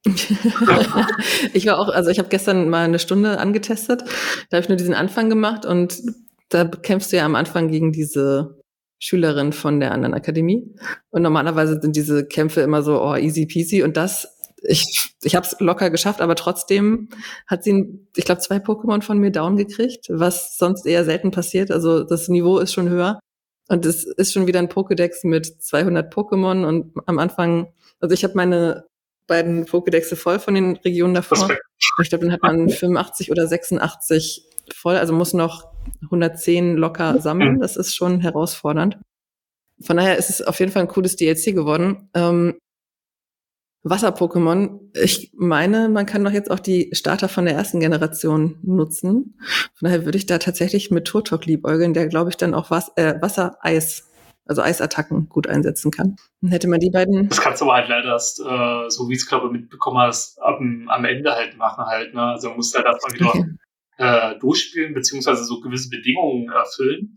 ich 1.54 1.66
war 1.66 1.78
auch, 1.78 1.88
also 1.88 2.10
ich 2.10 2.18
habe 2.18 2.28
gestern 2.28 2.68
mal 2.68 2.84
eine 2.84 2.98
Stunde 2.98 3.38
angetestet. 3.38 4.02
Da 4.50 4.56
habe 4.56 4.64
ich 4.64 4.68
nur 4.68 4.76
diesen 4.76 4.94
Anfang 4.94 5.30
gemacht 5.30 5.64
und 5.64 6.02
da 6.48 6.64
kämpfst 6.64 7.12
du 7.12 7.16
ja 7.16 7.24
am 7.24 7.34
Anfang 7.34 7.68
gegen 7.68 7.92
diese 7.92 8.58
Schülerin 8.98 9.52
von 9.52 9.80
der 9.80 9.92
anderen 9.92 10.14
Akademie. 10.14 10.74
Und 11.10 11.22
normalerweise 11.22 11.80
sind 11.80 11.94
diese 11.96 12.26
Kämpfe 12.26 12.62
immer 12.62 12.82
so, 12.82 13.02
oh, 13.02 13.16
easy 13.16 13.46
peasy. 13.46 13.82
Und 13.82 13.96
das, 13.96 14.28
ich, 14.62 15.14
ich 15.22 15.34
habe 15.34 15.46
es 15.46 15.56
locker 15.60 15.90
geschafft, 15.90 16.20
aber 16.20 16.36
trotzdem 16.36 17.08
hat 17.46 17.64
sie, 17.64 18.00
ich 18.16 18.24
glaube, 18.24 18.40
zwei 18.40 18.56
Pokémon 18.56 19.02
von 19.02 19.18
mir 19.18 19.30
down 19.30 19.56
gekriegt, 19.56 20.06
was 20.08 20.56
sonst 20.56 20.86
eher 20.86 21.04
selten 21.04 21.30
passiert. 21.30 21.70
Also 21.70 22.04
das 22.04 22.28
Niveau 22.28 22.58
ist 22.58 22.72
schon 22.72 22.88
höher. 22.88 23.20
Und 23.68 23.86
es 23.86 24.04
ist 24.04 24.32
schon 24.32 24.46
wieder 24.46 24.58
ein 24.58 24.68
Pokédex 24.68 25.26
mit 25.26 25.62
200 25.62 26.12
Pokémon. 26.12 26.66
Und 26.66 26.92
am 27.06 27.18
Anfang, 27.18 27.72
also 28.00 28.14
ich 28.14 28.24
habe 28.24 28.34
meine 28.36 28.86
beiden 29.26 29.66
Pokédexe 29.66 30.16
voll 30.16 30.38
von 30.38 30.54
den 30.54 30.76
Regionen 30.76 31.14
davor. 31.14 31.50
Ich 32.00 32.08
glaube, 32.08 32.24
dann 32.24 32.32
hat 32.32 32.42
man 32.42 32.68
85 32.68 33.30
oder 33.30 33.46
86 33.46 34.46
voll, 34.74 34.96
also 34.96 35.12
muss 35.12 35.34
noch 35.34 35.73
110 36.02 36.76
locker 36.76 37.20
sammeln. 37.20 37.60
Das 37.60 37.76
ist 37.76 37.94
schon 37.94 38.20
herausfordernd. 38.20 38.98
Von 39.80 39.96
daher 39.96 40.16
ist 40.16 40.30
es 40.30 40.42
auf 40.42 40.58
jeden 40.60 40.72
Fall 40.72 40.82
ein 40.82 40.88
cooles 40.88 41.16
DLC 41.16 41.54
geworden. 41.54 42.08
Ähm, 42.14 42.58
Wasser-Pokémon, 43.84 44.80
ich 44.94 45.30
meine, 45.36 45.90
man 45.90 46.06
kann 46.06 46.24
doch 46.24 46.32
jetzt 46.32 46.50
auch 46.50 46.58
die 46.58 46.88
Starter 46.92 47.28
von 47.28 47.44
der 47.44 47.54
ersten 47.54 47.80
Generation 47.80 48.58
nutzen. 48.62 49.38
Von 49.74 49.86
daher 49.86 50.06
würde 50.06 50.16
ich 50.16 50.24
da 50.24 50.38
tatsächlich 50.38 50.90
mit 50.90 51.06
Turtok 51.06 51.44
liebäugeln, 51.44 51.92
der, 51.92 52.08
glaube 52.08 52.30
ich, 52.30 52.38
dann 52.38 52.54
auch 52.54 52.70
Was 52.70 52.92
äh, 52.96 53.20
Wasser-Eis, 53.20 54.08
also 54.46 54.62
Eisattacken 54.62 55.28
gut 55.28 55.46
einsetzen 55.46 55.90
kann. 55.90 56.16
Dann 56.40 56.50
hätte 56.50 56.66
man 56.66 56.80
die 56.80 56.90
beiden. 56.90 57.28
Das 57.28 57.42
kannst 57.42 57.60
du 57.60 57.66
aber 57.66 57.74
halt 57.74 57.88
leider 57.90 58.08
erst, 58.08 58.40
äh, 58.40 58.88
so 58.88 59.10
wie 59.10 59.14
es 59.14 59.28
glaube 59.28 59.48
ich 59.48 59.52
mitbekommen 59.52 59.98
hast, 59.98 60.40
am, 60.40 60.88
am 60.88 61.04
Ende 61.04 61.32
halt 61.32 61.58
machen 61.58 61.84
halt. 61.84 62.14
Ne? 62.14 62.22
Also 62.22 62.48
man 62.48 62.56
muss 62.56 62.74
halt 62.74 62.86
erstmal 62.86 63.14
wieder 63.14 63.26
Okay. 63.26 63.44
Äh, 63.98 64.38
durchspielen, 64.38 64.94
beziehungsweise 64.94 65.44
so 65.44 65.60
gewisse 65.60 65.90
Bedingungen 65.90 66.50
erfüllen. 66.50 67.16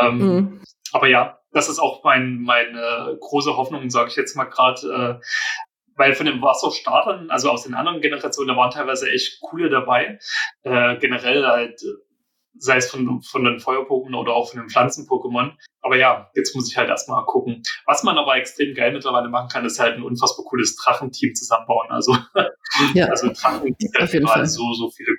Ähm, 0.00 0.18
Mhm. 0.18 0.62
Aber 0.92 1.08
ja, 1.08 1.38
das 1.52 1.68
ist 1.68 1.78
auch 1.78 2.04
mein, 2.04 2.42
meine 2.42 3.16
große 3.20 3.56
Hoffnung, 3.56 3.88
sage 3.90 4.10
ich 4.10 4.16
jetzt 4.16 4.36
mal 4.36 4.44
gerade, 4.44 5.20
äh, 5.20 5.24
weil 5.96 6.14
von 6.14 6.26
den 6.26 6.40
Wasserstartern, 6.40 7.30
also 7.30 7.50
aus 7.50 7.64
den 7.64 7.74
anderen 7.74 8.00
Generationen, 8.00 8.48
da 8.48 8.56
waren 8.56 8.70
teilweise 8.70 9.10
echt 9.10 9.40
coole 9.40 9.68
dabei. 9.70 10.18
Äh, 10.62 10.96
generell 10.98 11.44
halt, 11.46 11.80
sei 12.58 12.76
es 12.76 12.90
von, 12.90 13.22
von 13.22 13.44
den 13.44 13.60
Feuer-Pokémon 13.60 14.14
oder 14.18 14.32
auch 14.34 14.50
von 14.50 14.60
den 14.60 14.68
Pflanzen-Pokémon. 14.68 15.52
Aber 15.80 15.96
ja, 15.96 16.30
jetzt 16.34 16.54
muss 16.54 16.70
ich 16.70 16.76
halt 16.76 16.88
erstmal 16.88 17.24
gucken. 17.24 17.62
Was 17.86 18.04
man 18.04 18.16
aber 18.16 18.36
extrem 18.36 18.74
geil 18.74 18.92
mittlerweile 18.92 19.28
machen 19.28 19.48
kann, 19.48 19.64
ist 19.64 19.80
halt 19.80 19.96
ein 19.96 20.02
unfassbar 20.02 20.44
cooles 20.46 20.76
Drachenteam 20.76 21.34
zusammenbauen. 21.34 21.90
Also, 21.90 22.16
Ja, 22.94 23.06
also 23.10 23.28
Drachen 23.32 23.64
gibt 23.64 24.00
Auf 24.00 24.12
jeden 24.12 24.26
Fall. 24.26 24.46
so, 24.46 24.72
so 24.74 24.90
viele. 24.90 25.14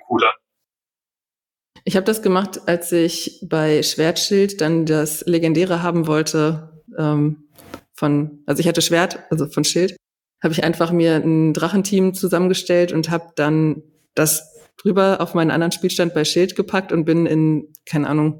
Ich 1.84 1.96
habe 1.96 2.04
das 2.04 2.22
gemacht, 2.22 2.62
als 2.66 2.90
ich 2.92 3.40
bei 3.42 3.82
Schwertschild 3.82 4.60
dann 4.60 4.86
das 4.86 5.22
Legendäre 5.26 5.82
haben 5.82 6.06
wollte 6.06 6.82
ähm, 6.98 7.44
von, 7.92 8.42
also 8.46 8.60
ich 8.60 8.68
hatte 8.68 8.82
Schwert, 8.82 9.20
also 9.30 9.46
von 9.46 9.64
Schild, 9.64 9.96
habe 10.42 10.52
ich 10.52 10.64
einfach 10.64 10.92
mir 10.92 11.16
ein 11.16 11.52
Drachenteam 11.52 12.14
zusammengestellt 12.14 12.92
und 12.92 13.10
habe 13.10 13.32
dann 13.36 13.82
das 14.14 14.54
drüber 14.76 15.20
auf 15.20 15.34
meinen 15.34 15.50
anderen 15.50 15.72
Spielstand 15.72 16.14
bei 16.14 16.24
Schild 16.24 16.56
gepackt 16.56 16.92
und 16.92 17.04
bin 17.04 17.26
in, 17.26 17.72
keine 17.86 18.08
Ahnung, 18.08 18.38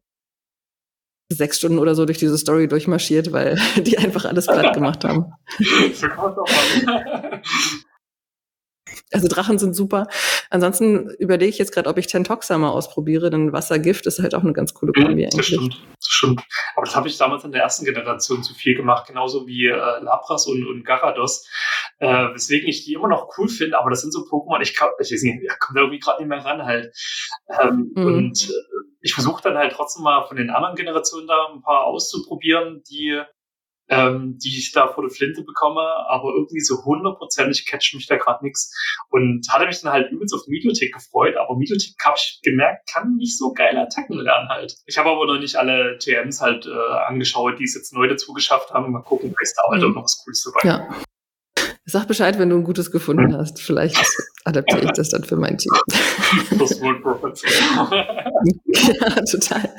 sechs 1.33 1.59
Stunden 1.59 1.79
oder 1.79 1.95
so 1.95 2.05
durch 2.05 2.19
diese 2.19 2.37
Story 2.39 2.69
durchmarschiert, 2.69 3.33
weil 3.33 3.59
die 3.77 3.99
einfach 3.99 4.25
alles 4.25 4.47
platt 4.47 4.75
gemacht 4.75 5.05
haben. 5.05 5.33
so 5.95 6.09
kann 6.09 6.17
man 6.17 6.39
auch 6.39 6.49
machen. 6.87 7.43
Also 9.13 9.29
Drachen 9.29 9.59
sind 9.59 9.75
super. 9.75 10.07
Ansonsten 10.51 11.09
überlege 11.19 11.49
ich 11.51 11.59
jetzt 11.59 11.73
gerade, 11.73 11.89
ob 11.89 11.97
ich 11.99 12.07
Tentoxa 12.07 12.59
mal 12.59 12.69
ausprobiere, 12.71 13.31
denn 13.31 13.53
Wassergift 13.53 14.07
ist 14.07 14.21
halt 14.21 14.35
auch 14.35 14.43
eine 14.43 14.53
ganz 14.53 14.75
coole 14.75 14.93
Kombi 14.93 15.15
Mhm, 15.15 15.25
Das 15.25 15.35
eigentlich. 15.35 15.47
stimmt, 15.47 15.75
das 15.97 16.07
stimmt. 16.09 16.43
Aber 16.77 16.85
das 16.85 16.95
habe 16.95 17.09
ich 17.09 17.17
damals 17.17 17.45
in 17.45 17.53
der 17.53 17.63
ersten 17.63 17.85
Generation 17.85 18.43
zu 18.43 18.55
viel 18.55 18.75
gemacht, 18.77 19.07
genauso 19.07 19.47
wie 19.47 19.67
äh, 19.67 19.75
Lapras 20.03 20.47
und, 20.47 20.67
und 20.67 20.85
Garados. 20.85 21.49
Äh, 21.99 22.35
weswegen 22.35 22.69
ich 22.69 22.85
die 22.85 22.93
immer 22.95 23.09
noch 23.09 23.29
cool 23.39 23.49
finde, 23.49 23.79
aber 23.79 23.89
das 23.91 24.03
sind 24.03 24.13
so 24.13 24.21
Pokémon, 24.21 24.61
ich, 24.61 24.75
kann, 24.75 24.91
ich 25.01 25.13
ich 25.13 25.23
komme 25.61 25.77
da 25.77 25.81
irgendwie 25.81 26.01
gerade 26.01 26.21
nicht 26.23 26.29
mehr 26.29 26.45
ran 26.45 26.65
halt. 26.65 26.95
Ähm, 27.63 27.93
Mhm. 27.95 28.07
Und 28.07 28.49
äh, 28.51 28.53
ich 29.01 29.15
versuche 29.15 29.43
dann 29.43 29.57
halt 29.57 29.73
trotzdem 29.73 30.03
mal 30.03 30.27
von 30.27 30.37
den 30.37 30.51
anderen 30.51 30.77
Generationen 30.77 31.27
da 31.27 31.49
ein 31.53 31.63
paar 31.63 31.85
auszuprobieren, 31.85 32.83
die 32.91 33.21
ähm, 33.89 34.39
die 34.43 34.57
ich 34.59 34.73
da 34.73 34.89
vor 34.89 35.05
der 35.05 35.11
Flinte 35.11 35.43
bekomme, 35.43 35.83
aber 36.09 36.33
irgendwie 36.35 36.61
so 36.61 36.85
hundertprozentig 36.85 37.67
catcht 37.67 37.95
mich 37.95 38.07
da 38.07 38.17
gerade 38.17 38.45
nix. 38.45 38.73
Und 39.11 39.47
hatte 39.51 39.67
mich 39.67 39.81
dann 39.83 39.93
halt 39.93 40.11
übelst 40.11 40.35
auf 40.35 40.47
Mediatek 40.47 40.95
gefreut, 40.95 41.37
aber 41.37 41.57
Mediatek 41.57 41.95
habe 42.05 42.17
ich 42.19 42.41
gemerkt, 42.43 42.89
kann 42.93 43.17
nicht 43.17 43.37
so 43.39 43.53
geile 43.53 43.83
Attacken 43.83 44.19
lernen 44.19 44.49
halt. 44.49 44.75
Ich 44.87 44.97
habe 44.99 45.11
aber 45.11 45.27
noch 45.27 45.39
nicht 45.39 45.57
alle 45.57 45.99
TMs 45.99 46.41
halt 46.41 46.67
äh, 46.67 46.71
angeschaut, 47.07 47.59
die 47.59 47.65
es 47.65 47.75
jetzt 47.75 47.93
neu 47.93 48.09
dazu 48.09 48.33
geschafft 48.33 48.71
haben. 48.73 48.91
Mal 48.93 49.03
gucken, 49.03 49.31
vielleicht 49.31 49.43
ist 49.53 49.57
da 49.57 49.71
halt 49.71 49.83
Mhm. 49.83 49.91
auch 49.91 49.95
noch 49.97 50.05
was 50.05 50.23
Cooles 50.25 50.43
dabei. 50.53 50.69
Ja. 50.69 50.89
Sag 51.87 52.09
Bescheid, 52.09 52.39
wenn 52.39 52.49
du 52.49 52.57
ein 52.57 52.65
gutes 52.65 52.91
gefunden 52.91 53.37
hast. 53.37 53.61
Vielleicht 53.61 54.03
adaptiere 54.45 54.85
ich 54.87 54.93
das 54.93 55.11
dann 55.11 55.25
für 55.25 55.37
mein 55.37 55.59
Team. 55.59 55.73
Das 56.59 56.81
Prophets. 56.81 57.43
ja, 58.65 59.11
total. 59.31 59.71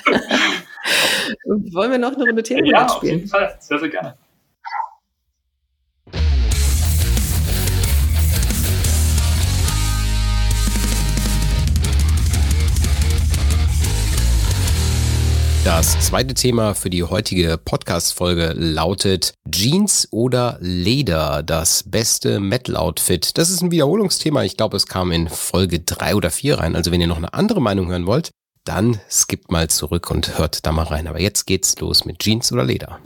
Wollen 1.45 1.91
wir 1.91 1.97
noch 1.97 2.13
eine 2.13 2.23
Runde 2.23 2.41
ja, 2.41 2.43
Themenmonat 2.43 2.91
auf 2.91 3.03
jeden 3.03 3.27
spielen? 3.27 3.29
Fall. 3.29 3.58
Sehr, 3.60 3.79
sehr 3.79 3.89
gerne. 3.89 4.15
Das 15.65 15.99
zweite 15.99 16.36
Thema 16.36 16.75
für 16.75 16.91
die 16.91 17.01
heutige 17.01 17.58
Podcast-Folge 17.58 18.53
lautet 18.55 19.34
Jeans 19.49 20.08
oder 20.12 20.60
Leder, 20.62 21.41
das 21.41 21.81
beste 21.89 22.39
Metal-Outfit. 22.39 23.36
Das 23.36 23.49
ist 23.49 23.63
ein 23.63 23.71
Wiederholungsthema. 23.71 24.43
Ich 24.43 24.58
glaube, 24.58 24.77
es 24.77 24.86
kam 24.86 25.12
in 25.12 25.27
Folge 25.27 25.79
drei 25.79 26.13
oder 26.13 26.29
vier 26.29 26.60
rein. 26.60 26.75
Also 26.75 26.91
wenn 26.91 27.01
ihr 27.01 27.08
noch 27.08 27.17
eine 27.17 27.34
andere 27.34 27.63
Meinung 27.63 27.88
hören 27.88 28.05
wollt, 28.05 28.29
dann 28.65 28.99
skippt 29.10 29.51
mal 29.51 29.69
zurück 29.69 30.12
und 30.12 30.38
hört 30.38 30.65
da 30.65 30.71
mal 30.71 30.84
rein. 30.84 31.08
Aber 31.08 31.21
jetzt 31.21 31.45
geht's 31.45 31.80
los 31.80 32.04
mit 32.06 32.19
Jeans 32.19 32.51
oder 32.51 32.63
Leder. 32.63 32.99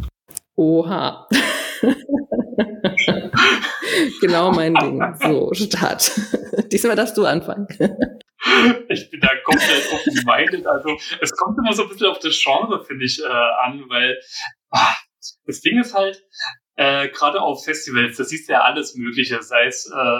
Oha. 0.55 1.27
genau 4.21 4.51
mein 4.51 4.73
Ding. 4.73 5.01
So, 5.21 5.53
Start. 5.53 6.11
Diesmal 6.71 6.95
darfst 6.95 7.17
du 7.17 7.25
anfangen. 7.25 7.67
ich 8.89 9.09
bin 9.09 9.19
da 9.19 9.29
komplett 9.43 9.93
open-minded. 9.93 10.65
Also 10.65 10.97
es 11.21 11.31
kommt 11.31 11.57
immer 11.59 11.73
so 11.73 11.83
ein 11.83 11.89
bisschen 11.89 12.07
auf 12.07 12.19
das 12.19 12.41
Genre, 12.41 12.83
finde 12.85 13.05
ich, 13.05 13.21
äh, 13.21 13.27
an, 13.27 13.83
weil 13.89 14.17
ah, 14.71 14.95
das 15.45 15.61
Ding 15.61 15.79
ist 15.79 15.93
halt, 15.93 16.21
äh, 16.79 17.09
gerade 17.09 17.41
auf 17.41 17.65
Festivals, 17.65 18.15
da 18.15 18.23
siehst 18.23 18.47
du 18.47 18.53
ja 18.53 18.61
alles 18.61 18.95
Mögliche, 18.95 19.41
sei 19.43 19.65
es 19.65 19.85
äh, 19.93 20.19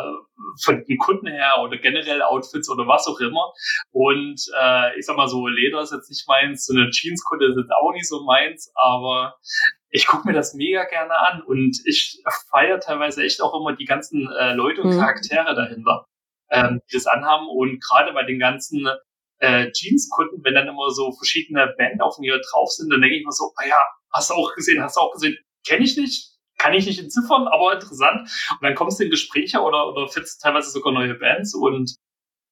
von 0.63 0.83
den 0.83 0.97
Kunden 0.97 1.27
her 1.27 1.55
oder 1.61 1.77
generell 1.77 2.21
Outfits 2.21 2.69
oder 2.69 2.85
was 2.85 3.07
auch 3.07 3.19
immer. 3.21 3.53
Und 3.91 4.41
äh, 4.59 4.99
ich 4.99 5.05
sag 5.05 5.15
mal 5.15 5.29
so, 5.29 5.47
Leder 5.47 5.79
ist 5.81 5.93
jetzt 5.93 6.09
nicht 6.09 6.27
meins, 6.27 6.65
so 6.65 6.73
eine 6.73 6.89
Jeanskunde 6.89 7.45
ist 7.45 7.57
jetzt 7.57 7.71
auch 7.71 7.93
nicht 7.93 8.09
so 8.09 8.25
meins, 8.25 8.71
aber 8.75 9.37
ich 9.89 10.05
gucke 10.05 10.27
mir 10.27 10.33
das 10.33 10.53
mega 10.53 10.83
gerne 10.83 11.17
an 11.17 11.41
und 11.43 11.77
ich 11.85 12.21
feiere 12.51 12.81
teilweise 12.81 13.23
echt 13.23 13.41
auch 13.41 13.53
immer 13.59 13.73
die 13.77 13.85
ganzen 13.85 14.29
äh, 14.29 14.53
Leute 14.53 14.81
und 14.81 14.89
Mhm. 14.89 14.99
Charaktere 14.99 15.55
dahinter, 15.55 16.05
ähm, 16.51 16.81
die 16.91 16.95
das 16.97 17.07
anhaben. 17.07 17.47
Und 17.47 17.81
gerade 17.81 18.11
bei 18.11 18.23
den 18.23 18.37
ganzen 18.37 18.85
äh, 19.39 19.71
Jeanskunden, 19.71 20.43
wenn 20.43 20.55
dann 20.55 20.67
immer 20.67 20.89
so 20.89 21.13
verschiedene 21.13 21.73
Bandaufnäher 21.77 22.41
drauf 22.51 22.69
sind, 22.71 22.91
dann 22.91 22.99
denke 23.01 23.15
ich 23.17 23.25
mir 23.25 23.31
so, 23.31 23.53
ah 23.55 23.65
ja, 23.65 23.79
hast 24.13 24.29
du 24.29 24.33
auch 24.33 24.53
gesehen, 24.55 24.83
hast 24.83 24.97
du 24.97 25.01
auch 25.01 25.13
gesehen, 25.13 25.37
kenne 25.65 25.85
ich 25.85 25.95
nicht, 25.95 26.35
kann 26.59 26.73
ich 26.73 26.85
nicht 26.85 26.99
entziffern, 26.99 27.47
aber 27.47 27.73
interessant. 27.73 28.29
Und 28.51 28.61
dann 28.61 28.75
kommst 28.75 28.99
du 28.99 29.05
in 29.05 29.09
Gespräche 29.09 29.61
oder, 29.61 29.87
oder 29.87 30.07
findest 30.07 30.41
teilweise 30.41 30.69
sogar 30.69 30.93
neue 30.93 31.15
Bands 31.15 31.55
und 31.55 31.95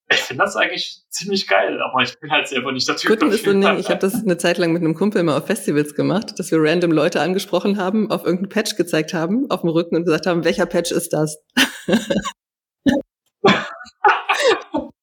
ich 0.10 0.20
finde 0.20 0.46
das 0.46 0.56
eigentlich 0.56 1.02
ziemlich 1.10 1.48
geil, 1.48 1.82
aber 1.82 2.02
ich 2.02 2.18
bin 2.18 2.32
halt 2.32 2.48
selber 2.48 2.72
nicht 2.72 2.88
der 2.88 2.96
Typ 2.96 3.12
Kutten 3.12 3.30
ist 3.30 3.44
so. 3.44 3.52
Ding. 3.52 3.78
Ich 3.78 3.90
habe 3.90 4.00
das 4.00 4.16
eine 4.16 4.38
Zeit 4.38 4.58
lang 4.58 4.72
mit 4.72 4.82
einem 4.82 4.96
Kumpel 4.96 5.22
mal 5.22 5.38
auf 5.38 5.48
Festivals 5.48 5.96
gemacht, 5.96 6.40
dass 6.40 6.50
wir 6.50 6.60
random 6.62 6.94
Leute 6.94 7.20
angesprochen 7.20 7.78
haben, 7.78 8.10
auf 8.10 8.24
irgendeinen 8.24 8.50
Patch 8.50 8.78
gezeigt 8.78 9.14
haben, 9.14 9.52
auf 9.52 9.62
dem 9.62 9.70
Rücken 9.70 9.98
und 9.98 10.06
gesagt 10.06 10.26
haben, 10.26 10.46
welcher 10.46 10.66
Patch 10.66 10.92
ist 10.92 11.12
das? 11.12 11.44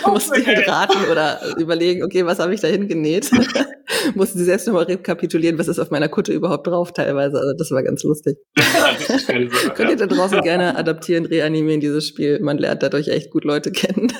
Da 0.04 0.10
mussten 0.10 0.46
halt 0.46 0.68
raten 0.68 1.10
oder 1.10 1.40
überlegen, 1.58 2.02
okay, 2.02 2.24
was 2.24 2.38
habe 2.38 2.54
ich 2.54 2.60
da 2.60 2.68
hingenäht? 2.68 3.30
mussten 4.14 4.38
sie 4.38 4.44
selbst 4.44 4.66
nochmal 4.66 4.84
rekapitulieren, 4.84 5.58
was 5.58 5.68
ist 5.68 5.78
auf 5.78 5.90
meiner 5.90 6.08
Kutte 6.08 6.32
überhaupt 6.32 6.66
drauf 6.66 6.92
teilweise. 6.92 7.38
Also 7.38 7.52
das 7.56 7.70
war 7.70 7.82
ganz 7.82 8.02
lustig. 8.04 8.38
Könnt 9.74 9.90
ihr 9.90 9.96
da 9.96 10.06
draußen 10.06 10.40
gerne 10.42 10.76
adaptieren, 10.76 11.26
reanimieren, 11.26 11.80
dieses 11.80 12.06
Spiel. 12.06 12.40
Man 12.40 12.58
lernt 12.58 12.82
dadurch 12.82 13.08
echt 13.08 13.30
gut 13.30 13.44
Leute 13.44 13.72
kennen. 13.72 14.12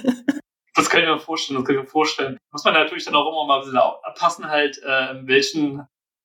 Das 0.74 0.88
kann 0.88 1.02
ich 1.02 1.08
mir 1.08 1.18
vorstellen, 1.18 1.58
das 1.58 1.66
kann 1.66 1.76
ich 1.76 1.82
mir 1.82 1.88
vorstellen. 1.88 2.38
Muss 2.52 2.64
man 2.64 2.74
natürlich 2.74 3.04
dann 3.04 3.14
auch 3.14 3.28
immer 3.28 3.46
mal 3.46 3.58
ein 3.58 3.64
bisschen 3.64 3.78
abpassen, 3.78 4.48
halt, 4.48 4.80
äh, 4.86 5.18
in 5.18 5.26
welchen 5.26 5.82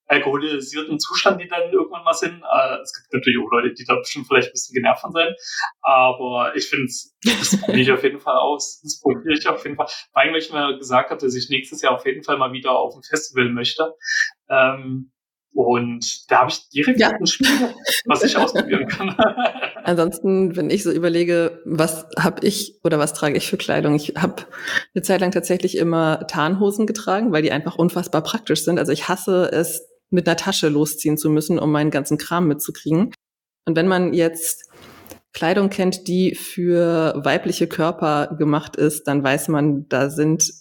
alkoholisierten 0.08 1.00
Zustand 1.00 1.42
die 1.42 1.48
dann 1.48 1.72
irgendwann 1.72 2.04
mal 2.04 2.14
sind. 2.14 2.42
Äh, 2.42 2.78
es 2.82 2.94
gibt 2.94 3.14
natürlich 3.14 3.40
auch 3.40 3.52
Leute, 3.52 3.74
die 3.74 3.86
da 3.86 3.96
bestimmt 3.96 4.28
vielleicht 4.28 4.50
ein 4.50 4.54
bisschen 4.54 4.74
genervt 4.76 5.02
von 5.02 5.12
sein. 5.12 5.34
Aber 5.82 6.56
ich 6.56 6.68
finde 6.70 6.86
es, 6.86 7.16
das 7.24 7.60
probiere 7.62 7.82
ich 7.82 7.92
auf 7.92 8.04
jeden 8.04 8.20
Fall 8.20 8.38
aus. 8.38 8.82
Das 8.82 9.00
probiere 9.02 9.34
ich 9.34 9.48
auf 9.48 9.64
jeden 9.64 9.76
Fall. 9.78 9.88
Vor 9.88 10.22
allem, 10.22 10.34
weil 10.34 10.40
ich 10.42 10.52
mir 10.52 10.78
gesagt 10.78 11.10
habe, 11.10 11.22
dass 11.22 11.36
ich 11.36 11.50
nächstes 11.50 11.82
Jahr 11.82 11.94
auf 11.94 12.06
jeden 12.06 12.24
Fall 12.24 12.38
mal 12.38 12.52
wieder 12.54 12.72
auf 12.72 12.96
ein 12.96 13.04
Festival 13.04 13.50
möchte. 13.50 13.94
Ähm, 14.50 15.12
und 15.54 16.30
da 16.30 16.40
habe 16.40 16.50
ich 16.52 16.68
direkt 16.68 17.00
Ja. 17.00 17.12
ein 17.12 17.26
Spiel, 17.26 17.48
was 18.06 18.24
ich 18.24 18.36
ausprobieren 18.36 18.88
kann. 18.88 19.16
Ansonsten, 19.86 20.56
wenn 20.58 20.70
ich 20.70 20.84
so 20.84 20.92
überlege, 20.92 21.62
was 21.66 22.08
habe 22.20 22.46
ich 22.46 22.80
oder 22.84 23.00
was 23.00 23.14
trage 23.14 23.38
ich 23.38 23.48
für 23.48 23.56
Kleidung? 23.56 23.96
Ich 23.96 24.16
habe 24.18 24.44
eine 24.94 25.02
Zeit 25.02 25.22
lang 25.22 25.32
tatsächlich 25.32 25.78
immer 25.78 26.28
Tarnhosen 26.28 26.86
getragen, 26.88 27.32
weil 27.32 27.42
die 27.42 27.54
einfach 27.54 27.76
unfassbar 27.78 28.22
praktisch 28.22 28.66
sind. 28.66 28.80
Also 28.80 28.92
ich 28.92 29.08
hasse 29.08 29.50
es, 29.50 29.88
mit 30.10 30.28
einer 30.28 30.38
Tasche 30.38 30.70
losziehen 30.70 31.18
zu 31.18 31.30
müssen, 31.30 31.60
um 31.60 31.72
meinen 31.72 31.92
ganzen 31.92 32.18
Kram 32.18 32.48
mitzukriegen. 32.48 33.14
Und 33.66 33.76
wenn 33.76 33.88
man 33.88 34.14
jetzt 34.14 34.70
Kleidung 35.34 35.70
kennt, 35.70 36.08
die 36.08 36.36
für 36.36 37.22
weibliche 37.24 37.68
Körper 37.68 38.36
gemacht 38.38 38.76
ist, 38.76 39.08
dann 39.08 39.24
weiß 39.24 39.50
man, 39.50 39.88
da 39.90 40.10
sind 40.10 40.54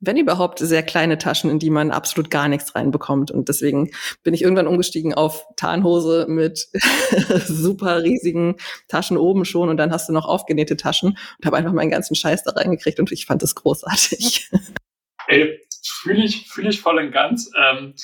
wenn 0.00 0.16
überhaupt, 0.16 0.60
sehr 0.60 0.82
kleine 0.82 1.18
Taschen, 1.18 1.50
in 1.50 1.58
die 1.58 1.70
man 1.70 1.90
absolut 1.90 2.30
gar 2.30 2.48
nichts 2.48 2.74
reinbekommt. 2.74 3.30
Und 3.30 3.48
deswegen 3.48 3.90
bin 4.22 4.32
ich 4.32 4.42
irgendwann 4.42 4.68
umgestiegen 4.68 5.12
auf 5.12 5.44
Tarnhose 5.56 6.26
mit 6.28 6.68
super 7.46 8.02
riesigen 8.02 8.56
Taschen 8.86 9.16
oben 9.16 9.44
schon 9.44 9.68
und 9.68 9.76
dann 9.76 9.90
hast 9.90 10.08
du 10.08 10.12
noch 10.12 10.26
aufgenähte 10.26 10.76
Taschen 10.76 11.10
und 11.38 11.46
habe 11.46 11.56
einfach 11.56 11.72
meinen 11.72 11.90
ganzen 11.90 12.14
Scheiß 12.14 12.44
da 12.44 12.52
reingekriegt 12.52 13.00
und 13.00 13.10
ich 13.10 13.26
fand 13.26 13.42
das 13.42 13.54
großartig. 13.54 14.50
Ey, 15.26 15.58
fühle 15.84 16.24
ich, 16.24 16.48
fühle 16.48 16.70
ich 16.70 16.80
voll 16.80 16.98
und 16.98 17.10
ganz. 17.10 17.50
Ähm, 17.58 17.94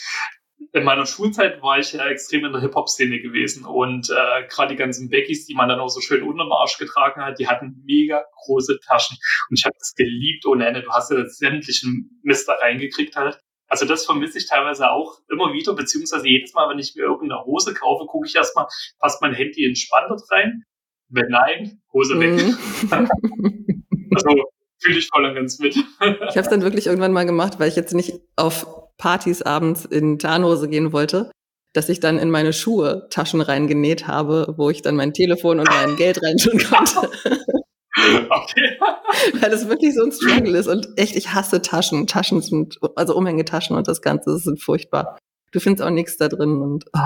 in 0.75 0.83
meiner 0.83 1.07
Schulzeit 1.07 1.63
war 1.63 1.79
ich 1.79 1.93
ja 1.93 2.05
extrem 2.09 2.45
in 2.45 2.53
der 2.53 2.61
Hip-Hop-Szene 2.61 3.21
gewesen 3.21 3.65
und 3.65 4.11
äh, 4.11 4.47
gerade 4.49 4.75
die 4.75 4.77
ganzen 4.77 5.09
Beckys, 5.09 5.47
die 5.47 5.55
man 5.55 5.69
dann 5.69 5.79
auch 5.79 5.89
so 5.89 6.01
schön 6.01 6.25
unterm 6.25 6.51
Arsch 6.51 6.79
getragen 6.79 7.23
hat, 7.23 7.39
die 7.39 7.47
hatten 7.47 7.81
mega 7.85 8.25
große 8.45 8.81
Taschen 8.81 9.17
und 9.49 9.59
ich 9.59 9.65
habe 9.65 9.77
das 9.79 9.95
geliebt 9.95 10.45
ohne 10.47 10.67
Ende. 10.67 10.83
Du 10.83 10.91
hast 10.91 11.13
ja 11.13 11.25
sämtlichen 11.27 12.21
Mist 12.25 12.49
da 12.49 12.55
reingekriegt 12.55 13.15
halt. 13.15 13.39
Also 13.69 13.87
das 13.87 14.05
vermisse 14.05 14.39
ich 14.39 14.49
teilweise 14.49 14.91
auch 14.91 15.21
immer 15.31 15.53
wieder, 15.53 15.75
beziehungsweise 15.75 16.27
jedes 16.29 16.53
Mal, 16.55 16.69
wenn 16.69 16.81
ich 16.81 16.95
mir 16.97 17.03
irgendeine 17.03 17.45
Hose 17.45 17.73
kaufe, 17.73 18.07
gucke 18.07 18.27
ich 18.27 18.35
erstmal, 18.35 18.67
passt 18.99 19.23
mein 19.23 19.33
Handy 19.33 19.65
in 19.65 19.77
Spandert 19.77 20.23
rein? 20.33 20.65
Wenn 21.09 21.29
nein, 21.29 21.83
Hose 21.93 22.19
weg. 22.19 22.33
Mhm. 22.33 22.59
also 24.13 24.45
fühle 24.85 24.99
ich 24.99 25.09
voll 25.09 25.25
und 25.25 25.35
ganz 25.35 25.59
mit. 25.59 25.77
ich 26.01 26.03
habe 26.03 26.41
es 26.41 26.49
dann 26.49 26.63
wirklich 26.63 26.87
irgendwann 26.87 27.13
mal 27.13 27.27
gemacht, 27.27 27.59
weil 27.59 27.69
ich 27.69 27.77
jetzt 27.77 27.95
nicht 27.95 28.21
auf 28.37 28.67
Partys 28.99 29.43
abends 29.43 29.85
in 29.85 30.19
Tarnhose 30.19 30.69
gehen 30.69 30.93
wollte, 30.93 31.31
dass 31.73 31.89
ich 31.89 32.01
dann 32.01 32.19
in 32.19 32.31
meine 32.31 32.53
Schuhe 32.53 33.09
Taschen 33.11 33.41
reingenäht 33.41 34.07
habe, 34.07 34.55
wo 34.57 34.71
ich 34.71 34.83
dann 34.83 34.97
mein 34.97 35.13
Telefon 35.13 35.59
und 35.59 35.69
mein 35.69 35.97
Geld 35.97 36.23
reinschauen 36.23 36.59
konnte. 36.59 37.11
Okay. 37.97 38.77
Weil 39.41 39.51
das 39.51 39.69
wirklich 39.69 39.95
so 39.95 40.03
ein 40.03 40.13
Struggle 40.13 40.59
ist 40.59 40.67
und 40.67 40.89
echt, 40.97 41.17
ich 41.17 41.33
hasse 41.33 41.63
Taschen. 41.63 42.07
Taschen 42.07 42.43
sind, 42.43 42.79
also 42.97 43.15
Umhängetaschen 43.15 43.77
und 43.77 43.87
das 43.87 44.03
Ganze, 44.03 44.33
das 44.33 44.43
sind 44.43 44.63
furchtbar. 44.63 45.17
Du 45.53 45.61
findest 45.61 45.87
auch 45.87 45.91
nichts 45.91 46.17
da 46.17 46.29
drin 46.29 46.59
und 46.59 46.87
oh. 46.93 46.99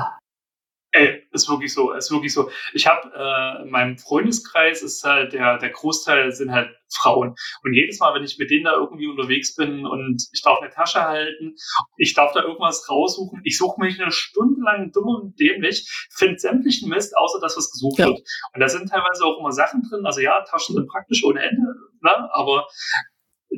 Ist 1.38 1.48
wirklich 1.48 1.72
so, 1.72 1.92
ist 1.92 2.10
wirklich 2.10 2.34
so. 2.34 2.50
Ich 2.74 2.86
habe 2.86 3.10
äh, 3.14 3.62
in 3.62 3.70
meinem 3.70 3.96
Freundeskreis 3.96 4.82
ist 4.82 5.04
halt 5.04 5.32
der 5.32 5.58
der 5.58 5.70
Großteil 5.70 6.32
sind 6.32 6.52
halt 6.52 6.70
Frauen 6.90 7.34
und 7.62 7.74
jedes 7.74 8.00
Mal, 8.00 8.14
wenn 8.14 8.24
ich 8.24 8.38
mit 8.38 8.50
denen 8.50 8.64
da 8.64 8.74
irgendwie 8.74 9.06
unterwegs 9.06 9.54
bin 9.54 9.86
und 9.86 10.26
ich 10.32 10.42
darf 10.42 10.60
eine 10.60 10.70
Tasche 10.70 11.02
halten, 11.02 11.54
ich 11.96 12.14
darf 12.14 12.32
da 12.32 12.42
irgendwas 12.42 12.88
raussuchen, 12.88 13.40
ich 13.44 13.58
suche 13.58 13.80
mich 13.80 14.00
eine 14.00 14.10
Stunde 14.10 14.60
lang 14.62 14.90
dumm 14.92 15.08
und 15.08 15.38
dämlich, 15.38 15.88
finde 16.10 16.38
sämtlichen 16.38 16.88
Mist, 16.88 17.16
außer 17.16 17.40
das, 17.40 17.56
was 17.56 17.70
gesucht 17.70 17.98
ja. 17.98 18.06
wird. 18.06 18.20
Und 18.54 18.60
da 18.60 18.68
sind 18.68 18.88
teilweise 18.88 19.24
auch 19.24 19.38
immer 19.38 19.52
Sachen 19.52 19.82
drin. 19.82 20.06
Also 20.06 20.20
ja, 20.20 20.42
Taschen 20.42 20.74
sind 20.74 20.88
praktisch 20.88 21.22
ohne 21.24 21.42
Ende, 21.42 21.74
ne? 22.00 22.28
aber 22.32 22.66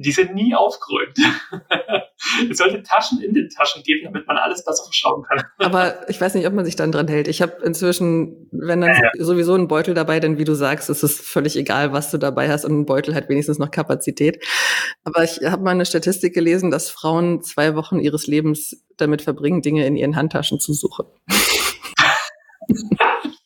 die 0.00 0.12
sind 0.12 0.34
nie 0.34 0.54
aufgeräumt. 0.54 1.16
es 2.50 2.56
sollte 2.56 2.82
Taschen 2.82 3.20
in 3.20 3.34
den 3.34 3.50
Taschen 3.50 3.82
geben, 3.82 4.04
damit 4.04 4.26
man 4.26 4.38
alles 4.38 4.64
besser 4.64 4.84
verschauen 4.84 5.22
kann. 5.24 5.42
Aber 5.58 6.08
ich 6.08 6.18
weiß 6.20 6.34
nicht, 6.34 6.46
ob 6.46 6.54
man 6.54 6.64
sich 6.64 6.76
dann 6.76 6.90
dran 6.90 7.08
hält. 7.08 7.28
Ich 7.28 7.42
habe 7.42 7.56
inzwischen, 7.64 8.48
wenn 8.50 8.80
dann 8.80 8.90
ja, 8.90 9.10
ja. 9.14 9.24
sowieso 9.24 9.54
ein 9.54 9.68
Beutel 9.68 9.92
dabei, 9.94 10.18
denn 10.20 10.38
wie 10.38 10.44
du 10.44 10.54
sagst, 10.54 10.88
ist 10.88 11.02
es 11.02 11.20
völlig 11.20 11.56
egal, 11.56 11.92
was 11.92 12.10
du 12.10 12.16
dabei 12.18 12.48
hast 12.48 12.64
und 12.64 12.80
ein 12.80 12.86
Beutel 12.86 13.14
hat 13.14 13.28
wenigstens 13.28 13.58
noch 13.58 13.70
Kapazität. 13.70 14.42
Aber 15.04 15.22
ich 15.22 15.40
habe 15.44 15.62
mal 15.62 15.72
eine 15.72 15.84
Statistik 15.84 16.34
gelesen, 16.34 16.70
dass 16.70 16.88
Frauen 16.88 17.42
zwei 17.42 17.74
Wochen 17.74 17.98
ihres 17.98 18.26
Lebens 18.26 18.82
damit 18.96 19.20
verbringen, 19.20 19.60
Dinge 19.60 19.86
in 19.86 19.96
ihren 19.96 20.16
Handtaschen 20.16 20.60
zu 20.60 20.72
suchen. 20.72 21.06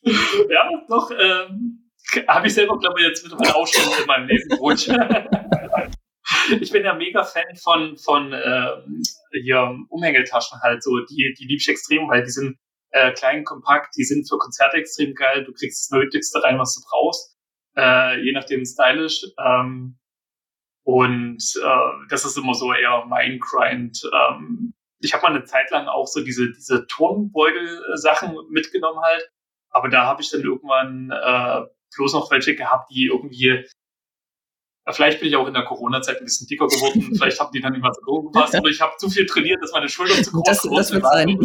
ja, 0.03 0.71
doch. 0.89 1.11
Ähm 1.11 1.81
habe 2.29 2.47
ich 2.47 2.55
selber, 2.55 2.79
glaube 2.79 3.01
ich, 3.01 3.07
jetzt 3.07 3.25
mit 3.25 3.39
meiner 3.39 3.57
Ausstellung 3.57 3.93
in 4.01 4.07
meinem 4.07 4.29
Leben, 4.29 4.49
ich 6.61 6.71
bin 6.71 6.85
ja 6.85 6.95
mega 6.95 7.25
Fan 7.25 7.57
von, 7.63 7.97
von 7.99 8.33
äh, 8.33 8.77
hier 9.43 9.77
Umhängetaschen 9.89 10.61
halt 10.63 10.83
so. 10.83 10.99
Die, 11.11 11.35
die 11.39 11.45
liebe 11.47 11.61
ich 11.61 11.69
extrem, 11.69 12.09
weil 12.09 12.25
die 12.25 12.31
sind 12.31 12.59
äh, 12.91 13.13
klein, 13.13 13.45
kompakt, 13.45 13.97
die 13.97 14.05
sind 14.05 14.29
für 14.29 14.39
Konzerte 14.39 14.77
extrem 14.77 15.15
geil. 15.15 15.45
Du 15.45 15.53
kriegst 15.53 15.91
das 15.91 15.99
Nötigste 15.99 16.43
rein, 16.43 16.59
was 16.59 16.75
du 16.75 16.81
brauchst. 16.89 17.37
Äh, 17.77 18.21
je 18.21 18.33
nachdem 18.33 18.65
stylisch. 18.65 19.25
Ähm, 19.39 19.99
und 20.85 21.43
äh, 21.63 22.07
das 22.11 22.25
ist 22.25 22.37
immer 22.37 22.55
so 22.55 22.73
eher 22.73 23.05
mein 23.07 23.41
Grind. 23.41 24.01
Ähm, 24.13 24.75
ich 25.01 25.13
habe 25.13 25.23
mal 25.23 25.35
eine 25.35 25.45
Zeit 25.45 25.71
lang 25.71 25.87
auch 25.87 26.07
so 26.07 26.23
diese, 26.23 26.53
diese 26.53 26.87
Turnbeutel-Sachen 26.87 28.37
mitgenommen 28.51 29.01
halt. 29.03 29.29
Aber 29.71 29.89
da 29.89 30.07
habe 30.07 30.23
ich 30.23 30.31
dann 30.31 30.43
irgendwann 30.43 31.11
äh, 31.11 31.67
bloß 31.97 32.13
noch 32.13 32.31
welche 32.31 32.55
gehabt, 32.55 32.91
die 32.91 33.07
irgendwie 33.07 33.65
Vielleicht 34.93 35.21
bin 35.21 35.29
ich 35.29 35.37
auch 35.37 35.47
in 35.47 35.55
der 35.55 35.65
Corona-Zeit 35.65 36.19
ein 36.19 36.25
bisschen 36.25 36.47
dicker 36.47 36.67
geworden. 36.67 37.15
Vielleicht 37.17 37.41
haben 37.41 37.51
die 37.53 37.61
dann 37.61 37.73
nicht 37.73 37.83
mehr 37.83 37.93
so 37.95 38.23
gepasst. 38.23 38.55
Oder 38.55 38.69
ich 38.69 38.81
habe 38.81 38.97
zu 38.99 39.09
viel 39.09 39.25
trainiert, 39.25 39.63
dass 39.63 39.73
meine 39.73 39.89
Schultern 39.89 40.23
zu 40.23 40.33
groß 40.33 40.45
das, 40.45 40.63
das 40.63 40.93
wird 40.93 41.05
sein. 41.05 41.29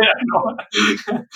ja, 0.00 0.12
genau. 0.20 0.56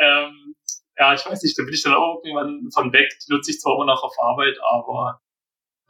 ähm, 0.00 0.54
ja, 0.98 1.12
ich 1.12 1.26
weiß 1.26 1.42
nicht, 1.42 1.58
da 1.58 1.62
bin 1.62 1.74
ich 1.74 1.82
dann 1.82 1.94
auch 1.94 2.22
irgendwann 2.24 2.70
von 2.72 2.92
weg. 2.92 3.10
Die 3.26 3.32
nutze 3.32 3.50
ich 3.50 3.60
zwar 3.60 3.74
immer 3.74 3.84
noch 3.84 4.02
auf 4.02 4.14
Arbeit, 4.18 4.56
aber 4.62 5.20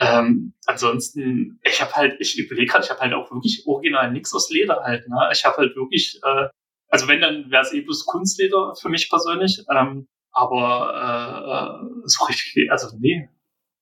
ähm, 0.01 0.53
ansonsten, 0.67 1.61
ich 1.63 1.81
habe 1.81 1.93
halt, 1.93 2.17
ich 2.21 2.39
überlege 2.39 2.73
gerade, 2.73 2.85
ich 2.85 2.91
habe 2.91 3.01
halt 3.01 3.15
auch 3.15 3.31
wirklich 3.31 3.63
original 3.67 4.11
nichts 4.11 4.35
aus 4.35 4.51
Leder 4.51 4.83
halt. 4.83 5.09
Ne? 5.09 5.31
Ich 5.33 5.45
habe 5.45 5.57
halt 5.59 5.77
wirklich, 5.77 6.21
äh, 6.25 6.49
also 6.89 7.07
wenn, 7.07 7.21
dann 7.21 7.51
wäre 7.51 7.63
es 7.63 7.73
eh 7.73 7.83
bloß 7.83 8.05
Kunstleder 8.05 8.75
für 8.75 8.89
mich 8.89 9.09
persönlich. 9.09 9.65
Ähm, 9.71 10.09
aber 10.33 11.81
äh, 11.83 12.09
so 12.09 12.25
richtig, 12.25 12.71
also 12.71 12.95
nee, 12.99 13.29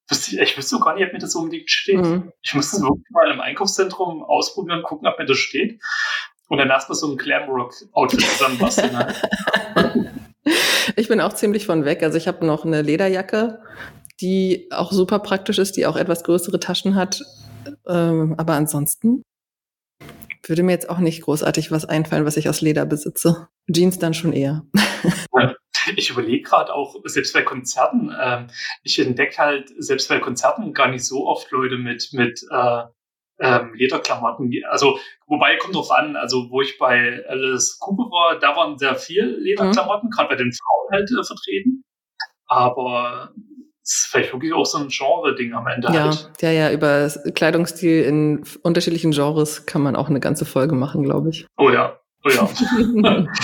wüsste 0.09 0.35
ich, 0.35 0.41
ich 0.41 0.57
wüsste 0.57 0.79
gar 0.81 0.95
nicht, 0.95 1.07
ob 1.07 1.13
mir 1.13 1.19
das 1.19 1.33
so 1.33 1.41
unbedingt 1.41 1.71
steht. 1.71 2.01
Mhm. 2.01 2.33
Ich 2.43 2.55
müsste 2.55 2.77
es 2.77 2.83
wirklich 2.83 3.11
mal 3.11 3.31
im 3.31 3.41
Einkaufszentrum 3.41 4.23
ausprobieren, 4.23 4.83
gucken, 4.83 5.09
ob 5.09 5.19
mir 5.19 5.27
das 5.27 5.39
steht. 5.39 5.81
Und 6.49 6.59
dann 6.59 6.69
erstmal 6.69 6.97
so 6.97 7.11
ein 7.11 7.17
Glamrock-Outfit 7.17 8.21
zusammenbasteln. 8.21 8.93
Ne? 8.93 10.13
ich 10.97 11.09
bin 11.09 11.21
auch 11.21 11.33
ziemlich 11.33 11.67
von 11.67 11.85
weg. 11.85 12.03
Also 12.03 12.19
ich 12.19 12.29
habe 12.29 12.45
noch 12.45 12.65
eine 12.65 12.83
Lederjacke, 12.83 13.63
die 14.21 14.69
auch 14.71 14.93
super 14.93 15.21
praktisch 15.21 15.59
ist, 15.59 15.77
die 15.77 15.87
auch 15.87 15.97
etwas 15.97 16.23
größere 16.23 16.61
Taschen 16.61 16.95
hat. 16.95 17.23
Ähm, 17.87 18.35
aber 18.37 18.55
ansonsten 18.55 19.23
würde 20.47 20.63
mir 20.63 20.73
jetzt 20.73 20.91
auch 20.91 20.99
nicht 20.99 21.23
großartig 21.23 21.71
was 21.71 21.87
einfallen, 21.87 22.27
was 22.27 22.37
ich 22.37 22.49
aus 22.51 22.61
Leder 22.61 22.85
besitze. 22.85 23.49
Jeans 23.73 23.99
dann 23.99 24.13
schon 24.13 24.35
eher. 24.35 24.65
Ich 25.97 26.11
überlege 26.11 26.43
gerade 26.43 26.73
auch, 26.73 26.97
selbst 27.05 27.35
bei 27.35 27.43
Konzerten, 27.43 28.15
ähm, 28.21 28.47
ich 28.83 28.99
entdecke 28.99 29.39
halt 29.39 29.73
selbst 29.79 30.09
bei 30.09 30.19
Konzerten 30.19 30.73
gar 30.73 30.89
nicht 30.89 31.05
so 31.05 31.27
oft 31.27 31.51
Leute 31.51 31.79
mit, 31.79 32.09
mit 32.13 32.45
äh, 32.51 32.83
ähm, 33.41 33.75
Lederklamotten. 33.75 34.51
Also, 34.71 34.99
wobei 35.27 35.57
kommt 35.57 35.75
drauf 35.75 35.91
an, 35.91 36.17
also 36.17 36.51
wo 36.51 36.61
ich 36.61 36.79
bei 36.79 37.25
Alice 37.29 37.79
Cooper 37.81 38.05
war, 38.05 38.39
da 38.39 38.57
waren 38.57 38.79
sehr 38.79 38.95
viel 38.95 39.39
Lederklamotten, 39.41 40.09
mhm. 40.09 40.11
gerade 40.11 40.29
bei 40.29 40.37
den 40.37 40.53
Frauen 40.53 40.93
halt 40.93 41.11
äh, 41.11 41.25
vertreten. 41.25 41.83
Aber 42.47 43.33
es 43.83 44.05
ist 44.05 44.09
vielleicht 44.11 44.33
wirklich 44.33 44.53
auch 44.53 44.65
so 44.65 44.79
ein 44.79 44.89
Genre-Ding 44.89 45.53
am 45.53 45.67
Ende. 45.67 45.89
Ja, 45.89 46.05
halt. 46.05 46.31
ja, 46.41 46.51
ja, 46.51 46.73
über 46.73 47.11
Kleidungsstil 47.35 48.03
in 48.05 48.45
unterschiedlichen 48.63 49.11
Genres 49.11 49.67
kann 49.67 49.83
man 49.83 49.97
auch 49.97 50.09
eine 50.09 50.21
ganze 50.21 50.45
Folge 50.45 50.75
machen, 50.75 51.03
glaube 51.03 51.31
ich. 51.31 51.47
Oh 51.57 51.71
ja, 51.71 51.99
oh 52.25 52.31
ja. 52.31 52.49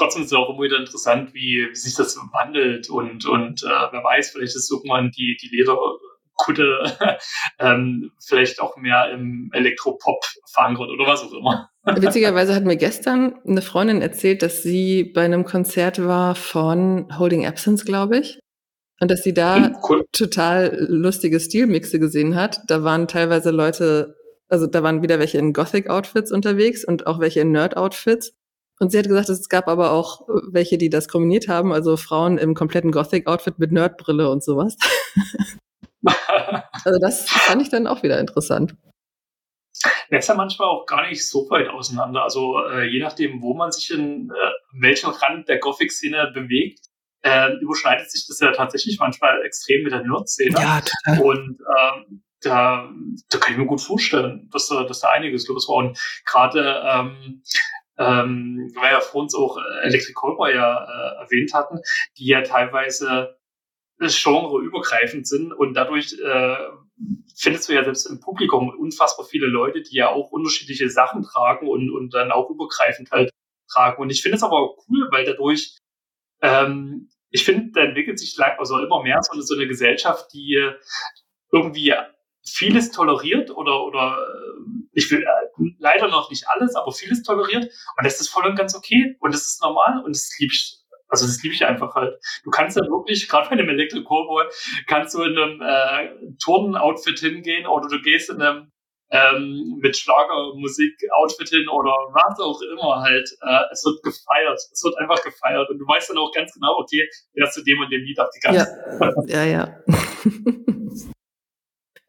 trotzdem 0.00 0.22
ist 0.22 0.32
es 0.32 0.38
auch 0.38 0.48
immer 0.48 0.62
wieder 0.62 0.78
interessant, 0.78 1.34
wie, 1.34 1.68
wie 1.70 1.76
sich 1.76 1.94
das 1.94 2.16
wandelt 2.32 2.88
und, 2.88 3.26
und 3.26 3.62
äh, 3.62 3.66
wer 3.66 4.02
weiß, 4.02 4.30
vielleicht 4.30 4.56
ist 4.56 4.70
irgendwann 4.70 5.10
die, 5.10 5.36
die 5.40 5.54
Lederkutte 5.54 7.18
ähm, 7.58 8.10
vielleicht 8.24 8.60
auch 8.60 8.76
mehr 8.76 9.10
im 9.12 9.50
Elektropop 9.52 10.24
verankert 10.50 10.88
oder 10.88 11.06
was 11.06 11.22
auch 11.22 11.32
immer. 11.32 11.68
Witzigerweise 11.84 12.54
hat 12.54 12.64
mir 12.64 12.76
gestern 12.76 13.38
eine 13.46 13.62
Freundin 13.62 14.00
erzählt, 14.00 14.42
dass 14.42 14.62
sie 14.62 15.04
bei 15.04 15.24
einem 15.24 15.44
Konzert 15.44 16.02
war 16.02 16.34
von 16.34 17.18
Holding 17.18 17.46
Absence, 17.46 17.84
glaube 17.84 18.18
ich. 18.18 18.40
Und 19.02 19.10
dass 19.10 19.22
sie 19.22 19.32
da 19.32 19.56
hm, 19.56 19.76
cool. 19.88 20.04
total 20.12 20.76
lustige 20.88 21.40
Stilmixe 21.40 21.98
gesehen 21.98 22.34
hat. 22.36 22.60
Da 22.68 22.84
waren 22.84 23.08
teilweise 23.08 23.50
Leute, 23.50 24.14
also 24.48 24.66
da 24.66 24.82
waren 24.82 25.02
wieder 25.02 25.18
welche 25.18 25.38
in 25.38 25.54
Gothic-Outfits 25.54 26.32
unterwegs 26.32 26.84
und 26.84 27.06
auch 27.06 27.18
welche 27.18 27.40
in 27.40 27.50
Nerd-Outfits. 27.52 28.34
Und 28.80 28.90
sie 28.90 28.98
hat 28.98 29.06
gesagt, 29.06 29.28
es 29.28 29.48
gab 29.50 29.68
aber 29.68 29.92
auch 29.92 30.22
äh, 30.22 30.32
welche, 30.52 30.78
die 30.78 30.88
das 30.88 31.06
kombiniert 31.06 31.48
haben, 31.48 31.72
also 31.72 31.96
Frauen 31.96 32.38
im 32.38 32.54
kompletten 32.54 32.90
Gothic-Outfit 32.90 33.58
mit 33.58 33.72
Nerdbrille 33.72 34.30
und 34.30 34.42
sowas. 34.42 34.76
also 36.04 36.98
das 36.98 37.28
fand 37.28 37.60
ich 37.60 37.68
dann 37.68 37.86
auch 37.86 38.02
wieder 38.02 38.18
interessant. 38.18 38.74
Der 40.10 40.18
ist 40.18 40.28
ja 40.28 40.34
manchmal 40.34 40.68
auch 40.68 40.86
gar 40.86 41.08
nicht 41.08 41.28
so 41.28 41.48
weit 41.50 41.68
auseinander. 41.68 42.22
Also 42.22 42.58
äh, 42.68 42.84
je 42.84 43.00
nachdem, 43.00 43.42
wo 43.42 43.54
man 43.54 43.70
sich 43.70 43.90
in 43.90 44.30
äh, 44.30 44.80
welchem 44.80 45.10
Rand 45.10 45.48
der 45.48 45.58
Gothic-Szene 45.58 46.32
bewegt, 46.34 46.80
äh, 47.22 47.52
überschneidet 47.60 48.10
sich 48.10 48.26
das 48.26 48.40
ja 48.40 48.50
tatsächlich 48.52 48.98
manchmal 48.98 49.42
extrem 49.44 49.82
mit 49.82 49.92
der 49.92 50.02
Nerd-Szene. 50.02 50.58
Ja, 50.58 50.80
total. 50.80 51.22
Und 51.22 51.60
ähm, 51.78 52.22
da, 52.40 52.90
da 53.28 53.38
kann 53.38 53.52
ich 53.52 53.58
mir 53.58 53.66
gut 53.66 53.82
vorstellen, 53.82 54.48
dass, 54.50 54.68
dass 54.68 55.00
da 55.00 55.10
einiges 55.10 55.46
los 55.48 55.68
war. 55.68 55.76
Und 55.76 55.98
gerade 56.24 56.82
ähm, 56.84 57.42
ähm, 58.00 58.72
weil 58.74 58.92
ja 58.92 59.00
vor 59.00 59.22
uns 59.22 59.34
auch 59.34 59.58
äh, 59.58 59.86
Electric 59.86 60.14
Callboy 60.14 60.54
ja 60.54 60.84
äh, 60.84 61.22
erwähnt 61.22 61.52
hatten, 61.52 61.80
die 62.16 62.26
ja 62.26 62.42
teilweise 62.42 63.36
genreübergreifend 63.98 65.28
sind 65.28 65.52
und 65.52 65.74
dadurch 65.74 66.14
äh, 66.18 66.56
findest 67.36 67.68
du 67.68 67.74
ja 67.74 67.84
selbst 67.84 68.06
im 68.06 68.20
Publikum 68.20 68.70
unfassbar 68.70 69.26
viele 69.26 69.46
Leute, 69.46 69.82
die 69.82 69.96
ja 69.96 70.08
auch 70.08 70.30
unterschiedliche 70.30 70.88
Sachen 70.88 71.22
tragen 71.22 71.68
und, 71.68 71.90
und 71.90 72.14
dann 72.14 72.32
auch 72.32 72.48
übergreifend 72.48 73.10
halt 73.10 73.30
tragen. 73.70 74.00
Und 74.00 74.08
ich 74.08 74.22
finde 74.22 74.36
es 74.36 74.42
aber 74.42 74.56
auch 74.58 74.78
cool, 74.88 75.08
weil 75.10 75.26
dadurch, 75.26 75.76
ähm, 76.40 77.10
ich 77.30 77.44
finde, 77.44 77.72
da 77.72 77.82
entwickelt 77.82 78.18
sich 78.18 78.34
also 78.40 78.78
immer 78.78 79.02
mehr 79.02 79.20
so, 79.22 79.38
so 79.42 79.54
eine 79.54 79.68
Gesellschaft, 79.68 80.32
die 80.32 80.70
irgendwie 81.52 81.94
vieles 82.42 82.90
toleriert 82.90 83.50
oder, 83.50 83.84
oder 83.84 84.18
äh, 84.18 84.88
ich 84.92 85.10
will 85.10 85.22
äh, 85.22 85.49
leider 85.80 86.08
noch 86.08 86.30
nicht 86.30 86.46
alles, 86.48 86.74
aber 86.76 86.92
vieles 86.92 87.22
toleriert. 87.22 87.64
Und 87.64 88.04
das 88.04 88.20
ist 88.20 88.28
voll 88.28 88.46
und 88.46 88.56
ganz 88.56 88.74
okay. 88.74 89.16
Und 89.20 89.34
das 89.34 89.42
ist 89.42 89.62
normal 89.62 90.02
und 90.04 90.14
das 90.14 90.30
liebe 90.38 90.52
ich 90.52 90.76
also 91.10 91.26
das 91.26 91.42
liebe 91.42 91.54
ich 91.54 91.66
einfach 91.66 91.94
halt. 91.96 92.14
Du 92.44 92.50
kannst 92.50 92.76
ja 92.76 92.82
wirklich, 92.84 93.28
gerade 93.28 93.48
bei 93.48 93.56
einem 93.56 93.68
Electric 93.68 94.04
Cowboy, 94.04 94.46
kannst 94.86 95.14
du 95.14 95.22
in 95.22 95.36
einem 95.36 95.60
äh, 95.60 96.36
Turnen-Outfit 96.42 97.18
hingehen 97.18 97.66
oder 97.66 97.88
du 97.88 98.00
gehst 98.00 98.30
in 98.30 98.40
einem 98.40 98.70
ähm, 99.10 99.80
mit 99.82 99.96
Schlagermusik-Outfit 99.96 101.48
hin 101.48 101.68
oder 101.68 101.90
was 102.12 102.38
auch 102.38 102.60
immer 102.72 103.02
halt. 103.02 103.28
Äh, 103.42 103.72
es 103.72 103.84
wird 103.84 104.02
gefeiert. 104.04 104.60
Es 104.72 104.82
wird 104.84 104.96
einfach 104.98 105.22
gefeiert. 105.22 105.68
Und 105.68 105.78
du 105.78 105.86
weißt 105.86 106.10
dann 106.10 106.18
auch 106.18 106.32
ganz 106.32 106.52
genau, 106.54 106.76
okay, 106.78 107.08
der 107.36 107.48
ist 107.48 107.54
zu 107.54 107.64
dem 107.64 107.80
und 107.80 107.90
dem 107.90 108.02
Lied 108.02 108.20
auf 108.20 108.28
die 108.30 108.40
ganze 108.40 108.68
Ja, 109.26 109.44
ja. 109.44 109.66
ja. 109.66 109.80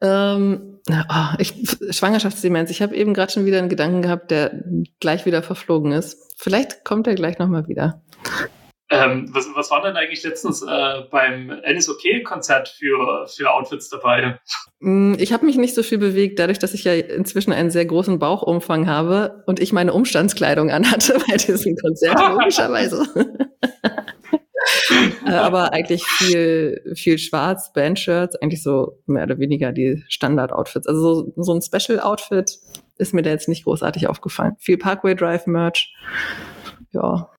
ähm, 0.02 0.80
oh, 0.90 1.36
ich, 1.38 1.54
Schwangerschaftsdemenz. 1.92 2.70
Ich 2.72 2.82
habe 2.82 2.96
eben 2.96 3.14
gerade 3.14 3.32
schon 3.32 3.46
wieder 3.46 3.60
einen 3.60 3.70
Gedanken 3.70 4.02
gehabt, 4.02 4.32
der 4.32 4.64
gleich 5.00 5.26
wieder 5.26 5.44
verflogen 5.44 5.92
ist. 5.92 6.34
Vielleicht 6.38 6.84
kommt 6.84 7.08
er 7.08 7.16
gleich 7.16 7.38
nochmal 7.40 7.68
wieder. 7.68 8.02
Ähm, 8.94 9.30
was, 9.32 9.48
was 9.56 9.72
war 9.72 9.82
denn 9.82 9.96
eigentlich 9.96 10.22
letztens 10.22 10.62
äh, 10.62 11.02
beim 11.10 11.50
NSOK-Konzert 11.66 12.68
für, 12.68 13.26
für 13.26 13.50
Outfits 13.50 13.88
dabei? 13.88 14.38
Mm, 14.82 15.14
ich 15.18 15.32
habe 15.32 15.46
mich 15.46 15.56
nicht 15.56 15.76
so 15.76 15.82
viel 15.82 15.98
bewegt, 15.98 16.40
dadurch, 16.40 16.60
dass 16.60 16.74
ich 16.74 16.84
ja 16.84 16.94
inzwischen 16.94 17.54
einen 17.54 17.72
sehr 17.72 17.86
großen 17.86 18.20
Bauchumfang 18.20 18.88
habe 18.88 19.44
und 19.48 19.62
ich 19.62 19.72
meine 19.72 19.94
Umstandskleidung 19.94 20.72
anhatte 20.72 21.18
bei 21.30 21.38
diesem 21.38 21.78
Konzert, 21.78 22.20
logischerweise. 22.32 23.08
äh, 25.32 25.36
aber 25.36 25.74
eigentlich 25.74 26.04
viel, 26.04 26.94
viel 26.96 27.18
schwarz, 27.18 27.72
Bandshirts, 27.74 28.36
eigentlich 28.36 28.64
so 28.64 29.00
mehr 29.06 29.24
oder 29.24 29.40
weniger 29.40 29.72
die 29.72 30.04
Standard-Outfits. 30.08 30.88
Also 30.88 31.02
so, 31.02 31.34
so 31.36 31.54
ein 31.54 31.62
Special-Outfit 31.62 32.60
ist 32.98 33.14
mir 33.14 33.22
da 33.22 33.30
jetzt 33.30 33.50
nicht 33.50 33.64
großartig 33.64 34.08
aufgefallen. 34.08 34.56
Viel 34.60 34.78
Parkway 34.78 35.16
Drive-Merch. 35.16 35.94
Ja. 36.92 37.32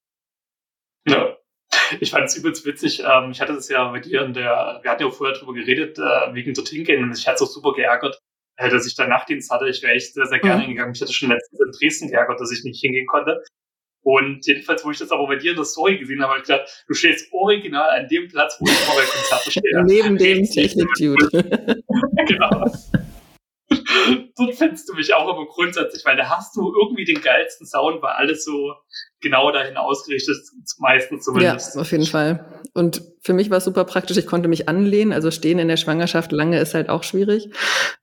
Ja, 1.06 1.36
ich 2.00 2.10
fand 2.10 2.24
es 2.24 2.36
übelst 2.36 2.64
witzig. 2.66 3.02
Ähm, 3.06 3.30
ich 3.30 3.40
hatte 3.40 3.54
das 3.54 3.68
ja 3.68 3.90
mit 3.90 4.06
dir 4.06 4.22
in 4.22 4.32
der, 4.32 4.80
wir 4.82 4.90
hatten 4.90 5.02
ja 5.02 5.10
vorher 5.10 5.36
drüber 5.36 5.54
geredet, 5.54 5.98
äh, 5.98 6.34
wegen 6.34 6.54
dorthin 6.54 6.84
gehen. 6.84 7.02
Und 7.02 7.16
ich 7.16 7.26
hatte 7.26 7.36
es 7.36 7.42
auch 7.42 7.52
super 7.52 7.72
geärgert, 7.74 8.18
äh, 8.56 8.70
dass 8.70 8.86
ich 8.86 8.94
da 8.94 9.06
Nachtdienst 9.06 9.50
hatte. 9.50 9.68
Ich 9.68 9.82
wäre 9.82 9.94
echt 9.94 10.14
sehr, 10.14 10.26
sehr 10.26 10.38
gerne 10.38 10.56
mhm. 10.56 10.62
hingegangen. 10.62 10.94
Ich 10.94 11.00
hatte 11.00 11.12
schon 11.12 11.30
letztens 11.30 11.60
in 11.60 11.72
Dresden 11.72 12.08
geärgert, 12.08 12.40
dass 12.40 12.52
ich 12.52 12.64
nicht 12.64 12.80
hingehen 12.80 13.06
konnte. 13.06 13.42
Und 14.02 14.44
jedenfalls, 14.46 14.84
wo 14.84 14.90
ich 14.90 14.98
das 14.98 15.10
aber 15.10 15.26
bei 15.26 15.36
dir 15.36 15.50
in 15.50 15.56
der 15.56 15.64
Story 15.64 15.98
gesehen 15.98 16.20
habe, 16.22 16.32
habe 16.32 16.42
ich 16.42 16.48
gedacht, 16.48 16.84
du 16.88 16.94
stehst 16.94 17.32
original 17.32 18.00
an 18.00 18.08
dem 18.08 18.28
Platz, 18.28 18.56
wo 18.58 18.66
ich 18.66 18.72
vor 18.72 18.96
bei 18.96 19.04
Konzerten 19.04 19.50
stehe. 19.50 19.84
Neben 19.84 20.18
dem 20.18 20.44
Technik-Dude. 20.44 21.82
genau. 22.26 22.66
Dort 24.36 24.54
findest 24.54 24.88
du 24.88 24.94
mich 24.94 25.14
auch 25.14 25.28
aber 25.28 25.46
grundsätzlich, 25.46 26.04
weil 26.04 26.16
da 26.16 26.28
hast 26.28 26.56
du 26.56 26.72
irgendwie 26.80 27.04
den 27.04 27.20
geilsten 27.20 27.66
Sound, 27.66 28.02
weil 28.02 28.12
alles 28.12 28.44
so 28.44 28.74
genau 29.20 29.52
dahin 29.52 29.76
ausgerichtet 29.76 30.36
ist, 30.36 30.76
meistens 30.78 31.24
zumindest. 31.24 31.74
Ja, 31.74 31.80
auf 31.80 31.92
jeden 31.92 32.06
Fall. 32.06 32.44
Und 32.74 33.02
für 33.22 33.32
mich 33.32 33.50
war 33.50 33.58
es 33.58 33.64
super 33.64 33.84
praktisch, 33.84 34.16
ich 34.16 34.26
konnte 34.26 34.48
mich 34.48 34.68
anlehnen, 34.68 35.12
also 35.12 35.30
stehen 35.30 35.58
in 35.58 35.68
der 35.68 35.76
Schwangerschaft 35.76 36.32
lange 36.32 36.60
ist 36.60 36.74
halt 36.74 36.88
auch 36.88 37.02
schwierig. 37.02 37.50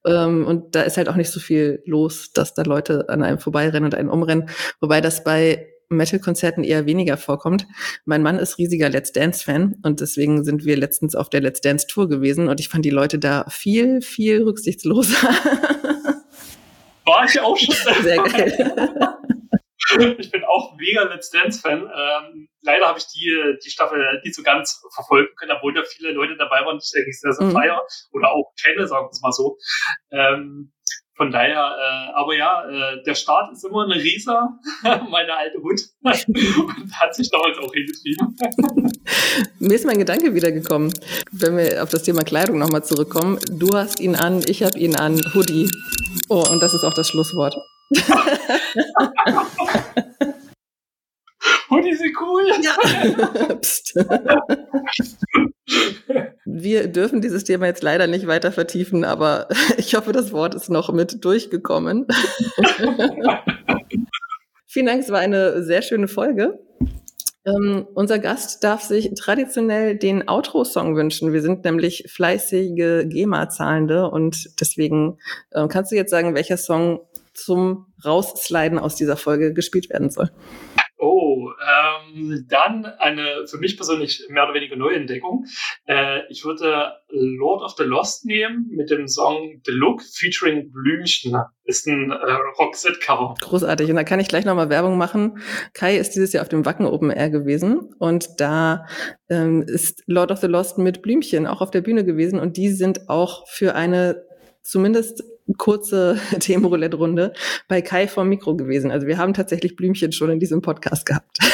Ähm, 0.06 0.46
und 0.48 0.76
da 0.76 0.82
ist 0.84 0.98
halt 0.98 1.10
auch 1.10 1.16
nicht 1.16 1.32
so 1.32 1.40
viel 1.40 1.84
los, 1.86 2.32
dass 2.32 2.54
da 2.54 2.62
Leute 2.62 3.10
an 3.10 3.22
einem 3.22 3.40
vorbeirennen 3.40 3.86
und 3.86 3.96
einen 3.96 4.10
umrennen. 4.10 4.50
Wobei 4.80 5.02
das 5.02 5.24
bei 5.24 5.68
Metal-Konzerten 5.90 6.64
eher 6.64 6.86
weniger 6.86 7.18
vorkommt. 7.18 7.68
Mein 8.06 8.22
Mann 8.22 8.38
ist 8.38 8.58
riesiger 8.58 8.90
Let's 8.90 9.12
Dance-Fan 9.12 9.78
und 9.84 10.02
deswegen 10.02 10.44
sind 10.44 10.66
wir 10.66 10.78
letztens 10.78 11.16
auf 11.16 11.30
der 11.30 11.42
Let's 11.42 11.62
Dance-Tour 11.62 12.08
gewesen 12.08 12.48
und 12.48 12.60
ich 12.60 12.70
fand 12.70 12.86
die 12.86 12.92
Leute 12.92 13.20
da 13.20 13.46
viel, 13.50 14.02
viel 14.02 14.44
rücksichtsloser. 14.44 15.18
War 17.06 17.26
ich 17.26 17.40
auch 17.40 17.58
schon. 17.58 17.76
Sehr 18.04 18.24
geil. 18.24 19.16
Ich 20.20 20.30
bin 20.30 20.44
auch 20.44 20.76
mega 20.78 21.02
Let's 21.04 21.32
Dance-Fan. 21.32 21.82
Ähm, 21.82 22.48
leider 22.62 22.88
habe 22.88 23.00
ich 23.00 23.08
die, 23.08 23.58
die 23.66 23.72
Staffel 23.72 24.22
nicht 24.24 24.36
so 24.36 24.44
ganz 24.44 24.84
verfolgen 24.94 25.34
können, 25.36 25.54
obwohl 25.54 25.74
da 25.74 25.82
viele 25.84 26.12
Leute 26.12 26.38
dabei 26.38 26.64
waren, 26.64 26.78
die 26.78 26.86
ich 26.86 26.96
eigentlich 26.96 27.20
sehr, 27.20 27.34
sehr 27.34 27.48
mhm. 27.48 27.54
feier 27.54 27.82
oder 28.12 28.32
auch 28.32 28.54
kenne, 28.62 28.88
sagen 28.88 29.08
wir 29.08 29.10
es 29.10 29.22
mal 29.22 29.32
so. 29.32 29.58
Ähm, 30.12 30.74
von 31.20 31.32
daher, 31.32 31.76
äh, 31.78 32.14
aber 32.14 32.34
ja, 32.34 32.64
äh, 32.70 33.04
der 33.04 33.14
Start 33.14 33.52
ist 33.52 33.66
immer 33.66 33.84
eine 33.84 33.96
Rieser, 33.96 34.58
meine 34.84 35.36
alte 35.36 35.58
Hut. 35.62 35.82
und 36.02 36.94
hat 36.98 37.14
sich 37.14 37.30
damals 37.30 37.58
auch 37.58 37.74
hingetrieben. 37.74 38.38
Mir 39.60 39.76
ist 39.76 39.86
mein 39.86 39.98
Gedanke 40.00 40.34
wiedergekommen, 40.34 40.94
wenn 41.34 41.58
wir 41.58 41.84
auf 41.84 41.90
das 41.90 42.04
Thema 42.04 42.24
Kleidung 42.24 42.58
nochmal 42.58 42.86
zurückkommen. 42.86 43.38
Du 43.52 43.76
hast 43.76 44.00
ihn 44.00 44.16
an, 44.16 44.42
ich 44.48 44.64
habe 44.64 44.80
ihn 44.80 44.96
an, 44.96 45.22
Hoodie. 45.34 45.70
Oh, 46.30 46.46
und 46.50 46.64
das 46.64 46.74
ist 46.74 46.86
auch 46.86 46.94
das 46.94 47.10
Schlusswort. 47.10 47.58
Hoodie 51.70 51.96
sind 51.96 52.16
cool. 52.22 52.48
Ja. 52.62 53.56
Psst. 53.56 53.94
Wir 56.52 56.88
dürfen 56.88 57.22
dieses 57.22 57.44
Thema 57.44 57.68
jetzt 57.68 57.84
leider 57.84 58.08
nicht 58.08 58.26
weiter 58.26 58.52
vertiefen, 58.52 59.06
aber 59.06 59.48
ich 59.78 59.96
hoffe, 59.96 60.12
das 60.12 60.32
Wort 60.32 60.56
ist 60.56 60.70
noch 60.70 60.92
mit 60.92 61.24
durchgekommen. 61.24 62.08
Vielen 64.66 64.86
Dank, 64.86 65.02
es 65.02 65.12
war 65.12 65.20
eine 65.20 65.64
sehr 65.64 65.82
schöne 65.82 66.08
Folge. 66.08 66.60
Ähm, 67.46 67.88
unser 67.94 68.20
Gast 68.20 68.64
darf 68.64 68.82
sich 68.82 69.12
traditionell 69.16 69.96
den 69.96 70.28
Outro-Song 70.28 70.96
wünschen. 70.96 71.34
Wir 71.34 71.42
sind 71.42 71.64
nämlich 71.64 72.06
fleißige 72.08 73.06
GEMA-Zahlende 73.08 74.10
und 74.10 74.60
deswegen 74.60 75.18
äh, 75.52 75.68
kannst 75.68 75.92
du 75.92 75.96
jetzt 75.96 76.12
sagen, 76.12 76.36
welcher 76.36 76.58
Song 76.58 77.00
zum 77.34 77.88
Raussliden 78.04 78.78
aus 78.78 78.96
dieser 78.96 79.18
Folge 79.18 79.54
gespielt 79.54 79.90
werden 79.90 80.10
soll. 80.10 80.30
Oh, 81.02 81.50
ähm, 81.50 82.46
dann 82.50 82.86
eine 82.86 83.48
für 83.48 83.58
mich 83.58 83.78
persönlich 83.78 84.28
mehr 84.28 84.44
oder 84.44 84.54
weniger 84.54 84.76
neue 84.76 84.98
Entdeckung. 84.98 85.46
Äh, 85.86 86.24
ich 86.30 86.44
würde 86.44 86.92
Lord 87.08 87.64
of 87.64 87.76
the 87.78 87.86
Lost 87.86 88.26
nehmen 88.26 88.68
mit 88.70 88.90
dem 88.90 89.08
Song 89.08 89.62
The 89.66 89.72
Look 89.72 90.02
featuring 90.04 90.70
Blümchen. 90.74 91.38
Ist 91.64 91.88
ein 91.88 92.12
äh, 92.12 92.38
Roxette-Cover. 92.60 93.36
Großartig. 93.40 93.90
Und 93.90 93.96
da 93.96 94.04
kann 94.04 94.20
ich 94.20 94.28
gleich 94.28 94.44
nochmal 94.44 94.70
Werbung 94.70 94.98
machen. 94.98 95.40
Kai 95.74 95.96
ist 95.96 96.16
dieses 96.16 96.34
Jahr 96.34 96.42
auf 96.42 96.50
dem 96.50 96.66
Wacken 96.66 96.86
Open 96.86 97.12
Air 97.12 97.30
gewesen 97.30 97.94
und 98.00 98.28
da 98.42 98.86
ähm, 99.30 99.62
ist 99.62 100.04
Lord 100.06 100.32
of 100.32 100.40
the 100.40 100.48
Lost 100.48 100.80
mit 100.80 101.02
Blümchen 101.02 101.48
auch 101.48 101.62
auf 101.62 101.72
der 101.72 101.82
Bühne 101.82 102.04
gewesen 102.04 102.42
und 102.42 102.58
die 102.58 102.72
sind 102.72 103.08
auch 103.08 103.48
für 103.48 103.74
eine 103.74 104.26
zumindest 104.64 105.24
kurze 105.60 106.20
Themenroulette-Runde 106.40 107.34
bei 107.68 107.84
Kai 107.84 108.08
vom 108.08 108.28
Mikro 108.28 108.56
gewesen. 108.56 108.90
Also 108.90 109.06
wir 109.06 109.20
haben 109.20 109.36
tatsächlich 109.36 109.76
Blümchen 109.76 110.12
schon 110.12 110.32
in 110.32 110.40
diesem 110.40 110.64
Podcast 110.64 111.06
gehabt. 111.06 111.38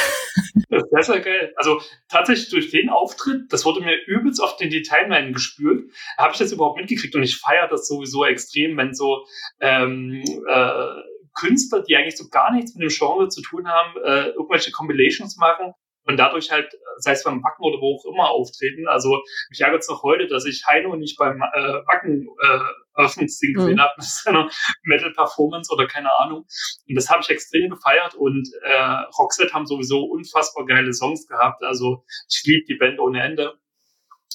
Das 0.68 0.82
ist 0.82 0.90
sehr, 0.90 1.02
sehr 1.02 1.20
geil. 1.20 1.54
Also 1.56 1.80
tatsächlich 2.10 2.50
durch 2.50 2.70
den 2.70 2.90
Auftritt, 2.90 3.50
das 3.50 3.64
wurde 3.64 3.80
mir 3.80 3.96
übelst 4.06 4.40
oft 4.40 4.60
in 4.60 4.68
die 4.68 4.82
gespürt, 4.82 5.90
habe 6.18 6.32
ich 6.32 6.38
das 6.38 6.52
überhaupt 6.52 6.78
mitgekriegt 6.78 7.14
und 7.14 7.22
ich 7.22 7.38
feiere 7.38 7.68
das 7.68 7.88
sowieso 7.88 8.24
extrem, 8.26 8.76
wenn 8.76 8.92
so 8.92 9.24
ähm, 9.60 10.22
äh, 10.46 10.86
Künstler, 11.34 11.82
die 11.82 11.96
eigentlich 11.96 12.18
so 12.18 12.28
gar 12.28 12.52
nichts 12.52 12.74
mit 12.74 12.82
dem 12.82 12.94
Genre 12.94 13.28
zu 13.28 13.40
tun 13.40 13.66
haben, 13.66 13.96
äh, 14.04 14.28
irgendwelche 14.30 14.72
Compilations 14.72 15.36
machen 15.38 15.72
und 16.06 16.16
dadurch 16.16 16.50
halt, 16.50 16.72
sei 16.98 17.12
es 17.12 17.24
beim 17.24 17.42
Wacken 17.42 17.64
oder 17.64 17.80
wo 17.80 17.96
auch 17.96 18.12
immer 18.12 18.30
auftreten. 18.30 18.86
Also 18.88 19.22
mich 19.50 19.60
ärgert 19.60 19.82
es 19.82 19.88
noch 19.88 20.02
heute, 20.02 20.26
dass 20.26 20.46
ich 20.46 20.64
Heino 20.66 20.96
nicht 20.96 21.18
beim 21.18 21.40
äh, 21.40 21.72
Wacken 21.86 22.28
äh, 22.42 22.58
Eröffnungsding 22.96 23.52
mhm. 23.52 23.54
gesehen 23.54 23.80
habe 23.80 23.92
mit 23.96 24.06
seiner 24.06 24.50
Metal-Performance 24.84 25.72
oder 25.72 25.86
keine 25.86 26.16
Ahnung. 26.18 26.46
Und 26.88 26.94
das 26.94 27.10
habe 27.10 27.20
ich 27.22 27.30
extrem 27.30 27.70
gefeiert 27.70 28.14
und 28.14 28.48
äh, 28.62 29.04
Roxette 29.18 29.52
haben 29.52 29.66
sowieso 29.66 30.04
unfassbar 30.04 30.66
geile 30.66 30.92
Songs 30.92 31.26
gehabt. 31.26 31.62
Also 31.62 32.04
ich 32.28 32.42
liebe 32.44 32.64
die 32.66 32.76
Band 32.76 32.98
ohne 32.98 33.22
Ende. 33.22 33.54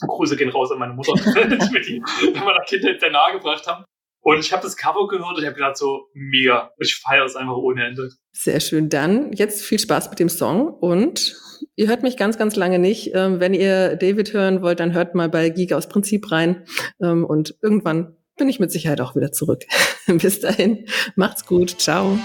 Grüße 0.07 0.35
gehen 0.35 0.49
raus 0.49 0.71
an 0.71 0.79
meine 0.79 0.93
Mutter, 0.93 1.13
die 1.15 1.71
mir 1.71 1.81
die 1.81 2.03
in 2.25 2.33
meiner 2.33 2.63
Kindheit 2.65 2.99
sehr 2.99 3.11
nahe 3.11 3.33
gebracht 3.33 3.67
haben. 3.67 3.85
Und 4.23 4.39
ich 4.39 4.53
habe 4.53 4.61
das 4.61 4.77
Cover 4.77 5.07
gehört 5.07 5.35
und 5.35 5.39
ich 5.39 5.45
habe 5.45 5.55
gedacht 5.55 5.77
so, 5.77 6.07
mega. 6.13 6.71
Ich 6.77 6.95
feiere 6.95 7.25
es 7.25 7.35
einfach 7.35 7.55
ohne 7.55 7.85
Ende. 7.87 8.09
Sehr 8.31 8.59
schön. 8.59 8.87
Dann 8.87 9.33
jetzt 9.33 9.65
viel 9.65 9.79
Spaß 9.79 10.11
mit 10.11 10.19
dem 10.19 10.29
Song 10.29 10.67
und 10.67 11.35
ihr 11.75 11.87
hört 11.87 12.03
mich 12.03 12.17
ganz, 12.17 12.37
ganz 12.37 12.55
lange 12.55 12.77
nicht. 12.77 13.11
Ähm, 13.15 13.39
wenn 13.39 13.55
ihr 13.55 13.95
David 13.95 14.33
hören 14.33 14.61
wollt, 14.61 14.79
dann 14.79 14.93
hört 14.93 15.15
mal 15.15 15.27
bei 15.27 15.49
Geek 15.49 15.73
aus 15.73 15.89
Prinzip 15.89 16.31
rein. 16.31 16.65
Ähm, 17.01 17.25
und 17.25 17.55
irgendwann 17.63 18.15
bin 18.37 18.49
ich 18.49 18.59
mit 18.59 18.71
Sicherheit 18.71 19.01
auch 19.01 19.15
wieder 19.15 19.31
zurück. 19.31 19.65
Bis 20.07 20.39
dahin, 20.39 20.85
macht's 21.15 21.45
gut. 21.45 21.79
Ciao. 21.79 22.17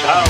Ciao. 0.00 0.24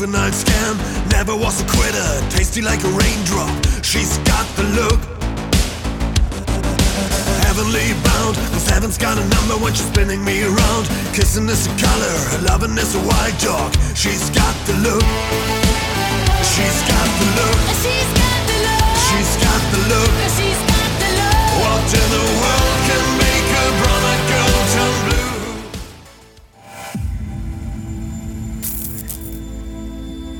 juvenile 0.00 0.32
scam. 0.32 0.78
Never 1.10 1.36
was 1.36 1.60
a 1.60 1.64
quitter, 1.66 2.30
tasty 2.30 2.62
like 2.62 2.82
a 2.84 2.88
raindrop. 2.88 3.50
She's 3.82 4.18
got 4.18 4.46
the 4.56 4.62
look. 4.62 5.19
Heavenly 7.50 7.90
bound, 8.06 8.36
cause 8.54 8.68
heaven's 8.70 8.96
got 8.96 9.18
a 9.18 9.26
number 9.26 9.58
when 9.58 9.74
she's 9.74 9.88
spinning 9.90 10.24
me 10.24 10.44
around. 10.44 10.86
Kissing 11.12 11.48
is 11.48 11.66
a 11.66 11.70
color, 11.82 12.14
loving 12.46 12.78
is 12.78 12.94
a 12.94 13.00
white 13.00 13.34
dog. 13.42 13.74
She's 13.96 14.30
got 14.30 14.54
the 14.66 14.74
look. 14.86 15.02
She's 16.46 16.78
got 16.86 17.10
the 17.18 17.26
look. 17.34 17.58
She's 17.74 18.06
got 18.14 18.38
the 18.46 18.54
look. 18.62 18.86
She's 19.02 19.34
got 19.42 19.62
the 19.74 19.82
look. 19.90 20.14
She's 20.38 20.62
got 20.70 20.90
the 21.02 21.10
look. 21.18 21.42
What 21.58 21.90
in 21.90 22.06
the 22.14 22.22
world 22.38 22.78
can 22.86 23.02
make 23.18 23.48
a 23.50 23.66
brother 23.82 24.16
girl 24.30 24.54
turn 24.70 24.94
blue? 25.10 25.30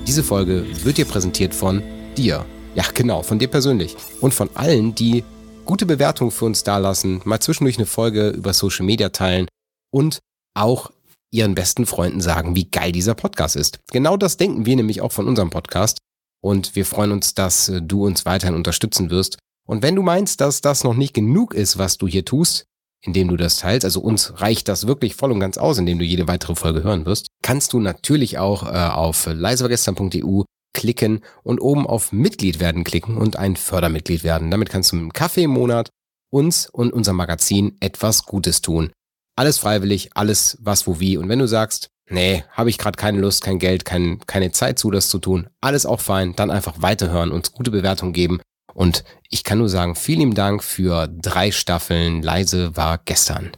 Diese 0.07 0.23
Folge 0.23 0.65
wird 0.85 0.97
dir 0.97 1.07
präsentiert 1.07 1.55
von 1.57 1.83
dir. 2.17 2.47
Ja, 2.77 2.85
genau, 2.95 3.23
von 3.25 3.41
dir 3.41 3.49
persönlich. 3.49 3.97
Und 4.21 4.33
von 4.33 4.49
allen, 4.55 4.95
die 4.95 5.25
gute 5.71 5.87
Bewertungen 5.87 6.33
für 6.33 6.47
uns 6.47 6.65
dalassen, 6.65 7.21
mal 7.23 7.39
zwischendurch 7.39 7.77
eine 7.79 7.87
Folge 7.87 8.31
über 8.31 8.53
Social 8.53 8.85
Media 8.85 9.11
teilen 9.11 9.47
und 9.95 10.19
auch 10.53 10.91
ihren 11.31 11.55
besten 11.55 11.87
Freunden 11.87 12.21
sagen, 12.21 12.57
wie 12.57 12.69
geil 12.69 12.91
dieser 12.91 13.15
Podcast 13.15 13.55
ist. 13.55 13.79
Genau 13.93 14.17
das 14.17 14.37
denken 14.37 14.67
wir 14.67 14.75
nämlich 14.75 15.01
auch 15.01 15.13
von 15.13 15.29
unserem 15.29 15.51
Podcast. 15.51 15.99
Und 16.43 16.75
wir 16.75 16.85
freuen 16.85 17.13
uns, 17.13 17.35
dass 17.35 17.69
äh, 17.69 17.81
du 17.81 18.05
uns 18.05 18.27
weiterhin 18.27 18.57
unterstützen 18.57 19.11
wirst. 19.11 19.39
Und 19.65 19.85
wenn 19.85 19.95
du 19.95 20.03
meinst, 20.03 20.41
dass 20.41 20.61
das 20.61 20.83
noch 20.83 20.95
nicht 20.95 21.15
genug 21.15 21.55
ist, 21.55 21.79
was 21.79 21.99
du 21.99 22.09
hier 22.09 22.25
tust, 22.25 22.65
indem 23.03 23.29
du 23.29 23.37
das 23.37 23.59
teilst, 23.59 23.85
also 23.85 24.01
uns 24.01 24.41
reicht 24.41 24.67
das 24.67 24.89
wirklich 24.89 25.15
voll 25.15 25.31
und 25.31 25.39
ganz 25.39 25.57
aus, 25.57 25.79
indem 25.79 26.01
du 26.01 26.05
jede 26.05 26.27
weitere 26.27 26.57
Folge 26.57 26.83
hören 26.83 27.07
wirst, 27.07 27.29
kannst 27.45 27.75
du 27.75 27.79
natürlich 27.79 28.39
auch 28.39 28.65
äh, 28.65 28.77
auf 28.77 29.29
leisevergestern.eu 29.33 30.43
klicken 30.73 31.23
und 31.43 31.61
oben 31.61 31.87
auf 31.87 32.13
Mitglied 32.13 32.61
werden 32.61 32.85
klicken 32.85 33.17
und 33.17 33.37
ein 33.37 33.57
Fördermitglied 33.57 34.25
werden. 34.25 34.51
Damit 34.51 34.71
kannst 34.71 34.93
du 34.93 34.97
mit 34.97 35.03
einem 35.03 35.13
Kaffee 35.13 35.45
im 35.45 35.51
Monat 35.51 35.91
uns 36.31 36.69
und 36.71 36.93
unser 36.93 37.13
Magazin 37.13 37.77
etwas 37.81 38.25
Gutes 38.25 38.63
tun. 38.63 38.93
Alles 39.37 39.59
freiwillig, 39.59 40.11
alles 40.15 40.59
was, 40.61 40.87
wo, 40.87 41.01
wie. 41.01 41.17
Und 41.17 41.29
wenn 41.29 41.39
du 41.39 41.49
sagst, 41.49 41.89
nee, 42.09 42.45
habe 42.53 42.71
ich 42.71 42.79
gerade 42.79 42.97
keine 42.97 43.19
Lust, 43.19 43.43
kein 43.43 43.59
Geld, 43.59 43.85
kein, 43.85 44.21
keine 44.27 44.53
Zeit 44.53 44.79
zu, 44.79 44.91
das 44.91 45.09
zu 45.09 45.19
tun, 45.19 45.49
alles 45.61 45.87
auch 45.87 46.01
fein, 46.01 46.35
dann 46.37 46.51
einfach 46.51 46.83
weiterhören, 46.83 47.33
uns 47.33 47.53
gute 47.53 47.71
Bewertungen 47.71 48.13
geben. 48.13 48.41
Und 48.75 49.05
ich 49.29 49.45
kann 49.45 49.59
nur 49.59 49.69
sagen, 49.69 49.97
vielen 49.97 50.35
Dank 50.35 50.63
für 50.63 51.09
drei 51.09 51.51
Staffeln. 51.51 52.23
Leise 52.23 52.77
war 52.77 52.99
gestern. 53.05 53.53